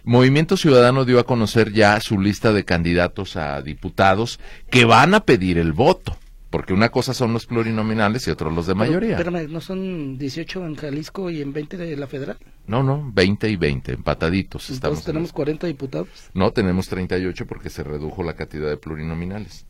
Movimiento 0.05 0.57
Ciudadano 0.57 1.05
dio 1.05 1.19
a 1.19 1.27
conocer 1.27 1.73
ya 1.73 2.01
su 2.01 2.19
lista 2.19 2.55
de 2.55 2.65
candidatos 2.65 3.37
a 3.37 3.61
diputados 3.61 4.41
que 4.71 4.87
van 4.87 5.13
a 5.13 5.21
pedir 5.21 5.59
el 5.59 5.75
voto, 5.75 6.17
porque 6.51 6.73
una 6.73 6.89
cosa 6.89 7.13
son 7.13 7.33
los 7.33 7.47
plurinominales 7.47 8.27
y 8.27 8.31
otros 8.31 8.55
los 8.55 8.67
de 8.67 8.75
mayoría. 8.75 9.17
Pero, 9.17 9.31
espérame, 9.31 9.53
¿no 9.53 9.61
son 9.61 10.17
18 10.17 10.67
en 10.67 10.75
Jalisco 10.77 11.31
y 11.31 11.43
en 11.43 11.53
20 11.53 11.77
de 11.77 11.97
la 11.97 12.07
federal? 12.07 12.39
No, 12.67 12.83
no, 12.83 13.11
20 13.13 13.49
y 13.51 13.57
20, 13.57 13.93
empataditos. 13.93 14.71
Estamos 14.71 14.99
Entonces 14.99 15.05
tenemos 15.05 15.33
40 15.33 15.67
diputados. 15.67 16.09
No, 16.35 16.53
tenemos 16.53 16.89
38 16.89 17.47
porque 17.47 17.69
se 17.69 17.83
redujo 17.85 18.23
la 18.23 18.35
cantidad 18.35 18.69
de 18.69 18.77
plurinominales. 18.77 19.67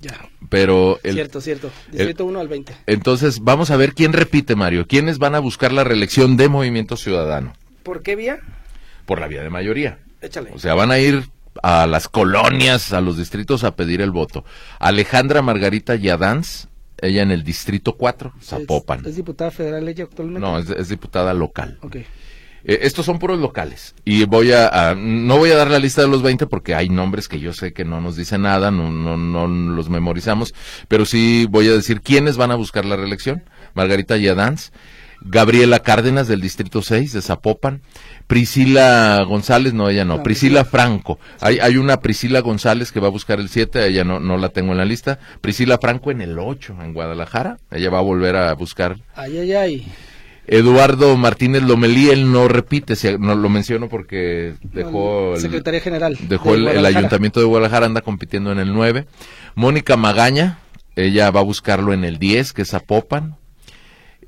Ya, 0.00 0.28
Pero 0.48 1.00
el, 1.02 1.14
cierto, 1.14 1.40
cierto. 1.40 1.70
Distrito 1.90 2.24
1 2.24 2.38
al 2.38 2.46
20. 2.46 2.72
entonces 2.86 3.40
vamos 3.40 3.72
a 3.72 3.76
ver 3.76 3.94
quién 3.94 4.12
repite, 4.12 4.54
Mario. 4.54 4.86
¿Quiénes 4.86 5.18
van 5.18 5.34
a 5.34 5.40
buscar 5.40 5.72
la 5.72 5.82
reelección 5.82 6.36
de 6.36 6.48
Movimiento 6.48 6.96
Ciudadano? 6.96 7.54
¿Por 7.82 8.02
qué 8.02 8.14
vía? 8.14 8.38
Por 9.06 9.20
la 9.20 9.26
vía 9.26 9.42
de 9.42 9.50
mayoría. 9.50 9.98
Échale. 10.20 10.50
O 10.54 10.58
sea, 10.58 10.74
van 10.74 10.92
a 10.92 10.98
ir 11.00 11.28
a 11.62 11.86
las 11.86 12.08
colonias, 12.08 12.92
a 12.92 13.00
los 13.00 13.16
distritos 13.16 13.64
a 13.64 13.74
pedir 13.76 14.00
el 14.00 14.10
voto. 14.10 14.44
Alejandra 14.78 15.42
Margarita 15.42 15.94
Yadanz, 15.96 16.66
ella 17.00 17.22
en 17.22 17.30
el 17.30 17.44
distrito 17.44 17.96
4, 17.96 18.32
Zapopan. 18.42 19.00
¿Es, 19.00 19.06
es 19.08 19.16
diputada 19.16 19.50
federal 19.50 19.88
ella 19.88 20.04
actualmente? 20.04 20.40
No, 20.40 20.58
es, 20.58 20.70
es 20.70 20.88
diputada 20.88 21.32
local. 21.34 21.78
Ok. 21.82 21.96
Eh, 22.64 22.80
estos 22.82 23.06
son 23.06 23.18
puros 23.20 23.38
locales. 23.38 23.94
Y 24.04 24.24
voy 24.24 24.50
a, 24.52 24.66
a- 24.90 24.94
no 24.96 25.38
voy 25.38 25.50
a 25.52 25.56
dar 25.56 25.70
la 25.70 25.78
lista 25.78 26.02
de 26.02 26.08
los 26.08 26.22
20 26.22 26.46
porque 26.48 26.74
hay 26.74 26.88
nombres 26.88 27.28
que 27.28 27.38
yo 27.38 27.52
sé 27.52 27.72
que 27.72 27.84
no 27.84 28.00
nos 28.00 28.16
dicen 28.16 28.42
nada, 28.42 28.70
no, 28.72 28.90
no, 28.90 29.16
no 29.16 29.46
los 29.46 29.88
memorizamos, 29.88 30.52
pero 30.88 31.04
sí 31.06 31.46
voy 31.48 31.68
a 31.68 31.72
decir 31.72 32.00
quiénes 32.00 32.36
van 32.36 32.50
a 32.50 32.56
buscar 32.56 32.84
la 32.84 32.96
reelección. 32.96 33.44
Margarita 33.74 34.16
Yadanz, 34.16 34.72
Gabriela 35.20 35.80
Cárdenas 35.80 36.28
del 36.28 36.40
Distrito 36.40 36.82
6 36.82 37.12
de 37.12 37.22
Zapopan, 37.22 37.82
Priscila 38.26 39.22
González, 39.24 39.74
no, 39.74 39.88
ella 39.88 40.04
no, 40.04 40.22
Priscila 40.22 40.64
Franco. 40.64 41.18
Hay, 41.40 41.58
hay 41.58 41.76
una 41.76 42.00
Priscila 42.00 42.40
González 42.40 42.92
que 42.92 43.00
va 43.00 43.08
a 43.08 43.10
buscar 43.10 43.40
el 43.40 43.48
7, 43.48 43.86
ella 43.86 44.04
no, 44.04 44.20
no 44.20 44.36
la 44.36 44.50
tengo 44.50 44.72
en 44.72 44.78
la 44.78 44.84
lista. 44.84 45.18
Priscila 45.40 45.78
Franco 45.78 46.10
en 46.10 46.20
el 46.20 46.38
8 46.38 46.76
en 46.82 46.94
Guadalajara, 46.94 47.58
ella 47.70 47.90
va 47.90 47.98
a 47.98 48.02
volver 48.02 48.36
a 48.36 48.52
buscar 48.54 48.98
Ay, 49.14 49.38
ay, 49.38 49.52
ay. 49.52 49.92
Eduardo 50.50 51.14
Martínez 51.18 51.62
Lomelí, 51.62 52.08
él 52.08 52.32
no 52.32 52.48
repite, 52.48 52.94
no 53.18 53.34
lo 53.34 53.50
menciono 53.50 53.90
porque 53.90 54.54
dejó 54.62 55.34
el, 55.34 55.40
Secretaría 55.40 55.80
General. 55.80 56.16
Dejó 56.26 56.54
el, 56.54 56.66
el, 56.68 56.86
Ayuntamiento 56.86 57.38
de 57.38 57.46
Guadalajara, 57.46 57.84
anda 57.84 58.00
compitiendo 58.00 58.50
en 58.50 58.58
el 58.58 58.72
9. 58.72 59.06
Mónica 59.54 59.98
Magaña, 59.98 60.58
ella 60.96 61.30
va 61.30 61.40
a 61.40 61.44
buscarlo 61.44 61.92
en 61.92 62.02
el 62.04 62.18
10, 62.18 62.54
que 62.54 62.62
es 62.62 62.70
Zapopan. 62.70 63.36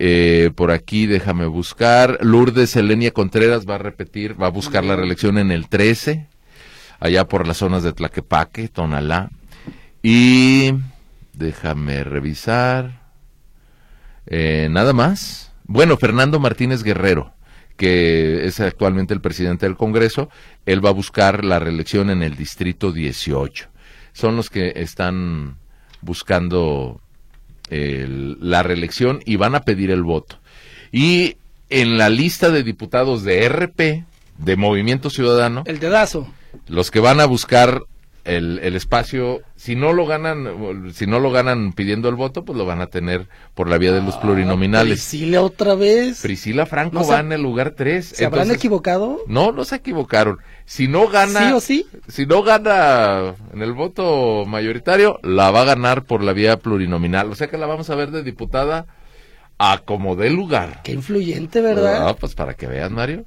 Eh, 0.03 0.51
por 0.55 0.71
aquí 0.71 1.05
déjame 1.05 1.45
buscar. 1.45 2.17
Lourdes 2.23 2.75
Elenia 2.75 3.11
Contreras 3.11 3.69
va 3.69 3.75
a 3.75 3.79
repetir, 3.79 4.41
va 4.41 4.47
a 4.47 4.51
buscar 4.51 4.83
la 4.83 4.97
reelección 4.97 5.37
en 5.37 5.53
el 5.53 5.69
13, 5.69 6.27
allá 7.01 7.29
por 7.29 7.47
las 7.47 7.59
zonas 7.59 7.83
de 7.83 7.93
Tlaquepaque, 7.93 8.69
Tonalá. 8.69 9.31
Y 10.03 10.73
déjame 11.35 12.03
revisar. 12.03 13.11
Eh, 14.25 14.69
nada 14.71 14.95
más. 14.95 15.53
Bueno, 15.65 15.99
Fernando 15.99 16.41
Martínez 16.41 16.83
Guerrero, 16.83 17.35
que 17.77 18.47
es 18.47 18.59
actualmente 18.59 19.13
el 19.13 19.21
presidente 19.21 19.67
del 19.67 19.77
Congreso, 19.77 20.31
él 20.65 20.83
va 20.83 20.89
a 20.89 20.95
buscar 20.95 21.45
la 21.45 21.59
reelección 21.59 22.09
en 22.09 22.23
el 22.23 22.37
distrito 22.37 22.91
18. 22.91 23.69
Son 24.15 24.35
los 24.35 24.49
que 24.49 24.73
están 24.77 25.59
buscando 26.01 27.03
la 27.71 28.63
reelección 28.63 29.21
y 29.25 29.37
van 29.37 29.55
a 29.55 29.63
pedir 29.63 29.91
el 29.91 30.03
voto. 30.03 30.39
Y 30.93 31.37
en 31.69 31.99
la 31.99 32.09
lista 32.09 32.51
de 32.51 32.63
diputados 32.63 33.23
de 33.23 33.49
RP, 33.49 34.05
de 34.39 34.57
Movimiento 34.57 35.11
Ciudadano, 35.11 35.63
el 35.67 35.79
dedazo, 35.79 36.29
los 36.67 36.91
que 36.91 37.01
van 37.01 37.21
a 37.21 37.27
buscar 37.27 37.83
el, 38.25 38.59
el, 38.63 38.77
espacio, 38.77 39.41
si 39.57 39.77
no 39.77 39.93
lo 39.93 40.07
ganan, 40.07 40.93
si 40.93 41.07
no 41.07 41.19
lo 41.21 41.31
ganan 41.31 41.73
pidiendo 41.73 42.09
el 42.09 42.15
voto, 42.15 42.45
pues 42.45 42.57
lo 42.59 42.67
van 42.67 42.81
a 42.81 42.87
tener 42.87 43.29
por 43.55 43.69
la 43.69 43.79
vía 43.79 43.93
de 43.93 44.03
los 44.03 44.17
ah, 44.17 44.21
plurinominales. 44.21 44.93
Priscila 44.93 45.43
otra 45.43 45.75
vez. 45.75 46.21
Priscila 46.21 46.67
Franco 46.67 47.07
va 47.07 47.21
en 47.21 47.33
el 47.33 47.43
lugar 47.43 47.75
3. 47.77 48.05
¿Se 48.05 48.25
habrán 48.25 48.51
equivocado? 48.51 49.19
No, 49.27 49.53
no 49.53 49.65
se 49.65 49.77
equivocaron. 49.77 50.39
Si 50.65 50.89
no 50.89 51.09
gana, 51.09 51.49
¿Sí 51.49 51.53
o 51.53 51.61
sí? 51.61 51.87
si 52.09 52.27
no 52.27 52.43
gana 52.43 53.35
en 53.53 53.63
el 53.63 53.73
voto 53.73 54.45
mayoritario, 54.47 55.19
la 55.23 55.51
va 55.51 55.63
a 55.63 55.65
ganar 55.65 56.05
por 56.05 56.23
la 56.23 56.33
vía 56.33 56.59
plurinominal. 56.59 57.31
O 57.31 57.35
sea 57.35 57.49
que 57.49 57.59
la 57.59 57.67
vamos 57.67 57.91
a 57.91 57.95
ver 57.95 58.11
de 58.11 58.23
diputada 58.23 58.87
a 59.59 59.83
como 59.85 60.17
de 60.17 60.31
lugar. 60.31 60.81
Qué 60.85 60.93
influyente, 60.93 61.61
¿verdad? 61.61 62.09
Ah, 62.09 62.17
pues 62.17 62.35
para 62.35 62.55
que 62.55 62.67
veas, 62.67 62.91
Mario. 62.91 63.27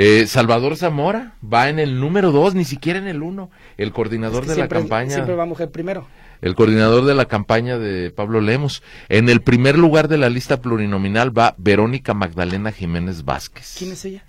Eh, 0.00 0.28
Salvador 0.28 0.76
Zamora 0.76 1.34
va 1.42 1.68
en 1.68 1.80
el 1.80 1.98
número 1.98 2.30
dos, 2.30 2.54
ni 2.54 2.64
siquiera 2.64 3.00
en 3.00 3.08
el 3.08 3.20
uno. 3.20 3.50
El 3.76 3.92
coordinador 3.92 4.46
de 4.46 4.54
la 4.54 4.68
campaña. 4.68 5.10
Siempre 5.10 5.34
va 5.34 5.44
mujer 5.44 5.72
primero. 5.72 6.06
El 6.40 6.54
coordinador 6.54 7.04
de 7.04 7.16
la 7.16 7.24
campaña 7.24 7.78
de 7.78 8.12
Pablo 8.12 8.40
Lemos. 8.40 8.84
En 9.08 9.28
el 9.28 9.40
primer 9.40 9.76
lugar 9.76 10.06
de 10.06 10.16
la 10.16 10.28
lista 10.28 10.60
plurinominal 10.60 11.36
va 11.36 11.56
Verónica 11.58 12.14
Magdalena 12.14 12.70
Jiménez 12.70 13.24
Vázquez. 13.24 13.74
¿Quién 13.76 13.90
es 13.90 14.04
ella? 14.04 14.22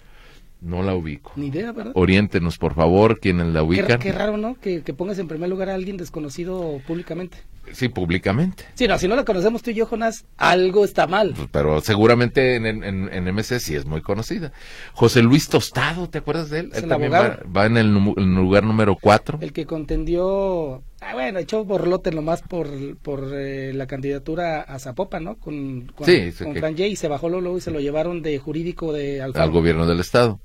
No 0.61 0.83
la 0.83 0.93
ubico. 0.93 1.31
Ni 1.37 1.47
idea, 1.47 1.71
¿verdad? 1.71 1.93
Oriéntenos, 1.95 2.57
por 2.57 2.73
favor, 2.73 3.19
quienes 3.19 3.47
la 3.47 3.63
ubican. 3.63 3.99
Qué, 3.99 4.11
raro, 4.11 4.37
¿no? 4.37 4.55
Que, 4.59 4.81
que, 4.81 4.93
pongas 4.93 5.17
en 5.17 5.29
primer 5.29 5.49
lugar 5.49 5.69
a 5.69 5.75
alguien 5.75 5.95
desconocido 5.95 6.81
públicamente. 6.85 7.37
Sí, 7.71 7.87
públicamente. 7.87 8.65
Sí, 8.73 8.87
no, 8.87 8.97
si 8.97 9.07
no 9.07 9.15
la 9.15 9.25
conocemos 9.25 9.61
tú 9.61 9.71
y 9.71 9.75
yo, 9.75 9.85
Jonás, 9.85 10.25
algo 10.37 10.83
está 10.83 11.07
mal. 11.07 11.33
Pues, 11.35 11.47
pero 11.51 11.81
seguramente 11.81 12.55
en, 12.55 12.65
en, 12.65 12.83
en 12.83 13.35
MC 13.35 13.59
sí 13.59 13.75
es 13.75 13.85
muy 13.85 14.01
conocida. 14.01 14.51
José 14.93 15.21
Luis 15.21 15.47
Tostado, 15.49 16.09
¿te 16.09 16.17
acuerdas 16.17 16.49
de 16.49 16.61
él? 16.61 16.71
él 16.73 16.87
también 16.87 17.11
va, 17.11 17.65
en 17.65 17.77
el, 17.77 17.93
lugar 17.93 18.63
número 18.63 18.97
cuatro. 18.99 19.37
El 19.41 19.53
que 19.53 19.65
contendió, 19.65 20.83
ah, 21.01 21.13
bueno, 21.13 21.39
echó 21.39 21.63
borlote 21.63 22.11
nomás 22.11 22.41
por, 22.41 22.97
por 22.97 23.29
eh, 23.33 23.71
la 23.73 23.87
candidatura 23.87 24.61
a 24.61 24.79
Zapopan, 24.79 25.23
¿no? 25.23 25.35
Con, 25.35 25.91
con, 25.95 26.05
sí, 26.05 26.31
con 26.43 26.55
Fran 26.55 26.75
y 26.77 26.95
se 26.95 27.07
bajó 27.07 27.29
Lolo 27.29 27.57
y 27.57 27.61
se 27.61 27.71
lo 27.71 27.79
llevaron 27.79 28.21
de 28.21 28.39
jurídico 28.39 28.93
de. 28.93 29.21
Al 29.21 29.51
gobierno 29.51 29.85
del 29.85 29.99
Estado. 29.99 30.39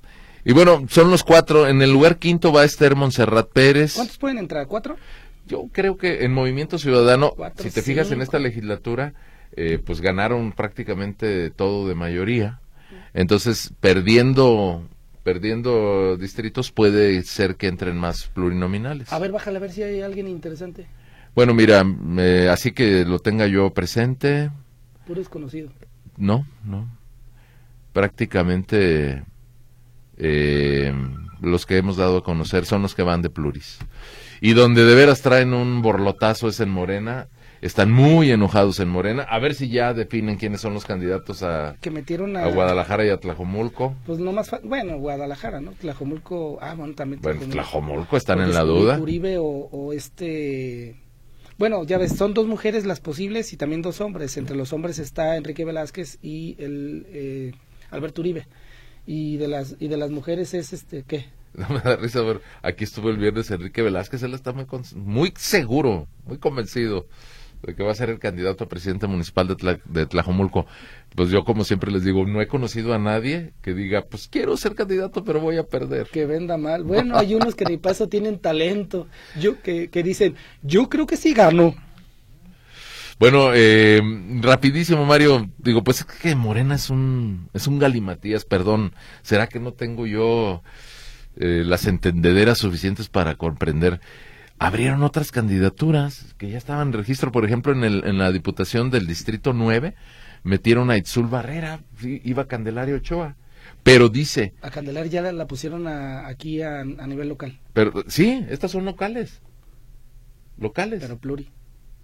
Y 0.45 0.53
bueno, 0.53 0.85
son 0.89 1.11
los 1.11 1.25
cuatro. 1.25 1.67
En 1.67 1.81
el 1.81 1.91
lugar 1.91 2.19
quinto 2.19 2.53
va 2.53 2.65
Esther 2.65 2.97
Monserrat 2.97 3.49
Pérez. 3.51 3.95
¿Cuántos 3.95 4.19
pueden 4.19 4.39
entrar? 4.39 4.67
¿Cuatro? 4.67 4.97
Yo 5.47 5.69
creo 5.73 5.97
que 5.97 6.25
en 6.25 6.33
Movimiento 6.33 6.79
Ciudadano, 6.79 7.35
si 7.57 7.71
te 7.71 7.83
fijas 7.83 8.11
en 8.13 8.23
esta 8.23 8.39
legislatura, 8.39 9.15
eh, 9.57 9.79
pues 9.85 10.01
ganaron 10.01 10.53
prácticamente 10.53 11.51
todo 11.51 11.89
de 11.89 11.95
mayoría. 11.95 12.61
Entonces, 13.13 13.73
perdiendo 13.81 14.83
perdiendo 15.23 16.19
distritos 16.19 16.71
puede 16.71 17.23
ser 17.23 17.57
que 17.57 17.67
entren 17.67 17.97
más 17.97 18.27
plurinominales. 18.27 19.11
A 19.11 19.19
ver, 19.19 19.33
bájale 19.33 19.57
a 19.57 19.61
ver 19.61 19.73
si 19.73 19.83
hay 19.83 20.03
alguien 20.03 20.29
interesante. 20.29 20.87
Bueno, 21.35 21.55
mira, 21.55 21.83
así 22.53 22.73
que 22.73 23.05
lo 23.07 23.19
tenga 23.19 23.47
yo 23.47 23.71
presente. 23.71 24.51
Puro 25.07 25.21
desconocido. 25.21 25.71
No, 26.19 26.47
no. 26.63 26.87
Prácticamente 27.95 29.25
eh, 30.17 30.93
los 31.41 31.67
que 31.67 31.77
hemos 31.77 31.97
dado 31.97 32.19
a 32.19 32.25
conocer 32.25 32.65
son 32.65 32.83
los 32.83 32.95
que 32.95 33.03
van 33.03 33.23
de 33.23 33.31
pluris. 33.31 33.79
Y 34.41 34.53
donde 34.53 34.85
de 34.85 34.95
veras 34.95 35.23
traen 35.23 35.55
un 35.55 35.83
borlotazo 35.83 36.49
es 36.49 36.61
en 36.61 36.69
Morena. 36.71 37.29
Están 37.63 37.91
muy 37.91 38.31
enojados 38.31 38.79
en 38.79 38.91
Morena. 38.91 39.23
A 39.23 39.39
ver 39.39 39.55
si 39.55 39.71
ya 39.71 39.95
definen 39.95 40.37
quiénes 40.37 40.61
son 40.61 40.75
los 40.75 40.85
candidatos 40.85 41.43
a, 41.43 41.77
que 41.81 41.91
metieron 41.91 42.37
a, 42.37 42.47
Guadalajara 42.49 43.07
y 43.07 43.09
a 43.09 43.17
Tlajomulco. 43.17 43.95
Pues 44.05 44.19
no 44.19 44.33
más, 44.33 44.51
bueno, 44.63 44.99
Guadalajara, 44.99 45.63
¿no? 45.63 45.73
Tlajomulco, 45.73 46.59
ah, 46.61 46.75
bueno, 46.75 46.95
también. 46.95 47.23
Bueno, 47.23 47.41
Tlajomulco, 47.49 48.19
están 48.19 48.41
en 48.41 48.53
la 48.53 48.65
duda. 48.65 48.99
Uribe 48.99 49.37
o, 49.39 49.93
este... 49.95 51.01
Bueno, 51.57 51.85
ya 51.85 51.97
ves, 51.97 52.15
son 52.17 52.35
dos 52.35 52.47
mujeres 52.47 52.85
las 52.85 53.01
posibles 53.01 53.53
y 53.55 53.57
también 53.57 53.81
dos 53.81 54.03
hombres. 54.03 54.37
Entre 54.37 54.57
los 54.57 54.75
hombres 54.75 54.99
está 54.99 55.37
Enrique 55.37 55.65
Velázquez 55.65 56.19
y 56.21 56.57
el 56.59 57.07
eh, 57.09 57.53
Alberto 57.91 58.21
Uribe. 58.21 58.47
Y 59.07 59.37
de 59.37 59.49
las 59.49 59.77
y 59.81 59.89
de 59.89 59.97
las 59.97 60.11
mujeres 60.11 60.55
es 60.55 60.73
este, 60.73 61.03
¿qué? 61.03 61.27
No 61.55 61.69
me 61.69 61.81
da 61.81 61.97
risa 61.97 62.21
ver, 62.23 62.41
aquí 62.63 62.83
estuvo 62.83 63.11
el 63.11 63.17
viernes 63.17 63.51
Enrique 63.51 63.81
Velázquez, 63.81 64.23
él 64.25 64.35
está 64.35 64.53
muy, 64.53 64.67
muy 64.97 65.33
seguro, 65.37 66.09
muy 66.27 66.39
convencido 66.39 67.07
de 67.65 67.75
que 67.75 67.83
va 67.83 67.93
a 67.93 67.95
ser 67.95 68.11
el 68.11 68.19
candidato 68.19 68.65
a 68.65 68.69
presidente 68.69 69.07
municipal 69.07 69.49
de, 69.49 69.81
de 69.85 70.07
Tlajomulco. 70.07 70.67
Pues 71.15 71.31
yo, 71.31 71.45
como 71.45 71.65
siempre 71.65 71.91
les 71.91 72.05
digo, 72.05 72.27
no 72.27 72.41
he 72.41 72.47
conocido 72.47 72.93
a 72.93 72.99
nadie 72.99 73.53
que 73.63 73.75
diga, 73.75 74.03
pues 74.03 74.29
quiero 74.29 74.57
ser 74.57 74.75
candidato, 74.75 75.25
pero 75.25 75.41
voy 75.41 75.57
a 75.57 75.65
perder. 75.65 76.09
Que 76.09 76.27
venda 76.27 76.57
mal. 76.57 76.85
Bueno, 76.95 77.17
hay 77.17 77.35
unos 77.35 77.55
que 77.55 77.65
ni 77.65 77.77
paso 77.77 78.09
tienen 78.09 78.39
talento. 78.39 79.09
Yo 79.41 79.61
que, 79.63 79.89
que 79.89 80.03
dicen, 80.03 80.37
yo 80.63 80.89
creo 80.89 81.07
que 81.07 81.17
sí 81.17 81.33
gano. 81.35 81.75
Bueno, 83.19 83.51
eh, 83.55 84.01
rapidísimo, 84.41 85.05
Mario. 85.05 85.49
Digo, 85.59 85.85
pues 85.85 86.01
es 86.01 86.07
que 86.07 86.35
Morena 86.35 86.75
es 86.75 86.91
un, 86.91 87.49
es 87.53 87.67
un 87.67 87.79
galimatías, 87.79 88.45
perdón. 88.45 88.95
¿Será 89.23 89.47
que 89.47 89.61
no 89.61 89.73
tengo 89.73 90.07
yo 90.07 90.63
eh, 91.37 91.65
las 91.67 91.87
entendederas 91.87 92.59
suficientes 92.59 93.09
para 93.09 93.35
comprender. 93.35 94.01
Abrieron 94.59 95.03
otras 95.03 95.33
candidaturas 95.33 96.35
que 96.39 96.49
ya 96.49 96.59
estaban 96.59 96.89
en 96.89 96.93
registro, 96.93 97.33
por 97.33 97.45
ejemplo, 97.45 97.73
en, 97.73 97.83
el, 97.83 98.05
en 98.05 98.19
la 98.19 98.31
Diputación 98.31 98.91
del 98.91 99.09
Distrito 99.09 99.53
9, 99.53 99.95
metieron 100.45 100.91
a 100.93 100.97
Itzul 100.97 101.27
Barrera, 101.27 101.81
iba 102.01 102.47
Candelario 102.47 102.97
Ochoa. 102.97 103.37
Pero 103.83 104.09
dice... 104.09 104.55
A 104.63 104.71
Candelario 104.71 105.11
ya 105.11 105.33
la, 105.33 105.47
pusieron 105.47 105.89
aquí 105.89 106.63
a, 106.63 106.85
nivel 106.85 107.29
local. 107.29 107.59
Pero 107.73 108.05
sí, 108.07 108.45
estas 108.49 108.71
son 108.71 108.85
locales. 108.85 109.43
Locales. 110.57 111.01
Pero 111.01 111.19
pluri. 111.19 111.51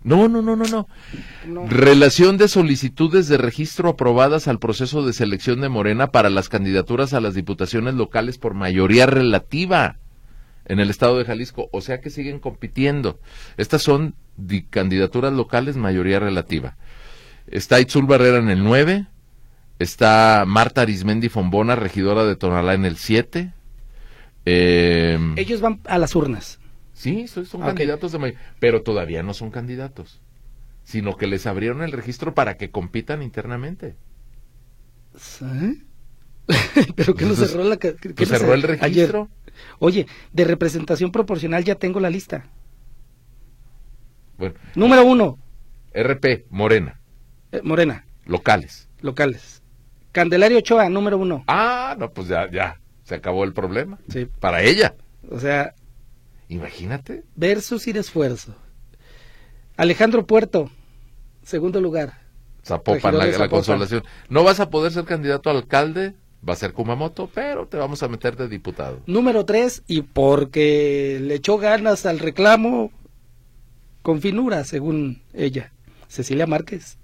No, 0.02 0.28
no, 0.28 0.40
no, 0.40 0.56
no, 0.56 0.64
no, 0.64 1.66
Relación 1.68 2.38
de 2.38 2.48
solicitudes 2.48 3.28
de 3.28 3.36
registro 3.36 3.90
aprobadas 3.90 4.48
al 4.48 4.58
proceso 4.58 5.04
de 5.04 5.12
selección 5.12 5.60
de 5.60 5.68
Morena 5.68 6.10
para 6.10 6.30
las 6.30 6.48
candidaturas 6.48 7.12
a 7.12 7.20
las 7.20 7.34
diputaciones 7.34 7.94
locales 7.94 8.38
por 8.38 8.54
mayoría 8.54 9.04
relativa 9.04 9.98
en 10.64 10.80
el 10.80 10.88
estado 10.88 11.18
de 11.18 11.26
Jalisco. 11.26 11.68
O 11.72 11.82
sea 11.82 12.00
que 12.00 12.08
siguen 12.08 12.38
compitiendo. 12.38 13.20
Estas 13.58 13.82
son 13.82 14.14
candidaturas 14.70 15.34
locales 15.34 15.76
mayoría 15.76 16.18
relativa. 16.18 16.76
Está 17.46 17.80
Itzul 17.80 18.06
Barrera 18.06 18.38
en 18.38 18.48
el 18.48 18.64
9. 18.64 19.06
Está 19.78 20.44
Marta 20.46 20.82
Arismendi 20.82 21.28
Fombona, 21.28 21.74
regidora 21.76 22.24
de 22.24 22.36
Tonalá 22.36 22.74
en 22.74 22.84
el 22.84 22.96
7. 22.96 23.52
Eh, 24.46 25.18
Ellos 25.36 25.60
van 25.60 25.80
a 25.86 25.98
las 25.98 26.14
urnas. 26.14 26.59
Sí, 27.00 27.28
son, 27.28 27.62
candidatos 27.62 28.12
de 28.12 28.36
pero 28.58 28.82
todavía 28.82 29.22
no 29.22 29.32
son 29.32 29.50
candidatos, 29.50 30.20
sino 30.84 31.16
que 31.16 31.26
les 31.26 31.46
abrieron 31.46 31.80
el 31.80 31.92
registro 31.92 32.34
para 32.34 32.58
que 32.58 32.70
compitan 32.70 33.22
internamente. 33.22 33.96
¿Sí? 35.16 35.82
pero 36.96 37.14
que 37.14 37.24
no 37.24 37.34
cerró 37.34 37.64
la 37.64 37.78
que 37.78 37.92
pues 37.94 38.28
cerró 38.28 38.52
el 38.52 38.62
registro. 38.62 39.30
Oye, 39.78 40.06
de 40.34 40.44
representación 40.44 41.10
proporcional 41.10 41.64
ya 41.64 41.76
tengo 41.76 42.00
la 42.00 42.10
lista. 42.10 42.50
Bueno. 44.36 44.56
Número 44.74 45.02
uno. 45.02 45.38
RP, 45.94 46.48
Morena. 46.50 47.00
Eh, 47.50 47.62
Morena. 47.64 48.04
Locales. 48.26 48.90
Locales. 49.00 49.62
Candelario 50.12 50.58
Ochoa, 50.58 50.90
número 50.90 51.16
uno. 51.16 51.44
Ah, 51.46 51.96
no, 51.98 52.12
pues 52.12 52.28
ya, 52.28 52.50
ya. 52.50 52.78
Se 53.04 53.14
acabó 53.14 53.44
el 53.44 53.54
problema. 53.54 53.98
Sí. 54.10 54.28
Para 54.38 54.60
ella. 54.62 54.96
O 55.30 55.38
sea, 55.40 55.74
Imagínate. 56.50 57.22
Versus 57.36 57.82
sin 57.82 57.96
esfuerzo. 57.96 58.54
Alejandro 59.76 60.26
Puerto, 60.26 60.68
segundo 61.42 61.80
lugar. 61.80 62.18
Zapopan, 62.64 63.16
la, 63.16 63.26
la 63.26 63.48
consolación. 63.48 64.02
No 64.28 64.44
vas 64.44 64.60
a 64.60 64.68
poder 64.68 64.92
ser 64.92 65.04
candidato 65.04 65.48
a 65.48 65.52
alcalde, 65.52 66.16
va 66.46 66.52
a 66.52 66.56
ser 66.56 66.72
Kumamoto, 66.72 67.30
pero 67.32 67.66
te 67.68 67.76
vamos 67.76 68.02
a 68.02 68.08
meter 68.08 68.36
de 68.36 68.48
diputado. 68.48 69.00
Número 69.06 69.46
tres, 69.46 69.84
y 69.86 70.02
porque 70.02 71.18
le 71.22 71.36
echó 71.36 71.56
ganas 71.56 72.04
al 72.04 72.18
reclamo 72.18 72.90
con 74.02 74.20
finura, 74.20 74.64
según 74.64 75.22
ella, 75.32 75.72
Cecilia 76.08 76.46
Márquez. 76.46 76.98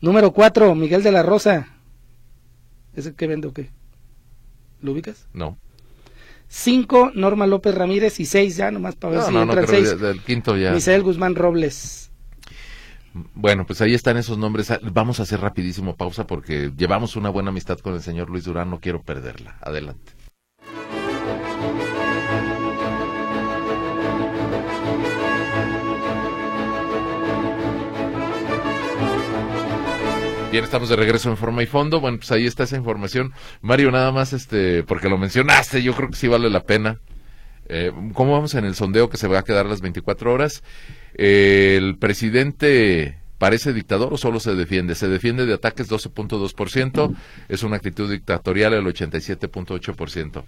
Número 0.00 0.32
cuatro, 0.32 0.74
Miguel 0.74 1.04
de 1.04 1.12
la 1.12 1.22
Rosa. 1.22 1.68
¿Ese 2.94 3.14
que 3.14 3.28
vende 3.28 3.46
o 3.46 3.52
qué? 3.52 3.70
¿Lo 4.82 4.92
ubicas? 4.92 5.28
No. 5.32 5.56
Cinco, 6.48 7.10
Norma 7.14 7.46
López 7.46 7.74
Ramírez. 7.74 8.18
Y 8.20 8.24
seis 8.26 8.56
ya, 8.56 8.70
nomás 8.70 8.96
para 8.96 9.12
ver 9.12 9.20
No, 9.20 9.26
si 9.28 9.34
no, 9.34 9.42
entran 9.42 9.66
seis. 9.68 9.90
de- 9.90 9.96
del 9.96 10.20
quinto 10.22 10.56
ya. 10.56 10.72
Misael 10.72 11.02
Guzmán 11.02 11.34
Robles. 11.34 12.10
Bueno, 13.34 13.66
pues 13.66 13.80
ahí 13.80 13.94
están 13.94 14.16
esos 14.16 14.38
nombres. 14.38 14.72
Vamos 14.92 15.18
a 15.20 15.24
hacer 15.24 15.40
rapidísimo 15.40 15.96
pausa 15.96 16.26
porque 16.26 16.72
llevamos 16.76 17.16
una 17.16 17.30
buena 17.30 17.50
amistad 17.50 17.78
con 17.78 17.94
el 17.94 18.02
señor 18.02 18.30
Luis 18.30 18.44
Durán, 18.44 18.70
no 18.70 18.80
quiero 18.80 19.02
perderla. 19.02 19.56
Adelante. 19.60 20.12
Bien, 30.50 30.64
estamos 30.64 30.88
de 30.88 30.96
regreso 30.96 31.28
en 31.28 31.36
forma 31.36 31.62
y 31.62 31.66
fondo. 31.66 32.00
Bueno, 32.00 32.16
pues 32.16 32.32
ahí 32.32 32.46
está 32.46 32.62
esa 32.62 32.78
información. 32.78 33.34
Mario, 33.60 33.90
nada 33.90 34.12
más, 34.12 34.32
este, 34.32 34.82
porque 34.82 35.10
lo 35.10 35.18
mencionaste, 35.18 35.82
yo 35.82 35.94
creo 35.94 36.08
que 36.08 36.16
sí 36.16 36.26
vale 36.26 36.48
la 36.48 36.62
pena. 36.62 37.00
Eh, 37.68 37.92
¿Cómo 38.14 38.32
vamos 38.32 38.54
en 38.54 38.64
el 38.64 38.74
sondeo 38.74 39.10
que 39.10 39.18
se 39.18 39.28
va 39.28 39.40
a 39.40 39.44
quedar 39.44 39.66
las 39.66 39.82
24 39.82 40.32
horas? 40.32 40.62
Eh, 41.12 41.74
¿El 41.76 41.98
presidente 41.98 43.18
parece 43.36 43.74
dictador 43.74 44.14
o 44.14 44.16
solo 44.16 44.40
se 44.40 44.54
defiende? 44.54 44.94
Se 44.94 45.08
defiende 45.08 45.44
de 45.44 45.52
ataques 45.52 45.90
12.2%, 45.90 47.14
es 47.50 47.62
una 47.62 47.76
actitud 47.76 48.10
dictatorial 48.10 48.72
el 48.72 48.86
87.8%. 48.86 50.44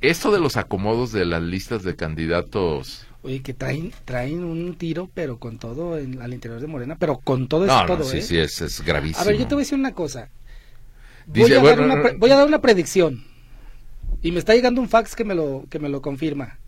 Esto 0.00 0.32
de 0.32 0.40
los 0.40 0.56
acomodos 0.56 1.12
de 1.12 1.26
las 1.26 1.42
listas 1.42 1.82
de 1.82 1.94
candidatos... 1.94 3.06
Oye, 3.22 3.42
que 3.42 3.52
traen, 3.52 3.92
traen 4.06 4.42
un 4.44 4.74
tiro, 4.76 5.10
pero 5.12 5.38
con 5.38 5.58
todo 5.58 5.98
en- 5.98 6.22
al 6.22 6.32
interior 6.32 6.58
de 6.60 6.66
Morena, 6.66 6.96
pero 6.98 7.18
con 7.18 7.48
todo 7.48 7.64
es 7.64 7.68
No, 7.68 7.84
todo, 7.86 7.98
no, 7.98 8.04
sí, 8.04 8.18
¿eh? 8.18 8.22
sí, 8.22 8.38
es, 8.38 8.60
es 8.62 8.80
gravísimo. 8.82 9.20
A 9.20 9.24
ver, 9.24 9.36
yo 9.36 9.46
te 9.46 9.54
voy 9.54 9.62
a 9.62 9.64
decir 9.64 9.78
una 9.78 9.92
cosa. 9.94 10.30
Voy, 11.26 11.42
Dice, 11.42 11.56
a, 11.56 11.60
bueno, 11.60 11.76
dar 11.82 11.84
una, 11.86 11.96
no, 11.96 12.02
pre- 12.02 12.12
no. 12.14 12.18
voy 12.18 12.30
a 12.30 12.36
dar 12.36 12.46
una 12.46 12.60
predicción. 12.62 13.24
Y 14.22 14.32
me 14.32 14.38
está 14.38 14.54
llegando 14.54 14.80
un 14.80 14.88
fax 14.88 15.14
que 15.14 15.24
me 15.24 15.34
lo, 15.34 15.66
que 15.70 15.78
me 15.78 15.88
lo 15.88 16.00
confirma. 16.02 16.58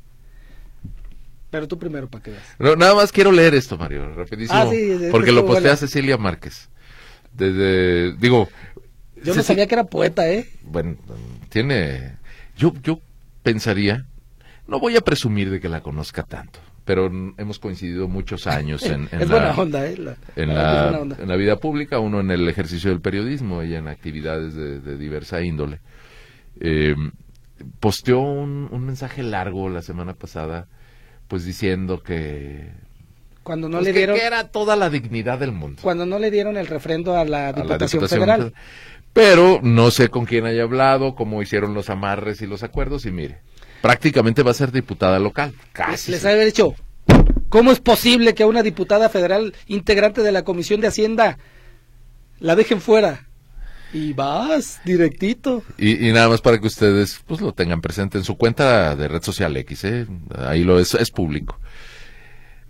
Pero 1.50 1.68
tú 1.68 1.78
primero 1.78 2.08
para 2.08 2.22
que 2.24 2.30
veas. 2.30 2.44
No, 2.58 2.76
nada 2.76 2.94
más 2.94 3.12
quiero 3.12 3.30
leer 3.30 3.54
esto, 3.54 3.76
Mario, 3.76 4.14
rapidísimo, 4.14 4.58
Ah, 4.58 4.66
sí, 4.70 4.76
que 4.76 5.08
porque 5.10 5.32
lo 5.32 5.40
estuvo 5.40 5.54
postea. 5.54 5.76
Cecilia 5.76 6.16
Márquez. 6.16 6.68
Desde, 7.34 8.12
digo, 8.16 8.48
Yo 9.22 9.34
no 9.34 9.40
Ceci- 9.42 9.46
sabía 9.46 9.66
que 9.66 9.74
era 9.74 9.84
poeta, 9.84 10.30
¿eh? 10.30 10.48
bueno, 10.64 10.96
tiene, 11.50 12.16
yo, 12.56 12.72
yo 12.82 13.00
pensaría, 13.42 14.06
no 14.66 14.78
voy 14.80 14.96
a 14.96 15.00
presumir 15.00 15.50
de 15.50 15.60
que 15.60 15.68
la 15.68 15.80
conozca 15.82 16.22
tanto, 16.22 16.58
pero 16.84 17.06
hemos 17.38 17.58
coincidido 17.58 18.08
muchos 18.08 18.46
años 18.46 18.82
en, 18.84 19.08
la, 19.12 19.24
buena 19.26 19.50
onda, 19.52 19.86
¿eh? 19.86 19.96
La- 19.98 20.16
en 20.36 20.48
la 20.48 20.54
verdad 20.54 20.54
que 20.54 20.54
es 20.54 20.54
la, 20.54 20.82
buena 20.82 20.98
onda. 21.00 21.16
en 21.22 21.28
la 21.28 21.36
vida 21.36 21.56
pública, 21.56 21.98
uno 21.98 22.20
en 22.20 22.30
el 22.30 22.48
ejercicio 22.48 22.90
del 22.90 23.00
periodismo, 23.00 23.62
ella 23.62 23.78
en 23.78 23.88
actividades 23.88 24.54
de, 24.54 24.80
de 24.80 24.96
diversa 24.98 25.42
índole. 25.42 25.80
Eh, 26.60 26.94
posteó 27.80 28.20
un, 28.20 28.68
un 28.70 28.84
mensaje 28.84 29.22
largo 29.22 29.68
la 29.68 29.82
semana 29.82 30.14
pasada, 30.14 30.66
pues 31.28 31.44
diciendo 31.44 32.02
que, 32.02 32.70
Cuando 33.42 33.68
no 33.68 33.78
pues 33.78 33.86
le 33.88 33.92
dieron, 33.92 34.16
que 34.16 34.24
era 34.24 34.48
toda 34.48 34.76
la 34.76 34.90
dignidad 34.90 35.38
del 35.38 35.52
mundo. 35.52 35.80
cuando 35.82 36.06
no 36.06 36.18
le 36.18 36.30
dieron 36.30 36.56
el 36.56 36.66
refrendo 36.66 37.16
a 37.16 37.24
la 37.24 37.48
a 37.48 37.52
la 37.52 37.62
Diputación, 37.62 38.00
Diputación 38.00 38.20
Federal. 38.20 38.54
Pero 39.12 39.60
no 39.62 39.90
sé 39.90 40.08
con 40.08 40.24
quién 40.24 40.46
haya 40.46 40.62
hablado, 40.62 41.14
cómo 41.14 41.42
hicieron 41.42 41.74
los 41.74 41.90
amarres 41.90 42.40
y 42.40 42.46
los 42.46 42.62
acuerdos, 42.62 43.04
y 43.06 43.10
mire, 43.10 43.40
prácticamente 43.82 44.42
va 44.42 44.52
a 44.52 44.54
ser 44.54 44.72
diputada 44.72 45.18
local. 45.18 45.52
Casi. 45.72 46.12
Les 46.12 46.24
haber 46.24 46.46
dicho, 46.46 46.74
¿cómo 47.50 47.72
es 47.72 47.80
posible 47.80 48.34
que 48.34 48.44
a 48.44 48.46
una 48.46 48.62
diputada 48.62 49.10
federal 49.10 49.54
integrante 49.66 50.22
de 50.22 50.32
la 50.32 50.44
Comisión 50.44 50.80
de 50.80 50.86
Hacienda 50.86 51.38
la 52.38 52.56
dejen 52.56 52.80
fuera? 52.80 53.26
Y 53.92 54.14
vas 54.14 54.80
directito. 54.86 55.62
Y, 55.76 56.08
y 56.08 56.12
nada 56.12 56.30
más 56.30 56.40
para 56.40 56.58
que 56.58 56.66
ustedes 56.66 57.20
pues 57.26 57.42
lo 57.42 57.52
tengan 57.52 57.82
presente 57.82 58.16
en 58.16 58.24
su 58.24 58.38
cuenta 58.38 58.96
de 58.96 59.08
red 59.08 59.22
social 59.22 59.54
X, 59.58 59.84
¿eh? 59.84 60.06
ahí 60.38 60.64
lo 60.64 60.78
es, 60.78 60.94
es 60.94 61.10
público. 61.10 61.58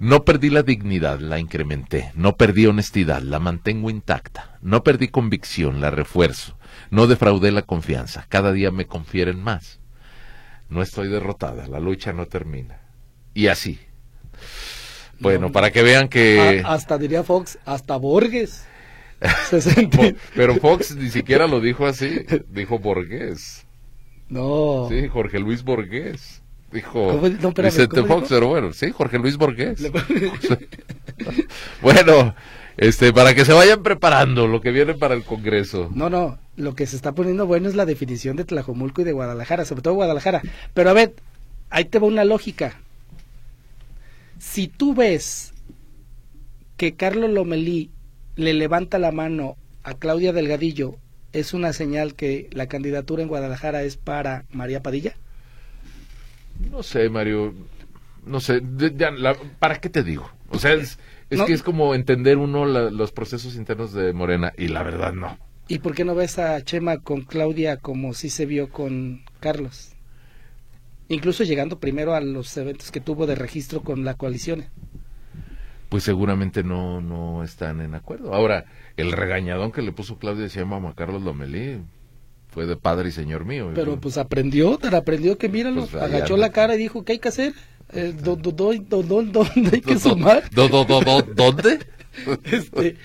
No 0.01 0.25
perdí 0.25 0.51
la 0.51 0.65
dignidad, 0.65 1.21
la 1.21 1.39
incrementé. 1.39 2.11
No 2.17 2.37
perdí 2.37 2.67
honestidad, 2.67 3.23
la 3.23 3.39
mantengo 3.39 3.89
intacta. 3.89 4.59
No 4.61 4.83
perdí 4.83 5.07
convicción, 5.07 5.81
la 5.81 5.93
refuerzo. 5.93 6.59
No 6.91 7.07
defraudé 7.07 7.53
la 7.53 7.63
confianza. 7.63 8.27
Cada 8.29 8.51
día 8.51 8.73
me 8.73 8.89
confieren 8.89 9.41
más. 9.41 9.79
No 10.73 10.81
estoy 10.81 11.09
derrotada, 11.09 11.69
la 11.69 11.79
lucha 11.79 12.15
no 12.15 12.25
termina. 12.27 12.81
Y 13.35 13.49
así. 13.49 13.79
Bueno, 15.21 15.53
para 15.53 15.71
que 15.71 15.83
vean 15.83 16.09
que... 16.09 16.63
A- 16.65 16.73
hasta 16.73 16.97
diría 16.97 17.23
Fox, 17.23 17.59
hasta 17.67 17.97
Borges. 17.97 18.65
Se 19.51 19.89
Pero 20.35 20.57
Fox 20.57 20.97
ni 20.97 21.11
siquiera 21.11 21.47
lo 21.47 21.61
dijo 21.61 21.87
así, 21.87 22.25
dijo 22.49 22.79
Borges. 22.79 23.67
No. 24.31 24.87
Sí, 24.89 25.09
Jorge 25.09 25.39
Luis 25.41 25.63
Borges. 25.63 26.43
Dijo. 26.73 27.21
No, 27.21 27.49
espérame, 27.49 27.71
Vicente 27.71 28.01
¿cómo 28.01 28.07
Fox, 28.15 28.23
dijo? 28.31 28.35
pero 28.35 28.49
bueno, 28.49 28.73
sí, 28.73 28.91
Jorge 28.91 29.19
Luis 29.19 29.37
Borges. 29.37 29.79
bueno, 31.83 32.35
este, 32.77 33.13
para 33.13 33.35
que 33.35 33.45
se 33.45 33.53
vayan 33.53 33.83
preparando 33.83 34.47
lo 34.47 34.61
que 34.61 34.71
viene 34.71 34.95
para 34.95 35.15
el 35.15 35.25
Congreso. 35.25 35.91
No, 35.95 36.09
no, 36.11 36.39
lo 36.57 36.75
que 36.75 36.87
se 36.87 36.97
está 36.97 37.13
poniendo 37.13 37.47
bueno 37.47 37.69
es 37.69 37.75
la 37.75 37.87
definición 37.87 38.37
de 38.37 38.45
Tlajomulco 38.45 39.03
y 39.03 39.05
de 39.05 39.13
Guadalajara, 39.13 39.65
sobre 39.65 39.83
todo 39.83 39.95
Guadalajara. 39.95 40.43
Pero 40.75 40.91
a 40.91 40.95
ver, 40.95 41.15
ahí 41.71 41.85
te 41.85 41.99
va 41.99 42.07
una 42.07 42.25
lógica. 42.25 42.81
Si 44.39 44.69
tú 44.69 44.95
ves 44.95 45.53
que 46.77 46.95
Carlos 46.95 47.31
Lomelí 47.31 47.91
le 48.37 48.55
levanta 48.55 48.99
la 48.99 49.13
mano 49.13 49.57
a 49.85 49.95
Claudia 49.95 50.33
Delgadillo, 50.33 50.97
¿es 51.33 51.55
una 51.55 51.73
señal 51.73 52.15
que 52.15 52.49
la 52.53 52.67
candidatura 52.67 53.23
en 53.23 53.29
Guadalajara 53.29 53.83
es 53.83 53.97
para 53.97 54.45
María 54.51 54.83
Padilla? 54.83 55.15
No 56.71 56.83
sé, 56.83 57.09
Mario, 57.09 57.55
no 58.27 58.41
sé, 58.41 58.61
de- 58.61 58.95
ya, 58.97 59.11
la- 59.11 59.37
¿para 59.59 59.81
qué 59.81 59.89
te 59.89 60.03
digo? 60.03 60.31
O 60.51 60.59
sea, 60.59 60.75
es, 60.75 60.99
es 61.33 61.39
No. 61.39 61.47
que 61.47 61.53
es 61.53 61.63
como 61.63 61.95
entender 61.95 62.39
uno 62.39 62.65
la- 62.67 62.91
los 62.91 63.13
procesos 63.13 63.57
internos 63.57 63.93
de 63.93 64.13
Morena 64.13 64.53
y 64.57 64.69
la 64.69 64.83
verdad 64.83 65.13
no. 65.13 65.39
¿Y 65.69 65.79
por 65.79 65.95
qué 65.95 66.05
no 66.05 66.15
ves 66.15 66.39
a 66.39 66.61
Chema 66.63 66.99
con 66.99 67.23
Claudia 67.23 67.77
como 67.77 68.15
sí 68.15 68.29
se 68.31 68.47
vio 68.47 68.69
con 68.71 69.23
Carlos? 69.41 69.93
Incluso 71.09 71.45
llegando 71.45 71.79
primero 71.79 72.15
a 72.15 72.21
los 72.21 72.57
eventos 72.57 72.91
que 72.91 73.01
tuvo 73.01 73.27
de 73.27 73.35
registro 73.35 73.83
con 73.83 74.05
la 74.05 74.15
coalición. 74.15 74.65
Pues 75.89 76.05
seguramente 76.05 76.63
no, 76.65 77.01
no 77.03 77.43
están 77.45 77.81
en 77.83 77.95
acuerdo. 77.95 78.33
Ahora, 78.35 78.65
el 78.97 79.13
regañadón 79.13 79.73
que 79.73 79.83
le 79.83 79.93
puso 79.93 80.17
Claudia 80.19 80.47
Sheinbaum 80.47 80.87
a 80.87 80.95
Carlos 80.95 81.23
Lomelí 81.23 81.81
fue 82.49 82.67
de 82.67 82.77
padre 82.77 83.11
y 83.11 83.13
señor 83.13 83.45
mío. 83.45 83.71
Pero 83.75 84.01
pues 84.01 84.17
aprendió, 84.17 84.79
te 84.79 84.95
aprendió 84.95 85.37
que 85.37 85.49
míralo, 85.51 85.87
Pues, 85.87 86.03
agachó 86.03 86.37
la 86.37 86.51
cara 86.51 86.75
y 86.75 86.79
dijo, 86.79 87.05
¿qué 87.05 87.13
hay 87.13 87.19
que 87.19 87.29
hacer? 87.29 87.53
Eh, 87.93 88.15
do- 88.23 88.37
do- 88.37 88.53
do- 88.53 88.73
do- 88.75 89.03
do- 89.03 89.23
¿Dónde 89.23 89.71
hay 89.73 89.81
que 89.81 89.99
sumar? 89.99 90.43
¿Dónde? 90.51 91.79
Este, 92.45 92.97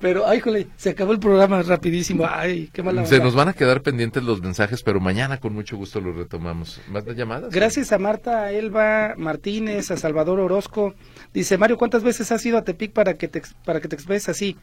pero, 0.00 0.26
ay, 0.26 0.40
jole, 0.40 0.68
se 0.78 0.88
acabó 0.88 1.12
el 1.12 1.18
programa 1.18 1.60
rapidísimo. 1.62 2.26
Ay, 2.26 2.70
qué 2.72 2.82
mala 2.82 3.04
Se 3.04 3.18
nos 3.18 3.34
van 3.34 3.48
a 3.48 3.52
quedar 3.52 3.82
pendientes 3.82 4.22
los 4.22 4.40
mensajes, 4.40 4.82
pero 4.82 4.98
mañana 4.98 5.38
con 5.38 5.52
mucho 5.52 5.76
gusto 5.76 6.00
los 6.00 6.16
retomamos. 6.16 6.80
¿Más 6.88 7.04
de 7.04 7.14
llamadas? 7.14 7.52
Gracias 7.52 7.92
a 7.92 7.98
Marta, 7.98 8.44
a 8.44 8.52
Elba 8.52 9.12
Martínez, 9.18 9.90
a 9.90 9.98
Salvador 9.98 10.40
Orozco. 10.40 10.94
Dice, 11.34 11.58
Mario, 11.58 11.76
¿cuántas 11.76 12.02
veces 12.02 12.32
has 12.32 12.46
ido 12.46 12.56
a 12.56 12.64
Tepic 12.64 12.92
para 12.92 13.14
que 13.14 13.28
te, 13.28 13.42
para 13.66 13.80
que 13.82 13.88
te 13.88 13.94
expreses 13.96 14.30
así? 14.30 14.56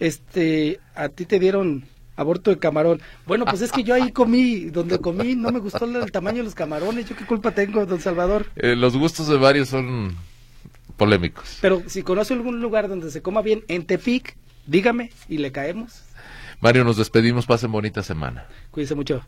Este, 0.00 0.80
a 0.96 1.08
ti 1.08 1.24
te 1.24 1.38
dieron 1.38 1.84
aborto 2.16 2.50
de 2.50 2.58
camarón. 2.58 3.00
Bueno, 3.26 3.44
pues 3.44 3.62
es 3.62 3.72
que 3.72 3.82
yo 3.82 3.94
ahí 3.94 4.12
comí, 4.12 4.66
donde 4.66 4.98
comí, 4.98 5.34
no 5.34 5.50
me 5.50 5.60
gustó 5.60 5.84
el 5.84 6.12
tamaño 6.12 6.38
de 6.38 6.44
los 6.44 6.54
camarones. 6.54 7.08
¿Yo 7.08 7.16
qué 7.16 7.24
culpa 7.26 7.52
tengo, 7.52 7.84
don 7.86 8.00
Salvador? 8.00 8.46
Eh, 8.56 8.76
los 8.76 8.96
gustos 8.96 9.28
de 9.28 9.36
varios 9.36 9.68
son 9.68 10.16
polémicos. 10.96 11.58
Pero 11.60 11.82
si 11.86 12.02
conoce 12.02 12.34
algún 12.34 12.60
lugar 12.60 12.88
donde 12.88 13.10
se 13.10 13.22
coma 13.22 13.42
bien 13.42 13.64
en 13.68 13.86
Tepic, 13.86 14.36
dígame 14.66 15.10
y 15.28 15.38
le 15.38 15.52
caemos. 15.52 16.02
Mario, 16.60 16.84
nos 16.84 16.96
despedimos. 16.96 17.46
Pasen 17.46 17.72
bonita 17.72 18.02
semana. 18.02 18.46
Cuídense 18.70 18.94
mucho. 18.94 19.24